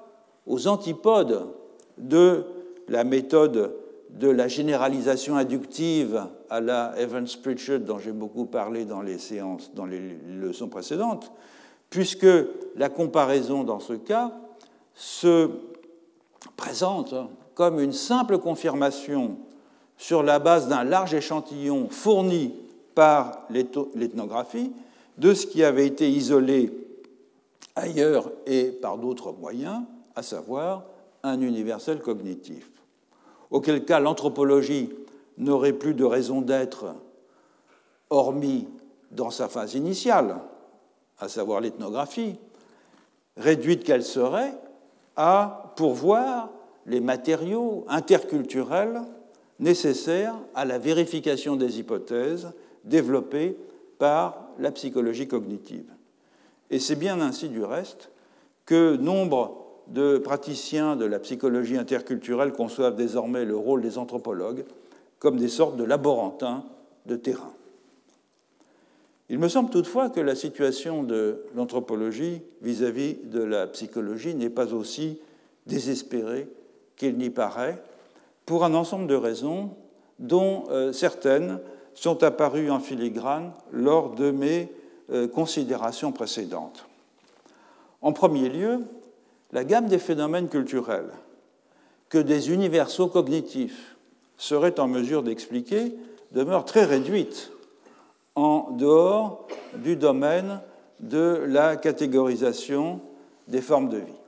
aux 0.47 0.67
antipodes 0.67 1.49
de 1.97 2.45
la 2.87 3.03
méthode 3.03 3.75
de 4.09 4.29
la 4.29 4.47
généralisation 4.47 5.35
inductive 5.35 6.23
à 6.49 6.61
la 6.61 6.93
Evans-Pritchard 6.97 7.79
dont 7.79 7.99
j'ai 7.99 8.11
beaucoup 8.11 8.45
parlé 8.45 8.85
dans 8.85 9.01
les 9.01 9.17
séances, 9.17 9.71
dans 9.73 9.85
les 9.85 9.99
leçons 10.27 10.69
précédentes, 10.69 11.31
puisque 11.89 12.27
la 12.75 12.89
comparaison 12.89 13.63
dans 13.63 13.79
ce 13.79 13.93
cas 13.93 14.31
se 14.93 15.49
présente 16.55 17.15
comme 17.55 17.79
une 17.79 17.93
simple 17.93 18.37
confirmation 18.37 19.37
sur 19.97 20.23
la 20.23 20.39
base 20.39 20.67
d'un 20.69 20.83
large 20.83 21.13
échantillon 21.13 21.89
fourni 21.89 22.53
par 22.95 23.47
l'ethnographie 23.49 24.71
de 25.17 25.33
ce 25.33 25.45
qui 25.45 25.63
avait 25.63 25.87
été 25.87 26.09
isolé 26.09 26.82
ailleurs 27.75 28.31
et 28.45 28.71
par 28.71 28.97
d'autres 28.97 29.31
moyens, 29.31 29.81
à 30.15 30.23
savoir 30.23 30.85
un 31.23 31.39
universel 31.41 31.99
cognitif. 31.99 32.69
Auquel 33.49 33.85
cas 33.85 33.99
l'anthropologie 33.99 34.89
n'aurait 35.37 35.73
plus 35.73 35.93
de 35.93 36.03
raison 36.03 36.41
d'être 36.41 36.95
hormis 38.09 38.67
dans 39.11 39.29
sa 39.29 39.47
phase 39.47 39.75
initiale, 39.75 40.37
à 41.19 41.29
savoir 41.29 41.61
l'ethnographie, 41.61 42.35
réduite 43.37 43.83
qu'elle 43.83 44.03
serait 44.03 44.53
à 45.15 45.73
pourvoir 45.75 46.49
les 46.85 46.99
matériaux 46.99 47.85
interculturels 47.87 49.01
nécessaires 49.59 50.35
à 50.53 50.65
la 50.65 50.77
vérification 50.77 51.55
des 51.55 51.79
hypothèses 51.79 52.51
développées 52.83 53.57
par 53.97 54.49
la 54.59 54.71
psychologie 54.71 55.27
cognitive. 55.27 55.89
Et 56.73 56.79
c'est 56.79 56.95
bien 56.95 57.21
ainsi 57.21 57.49
du 57.49 57.63
reste 57.63 58.09
que 58.65 58.95
nombre 58.95 59.63
de 59.89 60.17
praticiens 60.17 60.95
de 60.95 61.05
la 61.05 61.19
psychologie 61.19 61.77
interculturelle 61.77 62.51
conçoivent 62.51 62.95
désormais 62.95 63.45
le 63.45 63.55
rôle 63.55 63.83
des 63.83 63.99
anthropologues 63.99 64.65
comme 65.19 65.37
des 65.37 65.49
sortes 65.49 65.77
de 65.77 65.83
laborantins 65.83 66.63
de 67.05 67.15
terrain. 67.15 67.53
Il 69.29 69.37
me 69.37 69.49
semble 69.49 69.69
toutefois 69.69 70.09
que 70.09 70.19
la 70.19 70.33
situation 70.33 71.03
de 71.03 71.43
l'anthropologie 71.53 72.41
vis-à-vis 72.63 73.17
de 73.25 73.43
la 73.43 73.67
psychologie 73.67 74.33
n'est 74.33 74.49
pas 74.49 74.73
aussi 74.73 75.19
désespérée 75.67 76.47
qu'il 76.95 77.19
n'y 77.19 77.29
paraît, 77.29 77.83
pour 78.47 78.65
un 78.65 78.73
ensemble 78.73 79.05
de 79.05 79.15
raisons 79.15 79.75
dont 80.17 80.63
euh, 80.71 80.91
certaines 80.91 81.59
sont 81.93 82.23
apparues 82.23 82.71
en 82.71 82.79
filigrane 82.79 83.51
lors 83.71 84.15
de 84.15 84.31
mes 84.31 84.71
euh, 85.11 85.27
considérations 85.27 86.11
précédentes. 86.11 86.85
En 88.01 88.13
premier 88.13 88.49
lieu, 88.49 88.81
la 89.51 89.63
gamme 89.63 89.87
des 89.87 89.99
phénomènes 89.99 90.49
culturels 90.49 91.11
que 92.09 92.17
des 92.17 92.51
universaux 92.51 93.07
cognitifs 93.07 93.95
seraient 94.37 94.79
en 94.79 94.87
mesure 94.87 95.23
d'expliquer 95.23 95.95
demeure 96.31 96.65
très 96.65 96.85
réduite 96.85 97.51
en 98.35 98.71
dehors 98.71 99.47
du 99.75 99.95
domaine 99.95 100.61
de 100.99 101.43
la 101.47 101.75
catégorisation 101.75 102.99
des 103.47 103.61
formes 103.61 103.89
de 103.89 103.97
vie. 103.97 104.19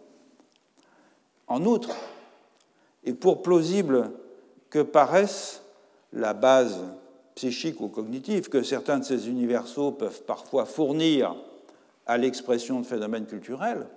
En 1.47 1.65
outre, 1.65 1.95
et 3.03 3.13
pour 3.13 3.41
plausible 3.41 4.11
que 4.69 4.81
paraisse 4.81 5.63
la 6.11 6.33
base 6.33 6.81
psychique 7.35 7.81
ou 7.81 7.89
cognitive 7.89 8.49
que 8.49 8.63
certains 8.63 8.99
de 8.99 9.03
ces 9.03 9.29
universaux 9.29 9.91
peuvent 9.91 10.23
parfois 10.23 10.65
fournir 10.65 11.35
à 12.07 12.17
l'expression 12.17 12.79
de 12.79 12.85
phénomènes 12.85 13.25
culturels, 13.25 13.87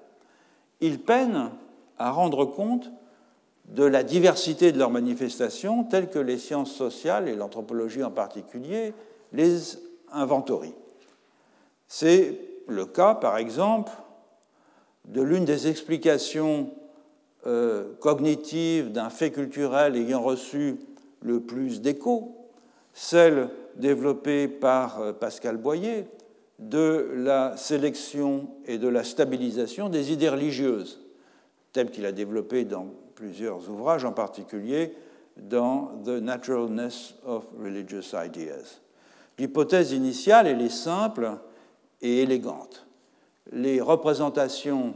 ils 0.80 1.00
peinent 1.00 1.50
à 1.98 2.10
rendre 2.10 2.44
compte 2.44 2.90
de 3.66 3.84
la 3.84 4.02
diversité 4.02 4.72
de 4.72 4.78
leurs 4.78 4.90
manifestations 4.90 5.84
telles 5.84 6.08
que 6.08 6.18
les 6.18 6.38
sciences 6.38 6.74
sociales, 6.74 7.28
et 7.28 7.36
l'anthropologie 7.36 8.02
en 8.02 8.10
particulier, 8.10 8.94
les 9.32 9.78
inventorient. 10.10 10.74
C'est 11.86 12.40
le 12.66 12.86
cas, 12.86 13.14
par 13.14 13.36
exemple, 13.36 13.92
de 15.04 15.22
l'une 15.22 15.44
des 15.44 15.68
explications 15.68 16.70
euh, 17.46 17.94
cognitives 18.00 18.90
d'un 18.90 19.10
fait 19.10 19.30
culturel 19.30 19.96
ayant 19.96 20.22
reçu 20.22 20.76
le 21.20 21.40
plus 21.40 21.80
d'écho, 21.80 22.37
celle 22.98 23.48
développée 23.76 24.48
par 24.48 25.00
euh, 25.00 25.12
Pascal 25.12 25.56
Boyer 25.56 26.08
de 26.58 27.12
la 27.14 27.56
sélection 27.56 28.48
et 28.66 28.76
de 28.76 28.88
la 28.88 29.04
stabilisation 29.04 29.88
des 29.88 30.10
idées 30.12 30.28
religieuses, 30.28 31.00
thème 31.72 31.90
qu'il 31.90 32.04
a 32.06 32.10
développé 32.10 32.64
dans 32.64 32.88
plusieurs 33.14 33.70
ouvrages, 33.70 34.04
en 34.04 34.10
particulier 34.10 34.94
dans 35.36 35.92
The 36.04 36.20
Naturalness 36.20 37.14
of 37.24 37.44
Religious 37.62 38.16
Ideas. 38.16 38.80
L'hypothèse 39.38 39.92
initiale, 39.92 40.48
elle 40.48 40.60
est 40.60 40.68
simple 40.68 41.30
et 42.02 42.22
élégante. 42.22 42.84
Les 43.52 43.80
représentations 43.80 44.94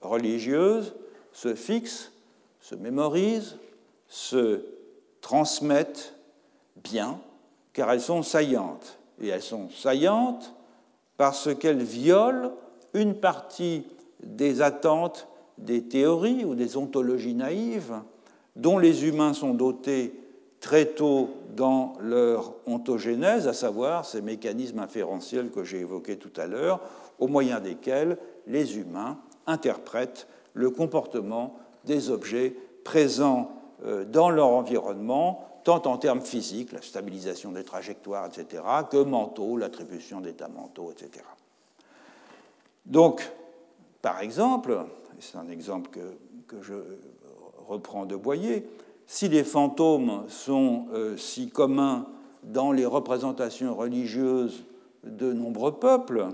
religieuses 0.00 0.94
se 1.32 1.54
fixent, 1.54 2.10
se 2.62 2.74
mémorisent, 2.74 3.58
se 4.08 4.64
transmettent 5.20 6.14
bien, 6.76 7.20
car 7.74 7.92
elles 7.92 8.00
sont 8.00 8.22
saillantes. 8.22 8.98
Et 9.20 9.28
elles 9.28 9.42
sont 9.42 9.68
saillantes 9.68 10.54
parce 11.18 11.54
qu'elles 11.54 11.82
violent 11.82 12.52
une 12.94 13.14
partie 13.14 13.86
des 14.22 14.62
attentes 14.62 15.28
des 15.58 15.84
théories 15.84 16.44
ou 16.44 16.54
des 16.54 16.76
ontologies 16.76 17.34
naïves 17.34 17.94
dont 18.56 18.78
les 18.78 19.06
humains 19.06 19.34
sont 19.34 19.54
dotés 19.54 20.14
très 20.60 20.86
tôt 20.86 21.28
dans 21.54 21.92
leur 22.00 22.54
ontogénèse, 22.66 23.46
à 23.46 23.52
savoir 23.52 24.04
ces 24.04 24.22
mécanismes 24.22 24.78
inférentiels 24.78 25.50
que 25.50 25.62
j'ai 25.62 25.80
évoqués 25.80 26.16
tout 26.16 26.32
à 26.36 26.46
l'heure, 26.46 26.80
au 27.18 27.28
moyen 27.28 27.60
desquels 27.60 28.16
les 28.46 28.78
humains 28.78 29.18
interprètent 29.46 30.26
le 30.54 30.70
comportement 30.70 31.56
des 31.84 32.10
objets 32.10 32.56
présents 32.82 33.50
euh, 33.84 34.04
dans 34.04 34.30
leur 34.30 34.48
environnement, 34.48 35.53
tant 35.64 35.82
en 35.86 35.96
termes 35.96 36.20
physiques, 36.20 36.72
la 36.72 36.82
stabilisation 36.82 37.50
des 37.50 37.64
trajectoires, 37.64 38.26
etc., 38.26 38.62
que 38.90 39.02
mentaux, 39.02 39.56
l'attribution 39.56 40.20
d'états 40.20 40.48
mentaux, 40.48 40.92
etc. 40.92 41.24
Donc, 42.86 43.28
par 44.02 44.20
exemple, 44.20 44.84
c'est 45.18 45.38
un 45.38 45.48
exemple 45.48 45.90
que, 45.90 46.60
je 46.60 46.74
reprends 47.66 48.04
de 48.04 48.14
Boyer, 48.14 48.64
si 49.06 49.28
les 49.28 49.42
fantômes 49.42 50.24
sont 50.28 50.86
euh, 50.92 51.16
si 51.16 51.48
communs 51.48 52.06
dans 52.44 52.70
les 52.70 52.86
représentations 52.86 53.74
religieuses 53.74 54.64
de 55.02 55.32
nombreux 55.32 55.72
peuples, 55.72 56.28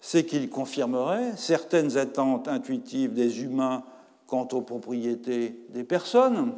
c'est 0.00 0.24
qu'ils 0.24 0.48
confirmeraient 0.48 1.36
certaines 1.36 1.96
attentes 1.96 2.48
intuitives 2.48 3.12
des 3.12 3.42
humains 3.42 3.82
quant 4.26 4.48
aux 4.52 4.62
propriétés 4.62 5.58
des 5.70 5.84
personnes. 5.84 6.52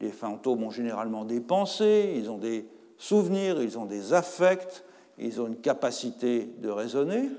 Les 0.00 0.10
fantômes 0.10 0.62
ont 0.64 0.70
généralement 0.70 1.24
des 1.24 1.40
pensées, 1.40 2.12
ils 2.16 2.30
ont 2.30 2.38
des 2.38 2.66
souvenirs, 2.98 3.62
ils 3.62 3.78
ont 3.78 3.86
des 3.86 4.12
affects, 4.12 4.84
ils 5.18 5.40
ont 5.40 5.46
une 5.46 5.56
capacité 5.56 6.50
de 6.58 6.68
raisonner. 6.68 7.30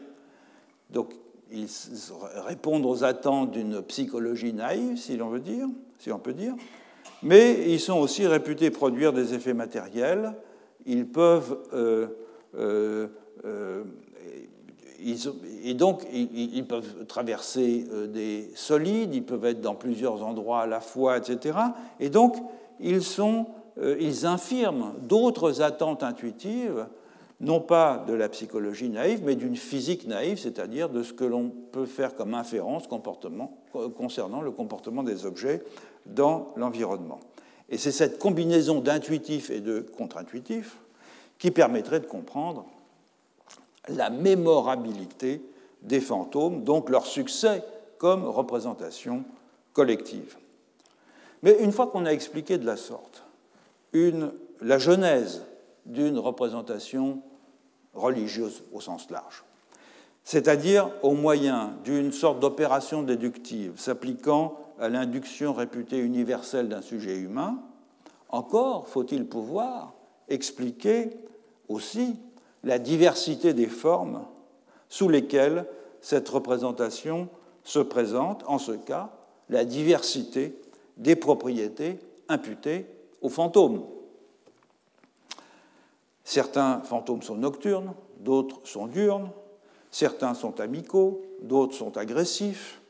Donc, 0.90 1.14
ils 1.52 1.68
répondent 2.46 2.86
aux 2.86 3.04
attentes 3.04 3.52
d'une 3.52 3.82
psychologie 3.84 4.54
naïve, 4.54 4.98
si 4.98 5.18
l'on 5.18 5.30
veut 5.30 5.40
dire, 5.40 5.68
si 6.00 6.10
peut 6.24 6.34
dire. 6.34 6.56
Mais 7.24 7.72
ils 7.72 7.80
sont 7.80 8.00
aussi 8.00 8.28
réputés 8.28 8.70
produire 8.70 9.14
des 9.14 9.34
effets 9.34 9.54
matériels. 9.54 10.34
Ils 10.86 11.08
peuvent 11.08 11.58
euh, 11.74 12.08
euh, 12.56 13.08
euh, 13.46 13.84
et 15.64 15.74
donc, 15.74 16.04
ils, 16.12 16.66
peuvent 16.66 17.06
traverser 17.06 17.88
euh, 17.92 18.08
des 18.08 18.50
solides, 18.56 19.14
ils 19.14 19.24
peuvent 19.24 19.46
être 19.46 19.62
dans 19.62 19.76
plusieurs 19.76 20.24
endroits 20.24 20.62
à 20.62 20.66
la 20.66 20.80
fois, 20.80 21.18
etc. 21.18 21.58
Et 22.00 22.10
donc, 22.10 22.36
ils, 22.80 23.04
sont, 23.04 23.48
euh, 23.80 23.96
ils 24.00 24.26
infirment 24.26 24.94
d'autres 25.02 25.62
attentes 25.62 26.04
intuitives, 26.04 26.88
non 27.40 27.60
pas 27.60 28.04
de 28.08 28.14
la 28.14 28.30
psychologie 28.30 28.90
naïve, 28.90 29.22
mais 29.24 29.36
d'une 29.36 29.56
physique 29.56 30.08
naïve, 30.08 30.40
c'est-à-dire 30.40 30.90
de 30.90 31.04
ce 31.04 31.14
que 31.14 31.26
l'on 31.26 31.52
peut 31.72 31.86
faire 31.86 32.16
comme 32.16 32.34
inférence 32.34 32.88
concernant 32.88 34.42
le 34.42 34.52
comportement 34.52 35.04
des 35.04 35.28
objets 35.28 35.62
dans 36.08 36.48
l'environnement. 36.56 37.20
Et 37.70 37.78
c'est 37.78 37.92
cette 37.92 38.18
combinaison 38.18 38.80
d'intuitif 38.80 39.52
et 39.52 39.60
de 39.60 39.82
contre-intuitif 39.82 40.78
qui 41.38 41.52
permettrait 41.52 42.00
de 42.00 42.08
comprendre 42.08 42.66
la 43.90 44.10
mémorabilité 44.10 45.42
des 45.82 46.02
fantômes, 46.02 46.64
donc 46.64 46.90
leur 46.90 47.06
succès 47.06 47.64
comme 47.98 48.26
représentation 48.26 49.24
collective. 49.74 50.38
Mais 51.44 51.58
une 51.60 51.72
fois 51.72 51.88
qu'on 51.88 52.06
a 52.06 52.12
expliqué 52.12 52.58
de 52.58 52.66
la 52.66 52.78
sorte 52.78 53.24
une, 53.94 54.32
la 54.62 54.78
genèse 54.78 55.44
d'une 55.86 56.18
représentation 56.18 57.22
religieuse 57.94 58.64
au 58.74 58.82
sens 58.82 59.10
large, 59.10 59.44
c'est-à-dire 60.24 60.90
au 61.04 61.14
moyen 61.14 61.74
d'une 61.84 62.12
sorte 62.12 62.40
d'opération 62.40 63.02
déductive 63.02 63.80
s'appliquant 63.80 64.58
à 64.80 64.90
l'induction 64.90 65.54
réputée 65.54 66.00
universelle 66.00 66.70
d'un 66.70 66.82
sujet 66.82 67.18
humain, 67.18 67.60
encore 68.30 68.88
faut-il 68.88 69.26
pouvoir 69.26 69.94
expliquer 70.28 71.12
aussi 71.70 72.18
la 72.68 72.80
diversité 72.80 73.54
des 73.54 73.68
formes 73.68 74.26
sous 74.90 75.08
lesquelles 75.08 75.66
cette 76.02 76.28
représentation 76.28 77.30
se 77.64 77.80
présente, 77.80 78.44
en 78.46 78.60
ce 78.60 78.74
cas, 78.74 79.10
la 79.50 79.64
diversité 79.64 80.54
des 80.98 81.16
propriétés 81.16 81.98
imputées 82.28 82.86
aux 83.22 83.30
fantômes. 83.30 83.86
Certains 86.26 86.82
fantômes 86.82 87.22
sont 87.22 87.36
nocturnes, 87.36 87.94
d'autres 88.20 88.60
sont 88.66 88.88
diurnes, 88.88 89.32
certains 89.90 90.34
sont 90.34 90.60
amicaux, 90.60 91.22
d'autres 91.42 91.74
sont 91.74 91.96
agressifs, 91.96 92.82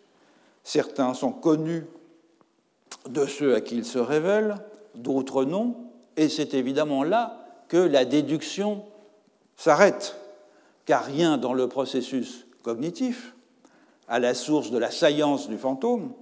certains 0.63 1.13
sont 1.13 1.31
connus 1.31 1.85
de 3.07 3.27
ceux 3.27 3.53
à 3.53 3.61
qui 3.61 3.75
ils 3.75 3.85
se 3.85 3.99
révèlent, 3.99 4.55
d'autres 4.95 5.45
non, 5.45 5.75
et 6.15 6.29
c'est 6.29 6.55
évidemment 6.55 7.03
là 7.03 7.45
que 7.67 7.77
la 7.77 8.05
déduction 8.05 8.83
s'arrête, 9.57 10.15
car 10.85 11.03
rien 11.03 11.37
dans 11.37 11.53
le 11.53 11.67
processus 11.67 12.47
cognitif, 12.63 13.33
à 14.07 14.19
la 14.19 14.33
source 14.33 14.71
de 14.71 14.77
la 14.77 14.91
saillance 14.91 15.49
du 15.49 15.57
fantôme, 15.57 16.13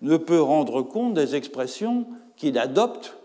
ne 0.00 0.16
peut 0.16 0.40
rendre 0.40 0.82
compte 0.82 1.14
des 1.14 1.34
expressions 1.34 2.06
qu'il 2.36 2.58
adopte 2.58 3.16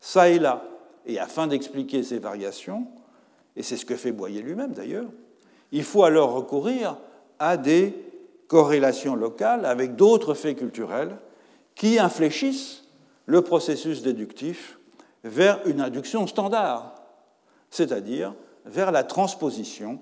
ça 0.00 0.28
et 0.28 0.38
là. 0.38 0.64
Et 1.06 1.18
afin 1.18 1.48
d'expliquer 1.48 2.02
ces 2.02 2.18
variations, 2.18 2.86
et 3.56 3.62
c'est 3.62 3.76
ce 3.76 3.84
que 3.84 3.96
fait 3.96 4.12
Boyer 4.12 4.42
lui-même 4.42 4.72
d'ailleurs, 4.72 5.08
il 5.72 5.82
faut 5.82 6.04
alors 6.04 6.32
recourir 6.32 6.96
à 7.38 7.56
des 7.56 7.94
corrélations 8.46 9.16
locales 9.16 9.64
avec 9.64 9.96
d'autres 9.96 10.34
faits 10.34 10.58
culturels 10.58 11.16
qui 11.74 11.98
infléchissent 11.98 12.84
le 13.26 13.42
processus 13.42 14.02
déductif 14.02 14.78
vers 15.24 15.60
une 15.66 15.80
induction 15.80 16.26
standard, 16.26 16.94
c'est-à-dire 17.70 18.34
vers 18.64 18.92
la 18.92 19.04
transposition 19.04 19.98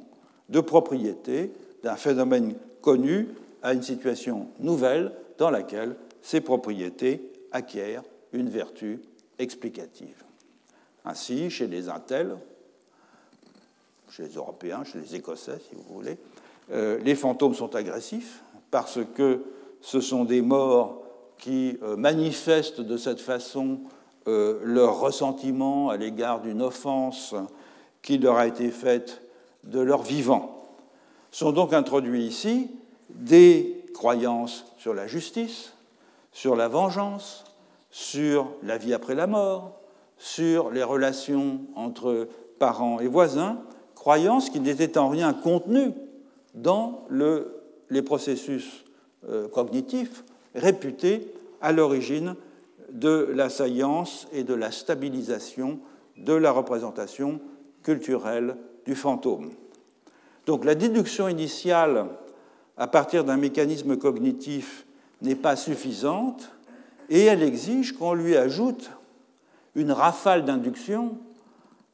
de 0.49 0.61
propriétés 0.61 1.53
d'un 1.83 1.97
phénomène 1.97 2.55
connu 2.83 3.29
à 3.63 3.73
une 3.73 3.83
situation 3.83 4.49
nouvelle 4.59 5.13
dans 5.39 5.51
laquelle 5.51 5.97
ces 6.23 6.41
propriétés 6.41 7.33
acquièrent 7.53 8.03
une 8.33 8.49
vertu 8.49 9.01
explicative. 9.39 10.23
Ainsi, 11.05 11.51
chez 11.51 11.67
les 11.67 11.89
Intels, 11.89 12.37
chez 14.11 14.25
les 14.25 14.35
Européens, 14.35 14.85
chez 14.85 14.99
les 14.99 15.15
Écossais, 15.15 15.59
si 15.69 15.75
vous 15.75 15.95
voulez, 15.95 16.19
euh, 16.73 16.99
les 16.99 17.15
fantômes 17.15 17.55
sont 17.55 17.75
agressifs 17.75 18.43
parce 18.71 18.99
que 19.15 19.41
ce 19.81 20.01
sont 20.01 20.25
des 20.25 20.43
morts 20.43 21.03
qui 21.39 21.79
euh, 21.83 21.97
manifestent 21.97 22.81
de 22.81 22.97
cette 22.97 23.21
façon 23.21 23.81
euh, 24.29 24.61
leur 24.63 25.01
ressentiment 25.01 25.89
à 25.89 25.97
l'égard 25.97 26.43
d'une 26.43 26.61
offense 26.61 27.35
qui 28.03 28.19
leur 28.19 28.37
a 28.37 28.47
été 28.47 28.71
faite 28.71 29.23
de 29.65 29.81
leur 29.81 30.03
vivant. 30.03 30.67
Sont 31.31 31.53
donc 31.53 31.73
introduits 31.73 32.25
ici 32.25 32.71
des 33.11 33.85
croyances 33.95 34.65
sur 34.79 34.95
la 34.95 35.07
justice, 35.07 35.75
sur 36.33 36.57
la 36.57 36.69
vengeance, 36.69 37.45
sur 37.91 38.51
la 38.63 38.79
vie 38.79 38.95
après 38.95 39.15
la 39.15 39.27
mort, 39.27 39.81
sur 40.17 40.71
les 40.71 40.83
relations 40.83 41.61
entre 41.75 42.29
parents 42.59 43.01
et 43.01 43.07
voisins, 43.07 43.59
croyances 43.95 44.51
qui 44.51 44.61
n'étaient 44.61 44.99
en 44.99 45.09
rien 45.09 45.33
contenues 45.33 45.93
dans 46.55 47.05
les 47.91 48.03
processus 48.03 48.85
euh, 49.29 49.49
cognitifs 49.49 50.25
réputés 50.55 51.33
à 51.61 51.73
l'origine 51.73 52.35
de 52.91 53.31
la 53.35 53.49
saillance 53.49 54.27
et 54.33 54.45
de 54.45 54.55
la 54.55 54.71
stabilisation 54.71 55.79
de 56.17 56.33
la 56.33 56.51
représentation 56.51 57.41
culturelle 57.83 58.57
du 58.85 58.95
fantôme. 58.95 59.51
Donc 60.47 60.65
la 60.65 60.75
déduction 60.75 61.29
initiale 61.29 62.07
à 62.77 62.87
partir 62.87 63.25
d'un 63.25 63.37
mécanisme 63.37 63.97
cognitif 63.97 64.87
n'est 65.23 65.35
pas 65.35 65.57
suffisante 65.57 66.51
et 67.09 67.25
elle 67.25 67.43
exige 67.43 67.93
qu'on 67.93 68.15
lui 68.15 68.37
ajoute 68.37 68.91
une 69.75 69.93
rafale 69.93 70.45
d'induction 70.45 71.19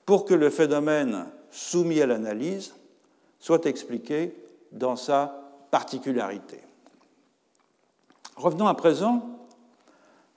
pour 0.05 0.24
que 0.24 0.34
le 0.34 0.51
phénomène 0.51 1.26
soumis 1.51 2.01
à 2.01 2.07
l'analyse 2.07 2.74
soit 3.41 3.66
expliqué 3.66 4.34
dans 4.72 4.97
sa 4.97 5.43
particularité. 5.70 6.61
Revenons 8.37 8.66
à 8.66 8.74
présent 8.74 9.28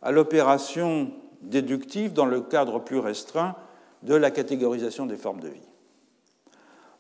à 0.02 0.12
l'opération 0.12 1.12
déductive 1.42 2.14
dans 2.14 2.26
le 2.26 2.42
cadre 2.42 2.80
plus 2.80 3.00
restreint 3.00 3.56
de 4.04 4.16
la 4.16 4.32
catégorisation 4.32 5.06
des 5.06 5.18
formes 5.18 5.40
de 5.40 5.50
vie. 5.50 5.68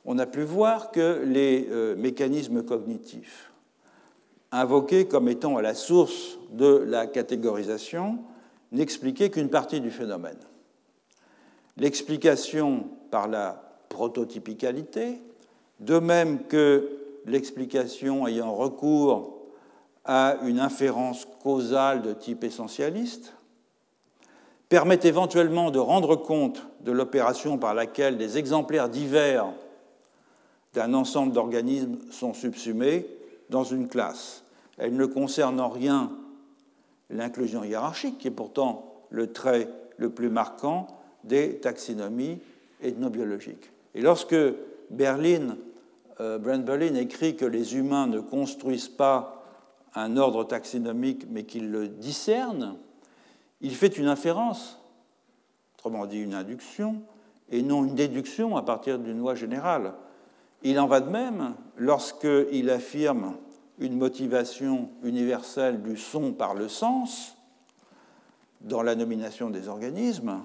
On 0.06 0.18
a 0.20 0.26
pu 0.26 0.44
voir 0.44 0.92
que 0.92 1.24
les 1.26 1.68
euh, 1.70 1.96
mécanismes 1.96 2.64
cognitifs 2.64 3.52
invoqués 4.52 5.08
comme 5.08 5.30
étant 5.30 5.58
à 5.58 5.62
la 5.62 5.76
source 5.76 6.40
de 6.52 6.84
la 6.88 7.08
catégorisation 7.08 8.20
n'expliquaient 8.72 9.30
qu'une 9.30 9.50
partie 9.50 9.82
du 9.82 9.92
phénomène. 9.92 10.40
L'explication 11.78 12.88
par 13.12 13.28
la 13.28 13.62
prototypicalité, 13.90 15.22
de 15.80 16.00
même 16.00 16.44
que 16.44 16.90
l'explication 17.26 18.28
ayant 18.28 18.54
recours 18.54 19.38
à 20.06 20.38
une 20.44 20.60
inférence 20.60 21.28
causale 21.44 22.02
de 22.02 22.14
type 22.14 22.44
essentialiste, 22.44 23.34
permet 24.70 25.00
éventuellement 25.04 25.72
de 25.72 25.80
rendre 25.80 26.16
compte 26.16 26.66
de 26.82 26.92
l'opération 26.92 27.58
par 27.58 27.74
laquelle 27.74 28.18
des 28.18 28.38
exemplaires 28.38 28.88
divers 28.88 29.48
d'un 30.74 30.94
ensemble 30.94 31.34
d'organismes 31.34 31.98
sont 32.12 32.34
subsumés 32.34 33.08
dans 33.50 33.64
une 33.64 33.88
classe. 33.88 34.44
Elle 34.78 34.96
ne 34.96 35.06
concerne 35.06 35.60
en 35.60 35.70
rien 35.70 36.12
l'inclusion 37.10 37.64
hiérarchique, 37.64 38.20
qui 38.20 38.28
est 38.28 38.32
pourtant 38.32 39.04
le 39.10 39.34
trait 39.34 39.68
le 39.98 40.12
plus 40.12 40.30
marquant 40.30 40.88
des 41.24 41.58
taxonomies 41.58 42.40
ethnobiologiques. 42.82 43.72
Et 43.96 44.02
lorsque 44.02 44.36
Berlin, 44.92 45.58
euh, 46.22 46.38
Brent 46.38 46.64
Berlin 46.64 46.94
écrit 46.94 47.36
que 47.36 47.46
les 47.46 47.76
humains 47.76 48.06
ne 48.06 48.20
construisent 48.20 48.88
pas 48.88 49.44
un 49.96 50.18
ordre 50.18 50.44
taxonomique, 50.44 51.26
mais 51.30 51.44
qu'il 51.44 51.72
le 51.72 51.88
discerne, 51.88 52.78
il 53.62 53.76
fait 53.76 53.98
une 53.98 54.08
inférence, 54.08 54.80
autrement 55.76 56.06
dit 56.06 56.20
une 56.20 56.34
induction, 56.34 57.02
et 57.50 57.62
non 57.62 57.86
une 57.86 57.96
déduction 57.96 58.58
à 58.58 58.62
partir 58.62 59.00
d'une 59.00 59.20
loi 59.20 59.36
générale. 59.36 59.94
Il 60.62 60.80
en 60.80 60.88
va 60.88 61.00
de 61.02 61.10
même 61.10 61.56
lorsqu'il 61.78 62.70
affirme 62.70 63.36
une 63.80 63.98
motivation 63.98 64.90
universelle 65.04 65.82
du 65.82 65.98
son 65.98 66.34
par 66.34 66.54
le 66.54 66.68
sens 66.68 67.38
dans 68.62 68.82
la 68.82 68.96
nomination 68.96 69.50
des 69.50 69.68
organismes, 69.68 70.42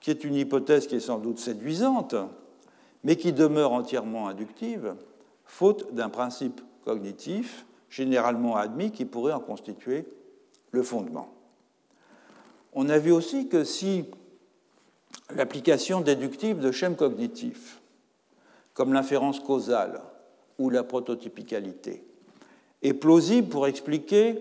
qui 0.00 0.10
est 0.10 0.24
une 0.24 0.34
hypothèse 0.34 0.86
qui 0.86 0.96
est 0.96 1.00
sans 1.00 1.18
doute 1.18 1.38
séduisante, 1.38 2.14
mais 3.04 3.16
qui 3.16 3.32
demeure 3.32 3.72
entièrement 3.72 4.26
inductive, 4.28 4.94
faute 5.44 5.94
d'un 5.94 6.08
principe 6.08 6.60
cognitif 6.84 7.66
généralement 7.90 8.56
admis 8.56 8.90
qui 8.90 9.04
pourrait 9.04 9.34
en 9.34 9.40
constituer 9.40 10.06
le 10.70 10.82
fondement. 10.82 11.28
On 12.72 12.88
a 12.88 12.98
vu 12.98 13.12
aussi 13.12 13.48
que 13.48 13.64
si 13.64 14.04
l'application 15.34 16.00
déductive 16.00 16.58
de 16.58 16.72
schèmes 16.72 16.96
cognitifs, 16.96 17.80
comme 18.74 18.92
l'inférence 18.92 19.40
causale 19.40 20.00
ou 20.58 20.70
la 20.70 20.82
prototypicalité, 20.82 22.02
est 22.82 22.94
plausible 22.94 23.48
pour 23.48 23.66
expliquer 23.66 24.38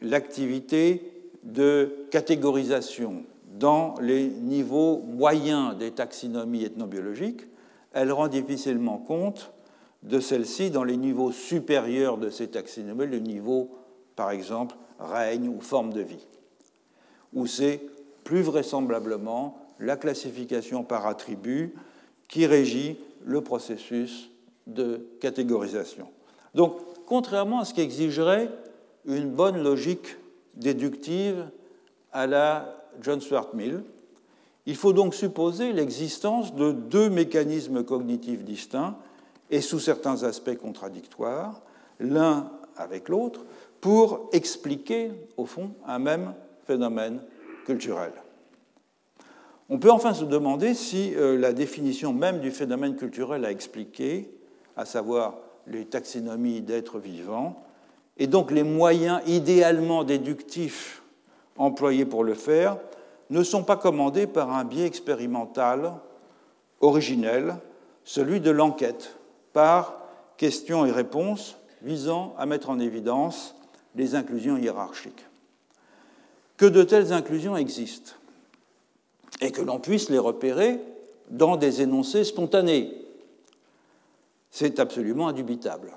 l'activité 0.00 1.12
de 1.42 2.06
catégorisation 2.10 3.24
dans 3.58 3.94
les 4.00 4.28
niveaux 4.28 4.98
moyens 4.98 5.76
des 5.76 5.90
taxonomies 5.90 6.64
ethnobiologiques, 6.64 7.42
elle 7.92 8.12
rend 8.12 8.28
difficilement 8.28 8.98
compte 8.98 9.52
de 10.02 10.20
celle-ci 10.20 10.70
dans 10.70 10.84
les 10.84 10.96
niveaux 10.96 11.32
supérieurs 11.32 12.18
de 12.18 12.30
ces 12.30 12.48
taxonomies, 12.48 13.06
le 13.06 13.18
niveau, 13.18 13.70
par 14.14 14.30
exemple, 14.30 14.76
règne 14.98 15.48
ou 15.48 15.60
forme 15.60 15.92
de 15.92 16.02
vie, 16.02 16.26
où 17.36 17.46
c'est 17.46 17.80
plus 18.24 18.40
vraisemblablement 18.40 19.58
la 19.78 19.96
classification 19.96 20.82
par 20.82 21.06
attribut 21.06 21.74
qui 22.26 22.46
régit 22.46 22.96
le 23.24 23.42
processus 23.42 24.30
de 24.66 25.06
catégorisation. 25.20 26.08
Donc, 26.54 26.78
contrairement 27.04 27.60
à 27.60 27.64
ce 27.64 27.74
qu'exigerait 27.74 28.50
une 29.04 29.30
bonne 29.30 29.62
logique 29.62 30.16
déductive 30.54 31.46
à 32.10 32.26
la 32.26 32.74
John 33.02 33.20
Stuart 33.20 33.50
Mill, 33.54 33.82
il 34.64 34.74
faut 34.74 34.94
donc 34.94 35.14
supposer 35.14 35.72
l'existence 35.72 36.54
de 36.54 36.72
deux 36.72 37.10
mécanismes 37.10 37.84
cognitifs 37.84 38.42
distincts 38.42 38.96
et 39.50 39.60
sous 39.60 39.78
certains 39.78 40.24
aspects 40.24 40.56
contradictoires, 40.56 41.60
l'un 42.00 42.50
avec 42.76 43.08
l'autre, 43.10 43.44
pour 43.80 44.30
expliquer, 44.32 45.12
au 45.36 45.44
fond, 45.44 45.70
un 45.86 45.98
même 45.98 46.32
phénomène 46.66 47.20
culturel. 47.64 48.12
On 49.68 49.78
peut 49.78 49.90
enfin 49.90 50.14
se 50.14 50.24
demander 50.24 50.74
si 50.74 51.14
euh, 51.16 51.36
la 51.36 51.52
définition 51.52 52.12
même 52.12 52.40
du 52.40 52.50
phénomène 52.50 52.94
culturel 52.94 53.44
à 53.44 53.50
expliquer, 53.50 54.30
à 54.76 54.84
savoir 54.84 55.38
les 55.66 55.84
taxonomies 55.84 56.60
d'êtres 56.60 57.00
vivants, 57.00 57.64
et 58.16 58.28
donc 58.28 58.50
les 58.50 58.62
moyens 58.62 59.20
idéalement 59.26 60.04
déductifs 60.04 61.02
employés 61.56 62.04
pour 62.04 62.22
le 62.22 62.34
faire, 62.34 62.78
ne 63.30 63.42
sont 63.42 63.64
pas 63.64 63.76
commandés 63.76 64.28
par 64.28 64.52
un 64.52 64.64
biais 64.64 64.86
expérimental 64.86 65.92
originel, 66.80 67.56
celui 68.04 68.40
de 68.40 68.50
l'enquête, 68.50 69.16
par 69.52 70.00
questions 70.36 70.86
et 70.86 70.92
réponses 70.92 71.56
visant 71.82 72.34
à 72.38 72.46
mettre 72.46 72.70
en 72.70 72.78
évidence 72.78 73.56
les 73.96 74.14
inclusions 74.14 74.56
hiérarchiques. 74.56 75.25
Que 76.56 76.66
de 76.66 76.82
telles 76.82 77.12
inclusions 77.12 77.56
existent 77.56 78.12
et 79.40 79.50
que 79.50 79.60
l'on 79.60 79.78
puisse 79.78 80.08
les 80.08 80.18
repérer 80.18 80.80
dans 81.30 81.56
des 81.56 81.82
énoncés 81.82 82.24
spontanés. 82.24 82.90
C'est 84.50 84.80
absolument 84.80 85.28
indubitable, 85.28 85.92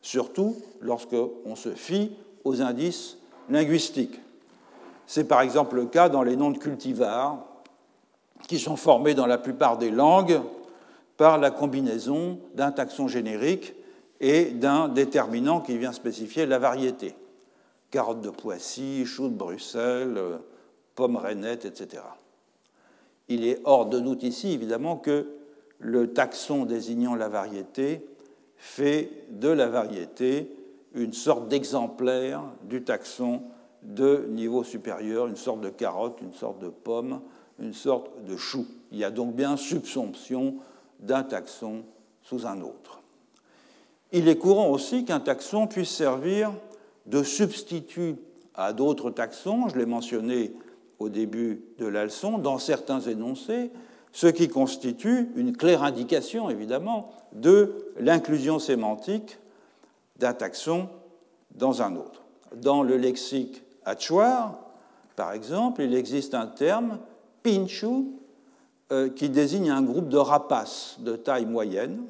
surtout 0.00 0.56
lorsqu'on 0.80 1.56
se 1.56 1.70
fie 1.70 2.12
aux 2.44 2.62
indices 2.62 3.18
linguistiques. 3.50 4.18
C'est 5.06 5.24
par 5.24 5.42
exemple 5.42 5.76
le 5.76 5.86
cas 5.86 6.08
dans 6.08 6.22
les 6.22 6.36
noms 6.36 6.50
de 6.50 6.58
cultivars, 6.58 7.44
qui 8.48 8.58
sont 8.58 8.76
formés 8.76 9.14
dans 9.14 9.26
la 9.26 9.38
plupart 9.38 9.78
des 9.78 9.90
langues 9.90 10.40
par 11.16 11.38
la 11.38 11.50
combinaison 11.50 12.38
d'un 12.54 12.72
taxon 12.72 13.08
générique 13.08 13.74
et 14.20 14.46
d'un 14.46 14.88
déterminant 14.88 15.60
qui 15.60 15.78
vient 15.78 15.92
spécifier 15.92 16.46
la 16.46 16.58
variété. 16.58 17.14
Carotte 17.92 18.22
de 18.22 18.30
Poissy, 18.30 19.04
chou 19.04 19.28
de 19.28 19.34
Bruxelles, 19.34 20.18
pomme 20.94 21.16
rainette, 21.16 21.66
etc. 21.66 22.02
Il 23.28 23.46
est 23.46 23.60
hors 23.64 23.86
de 23.86 24.00
doute 24.00 24.22
ici, 24.22 24.52
évidemment, 24.52 24.96
que 24.96 25.28
le 25.78 26.12
taxon 26.12 26.64
désignant 26.64 27.14
la 27.14 27.28
variété 27.28 28.06
fait 28.56 29.10
de 29.28 29.48
la 29.48 29.68
variété 29.68 30.50
une 30.94 31.12
sorte 31.12 31.48
d'exemplaire 31.48 32.42
du 32.64 32.82
taxon 32.82 33.42
de 33.82 34.26
niveau 34.30 34.64
supérieur, 34.64 35.26
une 35.26 35.36
sorte 35.36 35.60
de 35.60 35.68
carotte, 35.68 36.20
une 36.22 36.32
sorte 36.32 36.60
de 36.60 36.68
pomme, 36.68 37.20
une 37.58 37.74
sorte 37.74 38.24
de 38.24 38.38
chou. 38.38 38.66
Il 38.90 38.98
y 38.98 39.04
a 39.04 39.10
donc 39.10 39.34
bien 39.34 39.58
subsomption 39.58 40.56
d'un 41.00 41.24
taxon 41.24 41.82
sous 42.22 42.46
un 42.46 42.62
autre. 42.62 43.02
Il 44.12 44.28
est 44.28 44.38
courant 44.38 44.70
aussi 44.70 45.04
qu'un 45.04 45.20
taxon 45.20 45.66
puisse 45.66 45.90
servir 45.90 46.52
de 47.06 47.22
substitut 47.22 48.16
à 48.54 48.72
d'autres 48.72 49.10
taxons, 49.10 49.68
je 49.68 49.78
l'ai 49.78 49.86
mentionné 49.86 50.52
au 50.98 51.08
début 51.08 51.62
de 51.78 51.86
la 51.86 52.04
leçon, 52.04 52.38
dans 52.38 52.58
certains 52.58 53.00
énoncés, 53.00 53.70
ce 54.12 54.26
qui 54.26 54.48
constitue 54.48 55.30
une 55.36 55.56
claire 55.56 55.82
indication, 55.82 56.50
évidemment, 56.50 57.10
de 57.32 57.74
l'inclusion 57.98 58.58
sémantique 58.58 59.38
d'un 60.18 60.34
taxon 60.34 60.88
dans 61.54 61.82
un 61.82 61.96
autre. 61.96 62.22
Dans 62.54 62.82
le 62.82 62.96
lexique 62.96 63.62
Hachoir, 63.84 64.58
par 65.16 65.32
exemple, 65.32 65.82
il 65.82 65.94
existe 65.94 66.34
un 66.34 66.46
terme, 66.46 66.98
pinchu, 67.42 68.06
euh, 68.92 69.08
qui 69.08 69.28
désigne 69.28 69.70
un 69.70 69.82
groupe 69.82 70.08
de 70.08 70.18
rapaces 70.18 70.96
de 71.00 71.16
taille 71.16 71.46
moyenne, 71.46 72.02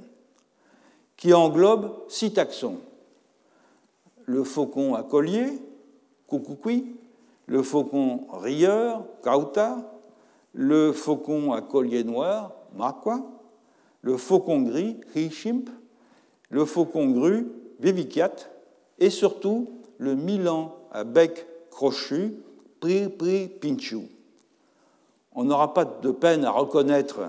qui 1.17 1.33
englobe 1.33 1.93
six 2.09 2.33
taxons. 2.33 2.79
Le 4.27 4.45
faucon 4.45 4.95
à 4.95 5.03
collier, 5.03 5.47
coucouqui, 6.27 6.97
le 7.47 7.63
faucon 7.63 8.27
rieur, 8.33 9.05
kauta, 9.23 9.93
le 10.53 10.93
faucon 10.93 11.53
à 11.53 11.61
collier 11.61 12.05
noir, 12.05 12.53
makwa, 12.75 13.21
le 14.01 14.17
faucon 14.17 14.63
gris, 14.63 14.97
hishimp, 15.15 15.69
le 16.51 16.65
faucon 16.65 17.11
gru, 17.11 17.49
vivicat, 17.81 18.35
et 18.99 19.11
surtout 19.11 19.69
le 19.99 20.15
milan 20.15 20.77
à 20.93 21.05
bec 21.05 21.47
crochu, 21.71 22.35
pri 22.81 23.09
pinchu. 23.61 24.09
On 25.35 25.45
n'aura 25.45 25.73
pas 25.73 25.85
de 25.85 26.11
peine 26.11 26.45
à 26.45 26.51
reconnaître 26.51 27.21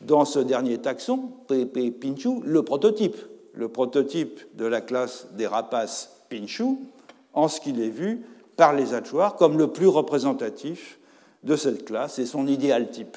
dans 0.00 0.24
ce 0.24 0.38
dernier 0.38 0.78
taxon, 0.78 1.30
pri 1.46 1.66
pinchu, 1.66 2.40
le 2.44 2.62
prototype, 2.62 3.16
le 3.54 3.68
prototype 3.68 4.40
de 4.56 4.66
la 4.66 4.80
classe 4.80 5.28
des 5.32 5.46
rapaces 5.46 6.13
pinchu, 6.28 6.78
en 7.32 7.48
ce 7.48 7.60
qu'il 7.60 7.82
est 7.82 7.90
vu 7.90 8.24
par 8.56 8.72
les 8.72 8.94
hachoirs 8.94 9.36
comme 9.36 9.58
le 9.58 9.68
plus 9.68 9.88
représentatif 9.88 10.98
de 11.42 11.56
cette 11.56 11.84
classe 11.84 12.18
et 12.18 12.26
son 12.26 12.46
idéal 12.46 12.90
type. 12.90 13.16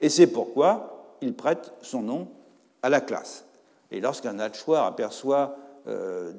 Et 0.00 0.08
c'est 0.08 0.26
pourquoi 0.26 1.16
il 1.20 1.34
prête 1.34 1.72
son 1.82 2.02
nom 2.02 2.28
à 2.82 2.88
la 2.88 3.00
classe. 3.00 3.44
Et 3.90 4.00
lorsqu'un 4.00 4.38
hachoir 4.38 4.86
aperçoit 4.86 5.56
euh, 5.86 6.32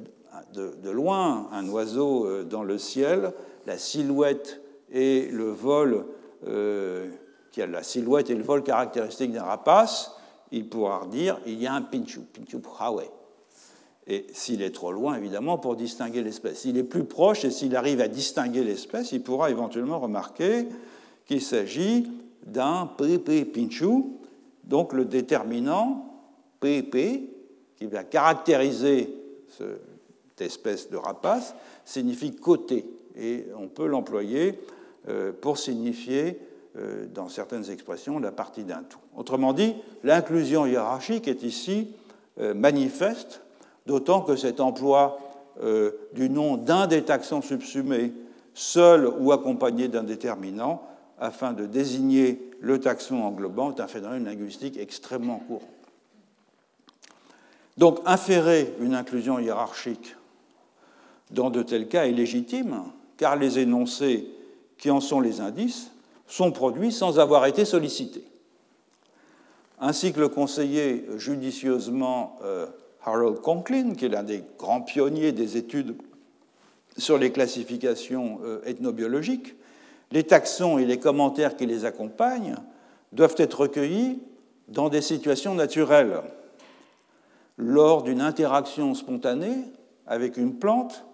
de, 0.54 0.90
loin 0.90 1.48
un 1.52 1.68
oiseau 1.70 2.26
euh, 2.26 2.44
dans 2.44 2.64
le 2.64 2.78
ciel, 2.78 3.34
la 3.66 3.78
silhouette 3.78 4.62
et 4.92 5.28
le 5.28 5.50
vol, 5.50 6.06
euh, 6.48 7.10
qui 7.52 7.62
a 7.62 7.68
la 7.68 7.84
silhouette 7.84 8.30
et 8.30 8.36
le 8.36 8.44
vol 8.44 8.64
caractéristiques 8.64 9.32
d'un 9.32 9.44
rapace, 9.44 10.16
il 10.52 10.70
pourra 10.70 11.06
dire 11.08 11.40
il 11.46 11.62
y 11.62 11.68
a 11.68 11.74
un 11.74 11.82
pinchu, 11.82 12.22
pinchu 12.22 12.60
prawe. 12.60 13.04
Et 14.10 14.26
s'il 14.34 14.64
est 14.64 14.74
trop 14.74 14.92
loin, 14.92 15.16
évidemment, 15.16 15.60
pour 15.60 15.76
distinguer 15.76 16.24
l'espèce. 16.24 16.62
S'il 16.62 16.78
est 16.78 16.84
plus 16.84 17.04
proche 17.04 17.46
et 17.46 17.52
s'il 17.52 17.76
arrive 17.76 18.02
à 18.02 18.08
distinguer 18.08 18.64
l'espèce, 18.64 19.12
il 19.12 19.22
pourra 19.22 19.52
éventuellement 19.52 20.00
remarquer 20.00 20.66
qu'il 21.28 21.42
s'agit 21.42 22.10
d'un 22.44 22.90
PP 22.98 23.46
pinchu, 23.54 24.06
donc 24.64 24.94
le 24.94 25.06
déterminant 25.06 26.06
PP, 26.60 27.30
qui 27.78 27.86
va 27.86 28.04
caractériser 28.04 29.14
cette 29.56 30.42
espèce 30.42 30.90
de 30.90 30.98
rapace, 30.98 31.54
signifie 31.86 32.36
côté. 32.36 32.86
Et 33.16 33.46
on 33.58 33.68
peut 33.68 33.86
l'employer 33.86 34.60
euh, 35.08 35.32
pour 35.40 35.60
signifier, 35.60 36.40
euh, 36.78 37.06
dans 37.14 37.30
certaines 37.30 37.70
expressions, 37.70 38.18
la 38.18 38.32
partie 38.32 38.64
d'un 38.64 38.82
tout. 38.82 39.00
Autrement 39.16 39.54
dit, 39.54 39.76
l'inclusion 40.04 40.66
hiérarchique 40.66 41.28
est 41.28 41.44
ici 41.44 41.92
euh, 42.40 42.56
manifeste 42.56 43.42
d'autant 43.90 44.22
que 44.22 44.36
cet 44.36 44.60
emploi 44.60 45.20
euh, 45.64 45.92
du 46.14 46.30
nom 46.30 46.58
d'un 46.58 46.86
des 46.86 47.02
taxons 47.02 47.42
subsumés, 47.42 48.14
seul 48.54 49.08
ou 49.20 49.32
accompagné 49.32 49.88
d'un 49.88 50.04
déterminant, 50.04 50.84
afin 51.20 51.54
de 51.54 51.66
désigner 51.66 52.52
le 52.62 52.80
taxon 52.80 53.24
englobant, 53.24 53.74
est 53.76 53.82
un 53.82 53.88
phénomène 53.88 54.26
linguistique 54.26 54.78
extrêmement 54.78 55.40
courant. 55.40 55.74
Donc, 57.78 58.00
inférer 58.06 58.76
une 58.80 58.94
inclusion 58.94 59.40
hiérarchique 59.40 60.16
dans 61.32 61.50
de 61.50 61.64
tels 61.64 61.88
cas 61.88 62.06
est 62.06 62.12
légitime, 62.12 62.84
car 63.18 63.38
les 63.38 63.58
énoncés 63.58 64.30
qui 64.78 64.92
en 64.92 65.02
sont 65.02 65.20
les 65.20 65.42
indices 65.42 65.92
sont 66.28 66.52
produits 66.52 66.92
sans 66.92 67.20
avoir 67.20 67.48
été 67.48 67.66
sollicités. 67.66 68.24
Ainsi 69.80 70.14
que 70.14 70.20
le 70.20 70.30
conseiller 70.30 71.06
judicieusement 71.18 72.38
euh, 72.44 72.68
Harold 73.04 73.40
Conklin, 73.40 73.94
qui 73.96 74.06
est 74.06 74.10
l'un 74.10 74.24
des 74.24 74.44
grands 74.58 74.82
pionniers 74.82 75.32
des 75.32 75.58
études 75.58 75.96
sur 76.98 77.18
les 77.18 77.32
classifications 77.32 78.40
euh, 78.44 78.62
ethnobiologiques, 78.66 79.56
les 80.12 80.24
taxons 80.24 80.78
et 80.78 80.86
les 80.86 81.00
commentaires 81.00 81.56
qui 81.56 81.66
les 81.66 81.86
accompagnent 81.86 82.56
doivent 83.12 83.36
être 83.38 83.62
recueillis 83.62 84.20
dans 84.68 84.90
des 84.90 85.02
situations 85.02 85.56
naturelles, 85.56 86.22
lors 87.58 88.04
d'une 88.04 88.22
interaction 88.22 88.94
spontanée 88.94 89.66
avec 90.08 90.38
une 90.38 90.56
plante 90.56 91.06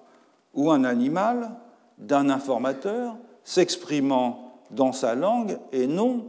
ou 0.53 0.71
un 0.71 0.83
animal 0.83 1.51
d'un 1.97 2.29
informateur 2.29 3.15
s'exprimant 3.43 4.59
dans 4.71 4.91
sa 4.91 5.15
langue 5.15 5.57
et 5.71 5.87
non, 5.87 6.25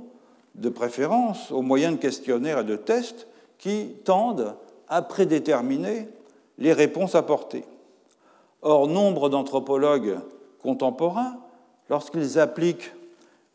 de 0.54 0.68
préférence, 0.68 1.50
au 1.50 1.62
moyen 1.62 1.92
de 1.92 1.96
questionnaires 1.96 2.60
et 2.60 2.64
de 2.64 2.76
tests 2.76 3.26
qui 3.58 3.96
tendent 4.04 4.54
à 4.88 5.02
prédéterminer 5.02 6.08
les 6.58 6.72
réponses 6.72 7.14
apportées. 7.14 7.64
Or, 8.62 8.88
nombre 8.88 9.28
d'anthropologues 9.28 10.18
contemporains, 10.62 11.36
lorsqu'ils 11.88 12.38
appliquent 12.38 12.92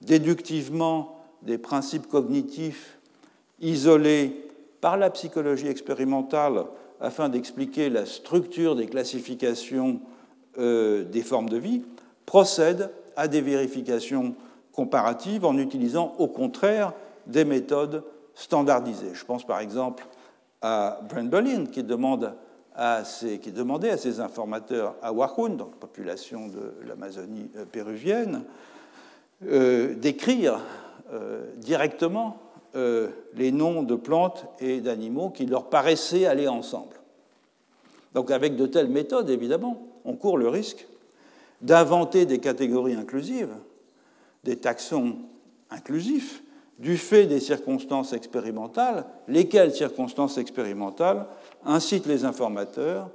déductivement 0.01 1.19
des 1.41 1.57
principes 1.57 2.07
cognitifs 2.07 2.97
isolés 3.59 4.47
par 4.79 4.97
la 4.97 5.09
psychologie 5.09 5.67
expérimentale 5.67 6.65
afin 6.99 7.29
d'expliquer 7.29 7.89
la 7.89 8.05
structure 8.05 8.75
des 8.75 8.88
classifications 8.88 9.99
euh, 10.57 11.03
des 11.03 11.21
formes 11.21 11.49
de 11.49 11.57
vie, 11.57 11.84
procèdent 12.25 12.91
à 13.15 13.27
des 13.27 13.41
vérifications 13.41 14.36
comparatives 14.71 15.45
en 15.45 15.57
utilisant 15.57 16.13
au 16.19 16.27
contraire 16.27 16.93
des 17.27 17.45
méthodes 17.45 18.03
standardisées. 18.36 19.13
Je 19.13 19.25
pense 19.25 19.45
par 19.45 19.59
exemple 19.59 20.05
à 20.62 20.99
Brent 21.09 21.30
Berlin, 21.30 21.66
qui, 21.66 21.84
demandait 21.84 22.30
à 23.89 23.97
ses 23.97 24.20
informateurs 24.20 24.95
à 25.01 25.12
Wahun, 25.12 25.49
donc 25.55 25.76
population 25.76 26.47
de 26.47 26.74
l'Amazonie 26.88 27.49
euh, 27.57 27.66
péruvienne, 27.66 28.43
euh, 29.47 29.95
d'écrire 29.95 30.59
euh, 31.14 31.51
directement 31.57 32.38
les 33.34 33.51
noms 33.51 33.84
de 33.84 33.95
plantes 33.95 34.45
et 34.62 34.80
d'animaux 34.80 35.30
qui 35.30 35.45
leur 35.45 35.66
paraissaient 35.66 36.26
aller 36.26 36.47
ensemble. 36.47 36.95
Donc 38.14 38.32
avec 38.32 38.55
de 38.55 38.66
telles 38.66 38.88
méthodes, 38.88 39.30
évidemment, 39.30 39.86
on 40.05 40.14
court 40.14 40.38
le 40.38 40.47
risque 40.47 40.88
d'inventer 41.62 42.26
des 42.26 42.39
catégories 42.39 42.95
inclusives, 42.95 43.53
des 44.45 44.55
taxons 44.55 45.18
inclusifs, 45.70 46.43
du 46.80 46.97
fait 46.97 47.26
des 47.26 47.39
circonstances 47.39 48.13
expérimentales, 48.13 49.05
lesquelles 49.28 49.74
circonstances 49.74 50.38
expérimentales 50.38 51.28
incitent 51.65 52.07
les 52.07 52.26
informateurs 52.26 53.09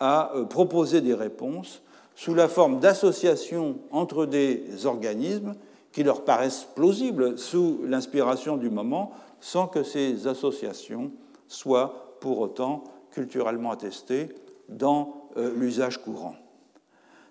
à 0.00 0.34
euh, 0.34 0.44
proposer 0.44 1.00
des 1.00 1.14
réponses 1.14 1.82
sous 2.14 2.34
la 2.34 2.48
forme 2.48 2.80
d'associations 2.80 3.78
entre 3.90 4.26
des 4.26 4.86
organismes 4.86 5.54
qui 5.92 6.02
leur 6.02 6.24
paraissent 6.24 6.66
plausibles 6.74 7.38
sous 7.38 7.80
l'inspiration 7.84 8.56
du 8.56 8.70
moment, 8.70 9.12
sans 9.40 9.66
que 9.66 9.82
ces 9.82 10.26
associations 10.26 11.12
soient 11.48 12.16
pour 12.20 12.40
autant 12.40 12.84
culturellement 13.12 13.70
attestées 13.70 14.30
dans 14.68 15.28
euh, 15.36 15.52
l'usage 15.54 15.98
courant. 16.02 16.34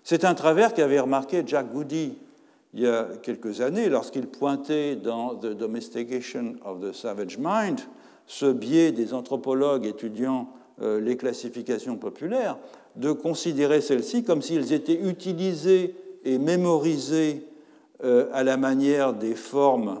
C'est 0.04 0.24
un 0.24 0.34
travers 0.34 0.74
qu'avait 0.74 1.00
remarqué 1.00 1.42
Jack 1.46 1.72
Goody 1.72 2.16
il 2.74 2.80
y 2.80 2.86
a 2.86 3.08
quelques 3.22 3.60
années 3.60 3.88
lorsqu'il 3.88 4.26
pointait 4.26 4.96
dans 4.96 5.34
The 5.34 5.48
Domestication 5.48 6.54
of 6.64 6.80
the 6.80 6.92
Savage 6.92 7.38
Mind 7.38 7.80
ce 8.26 8.46
biais 8.50 8.92
des 8.92 9.12
anthropologues 9.12 9.84
étudiant 9.84 10.48
euh, 10.80 11.00
les 11.00 11.16
classifications 11.16 11.96
populaires 11.96 12.58
de 12.96 13.12
considérer 13.12 13.80
celles-ci 13.80 14.24
comme 14.24 14.40
s'ils 14.40 14.72
étaient 14.72 15.00
utilisées 15.00 15.94
et 16.24 16.38
mémorisées 16.38 17.46
euh, 18.04 18.28
à 18.32 18.42
la 18.42 18.56
manière 18.56 19.12
des 19.12 19.34
formes 19.34 20.00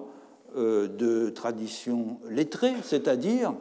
euh, 0.56 0.88
de 0.88 1.28
tradition 1.28 2.18
lettrée, 2.30 2.74
c'est-à-dire 2.82 3.52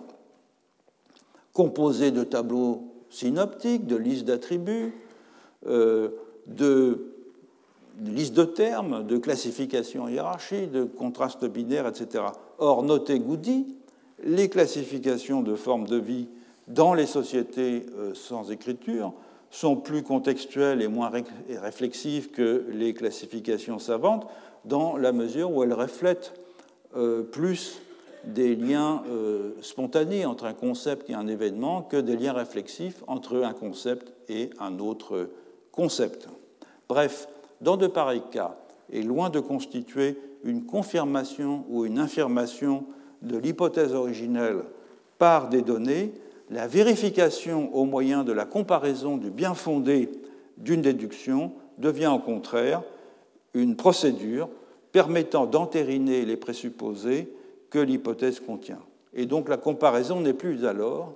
composées 1.51 2.12
de 2.12 2.24
tableaux 2.24 2.84
synoptiques, 3.09 3.88
de 3.88 3.97
listes 3.97 4.24
d'attributs, 4.24 4.93
de 5.66 7.11
listes 8.03 8.33
de 8.33 8.43
termes, 8.43 9.05
de 9.05 9.17
classifications 9.17 10.07
hiérarchie, 10.07 10.67
de 10.67 10.83
contrastes 10.83 11.45
binaires, 11.45 11.87
etc. 11.87 12.25
Or, 12.57 12.83
notez 12.83 13.19
Goody, 13.19 13.77
les 14.23 14.49
classifications 14.49 15.41
de 15.41 15.55
formes 15.55 15.87
de 15.87 15.97
vie 15.97 16.27
dans 16.67 16.93
les 16.93 17.05
sociétés 17.05 17.85
euh, 17.97 18.13
sans 18.13 18.51
écriture 18.51 19.13
sont 19.49 19.75
plus 19.75 20.03
contextuelles 20.03 20.81
et 20.81 20.87
moins 20.87 21.11
réflexives 21.61 22.31
que 22.31 22.65
les 22.69 22.93
classifications 22.93 23.79
savantes, 23.79 24.25
dans 24.63 24.95
la 24.95 25.11
mesure 25.11 25.51
où 25.51 25.63
elles 25.63 25.73
reflètent 25.73 26.33
euh, 26.95 27.23
plus 27.23 27.81
des 28.23 28.55
liens 28.55 29.03
euh, 29.09 29.51
spontanés 29.61 30.25
entre 30.25 30.45
un 30.45 30.53
concept 30.53 31.09
et 31.09 31.13
un 31.13 31.27
événement 31.27 31.81
que 31.81 31.97
des 31.97 32.15
liens 32.15 32.33
réflexifs 32.33 33.03
entre 33.07 33.43
un 33.43 33.53
concept 33.53 34.13
et 34.29 34.51
un 34.59 34.79
autre 34.79 35.29
concept. 35.71 36.29
Bref, 36.87 37.27
dans 37.62 37.78
de 37.78 37.88
pareils 37.88 38.24
cas, 38.32 38.57
et 38.91 39.03
loin 39.03 39.30
de 39.30 39.39
constituer 39.39 40.18
une 40.43 40.66
confirmation 40.66 41.64
ou 41.70 41.86
une 41.86 41.99
infirmation 41.99 42.86
de 43.22 43.38
l'hypothèse 43.38 43.93
originelle 43.93 44.64
par 45.18 45.49
des 45.49 45.62
données, 45.62 46.14
la 46.49 46.68
vérification 46.68 47.74
au 47.76 47.86
moyen 47.86 48.24
de 48.24 48.34
la 48.34 48.45
comparaison 48.45 49.18
du 49.18 49.30
bien 49.30 49.53
fondé 49.53 50.09
d'une 50.57 50.82
déduction 50.82 51.53
devient 51.78 52.12
au 52.14 52.20
contraire 52.20 52.84
une 53.53 53.76
procédure 53.76 54.49
permettant 54.91 55.45
d'entériner 55.45 56.26
les 56.26 56.38
présupposés 56.38 57.34
que 57.70 57.80
l'hypothèse 57.80 58.39
contient. 58.39 58.82
Et 59.14 59.26
donc 59.26 59.47
la 59.47 59.57
comparaison 59.57 60.20
n'est 60.20 60.34
plus 60.34 60.66
alors 60.66 61.14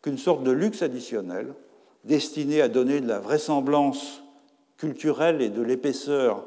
qu'une 0.00 0.18
sorte 0.18 0.42
de 0.42 0.50
luxe 0.50 0.82
additionnel 0.82 1.54
destiné 2.04 2.60
à 2.60 2.68
donner 2.68 3.00
de 3.00 3.06
la 3.06 3.20
vraisemblance 3.20 4.21
culturelle 4.82 5.40
et 5.40 5.48
de 5.48 5.62
l'épaisseur 5.62 6.44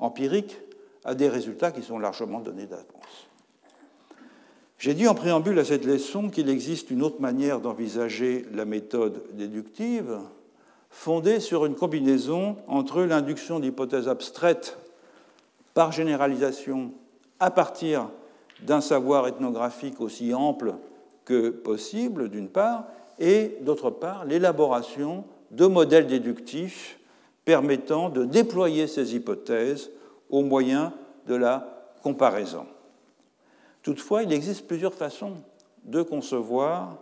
empirique 0.00 0.58
à 1.04 1.14
des 1.14 1.28
résultats 1.28 1.70
qui 1.70 1.82
sont 1.82 2.00
largement 2.00 2.40
donnés 2.40 2.66
d'avance. 2.66 3.28
J'ai 4.76 4.92
dit 4.92 5.06
en 5.06 5.14
préambule 5.14 5.56
à 5.60 5.64
cette 5.64 5.84
leçon 5.84 6.28
qu'il 6.28 6.48
existe 6.48 6.90
une 6.90 7.04
autre 7.04 7.20
manière 7.20 7.60
d'envisager 7.60 8.44
la 8.52 8.64
méthode 8.64 9.22
déductive, 9.34 10.18
fondée 10.90 11.38
sur 11.38 11.64
une 11.64 11.76
combinaison 11.76 12.56
entre 12.66 13.02
l'induction 13.02 13.60
d'hypothèses 13.60 14.08
abstraites 14.08 14.78
par 15.72 15.92
généralisation 15.92 16.90
à 17.38 17.52
partir 17.52 18.10
d'un 18.62 18.80
savoir 18.80 19.28
ethnographique 19.28 20.00
aussi 20.00 20.34
ample 20.34 20.74
que 21.24 21.50
possible, 21.50 22.30
d'une 22.30 22.48
part, 22.48 22.86
et 23.20 23.58
d'autre 23.60 23.90
part, 23.90 24.24
l'élaboration 24.24 25.22
de 25.52 25.66
modèles 25.66 26.08
déductifs 26.08 26.98
permettant 27.46 28.10
de 28.10 28.24
déployer 28.24 28.88
ces 28.88 29.14
hypothèses 29.14 29.90
au 30.28 30.42
moyen 30.42 30.92
de 31.26 31.36
la 31.36 31.94
comparaison. 32.02 32.66
Toutefois, 33.82 34.24
il 34.24 34.32
existe 34.32 34.66
plusieurs 34.66 34.92
façons 34.92 35.34
de 35.84 36.02
concevoir 36.02 36.98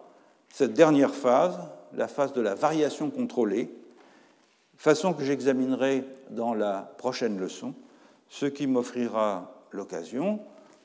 cette 0.50 0.74
dernière 0.74 1.14
phase, 1.14 1.58
la 1.94 2.08
phase 2.08 2.34
de 2.34 2.42
la 2.42 2.54
variation 2.54 3.10
contrôlée, 3.10 3.74
façon 4.76 5.14
que 5.14 5.24
j'examinerai 5.24 6.04
dans 6.30 6.52
la 6.52 6.92
prochaine 6.98 7.38
leçon, 7.38 7.74
ce 8.28 8.44
qui 8.44 8.66
m'offrira 8.66 9.50
l'occasion, 9.70 10.40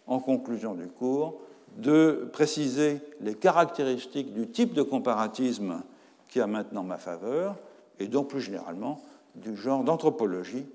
en 0.07 0.19
conclusion 0.19 0.73
du 0.73 0.87
cours, 0.87 1.41
de 1.75 2.29
préciser 2.31 3.01
les 3.19 3.35
caractéristiques 3.35 4.33
du 4.33 4.47
type 4.47 4.73
de 4.73 4.83
comparatisme 4.83 5.81
qui 6.29 6.39
a 6.39 6.47
maintenant 6.47 6.83
ma 6.83 6.97
faveur, 6.97 7.57
et 7.99 8.07
donc 8.07 8.29
plus 8.29 8.41
généralement 8.41 9.01
du 9.39 9.55
genre 9.55 9.83
d'anthropologie 9.83 10.67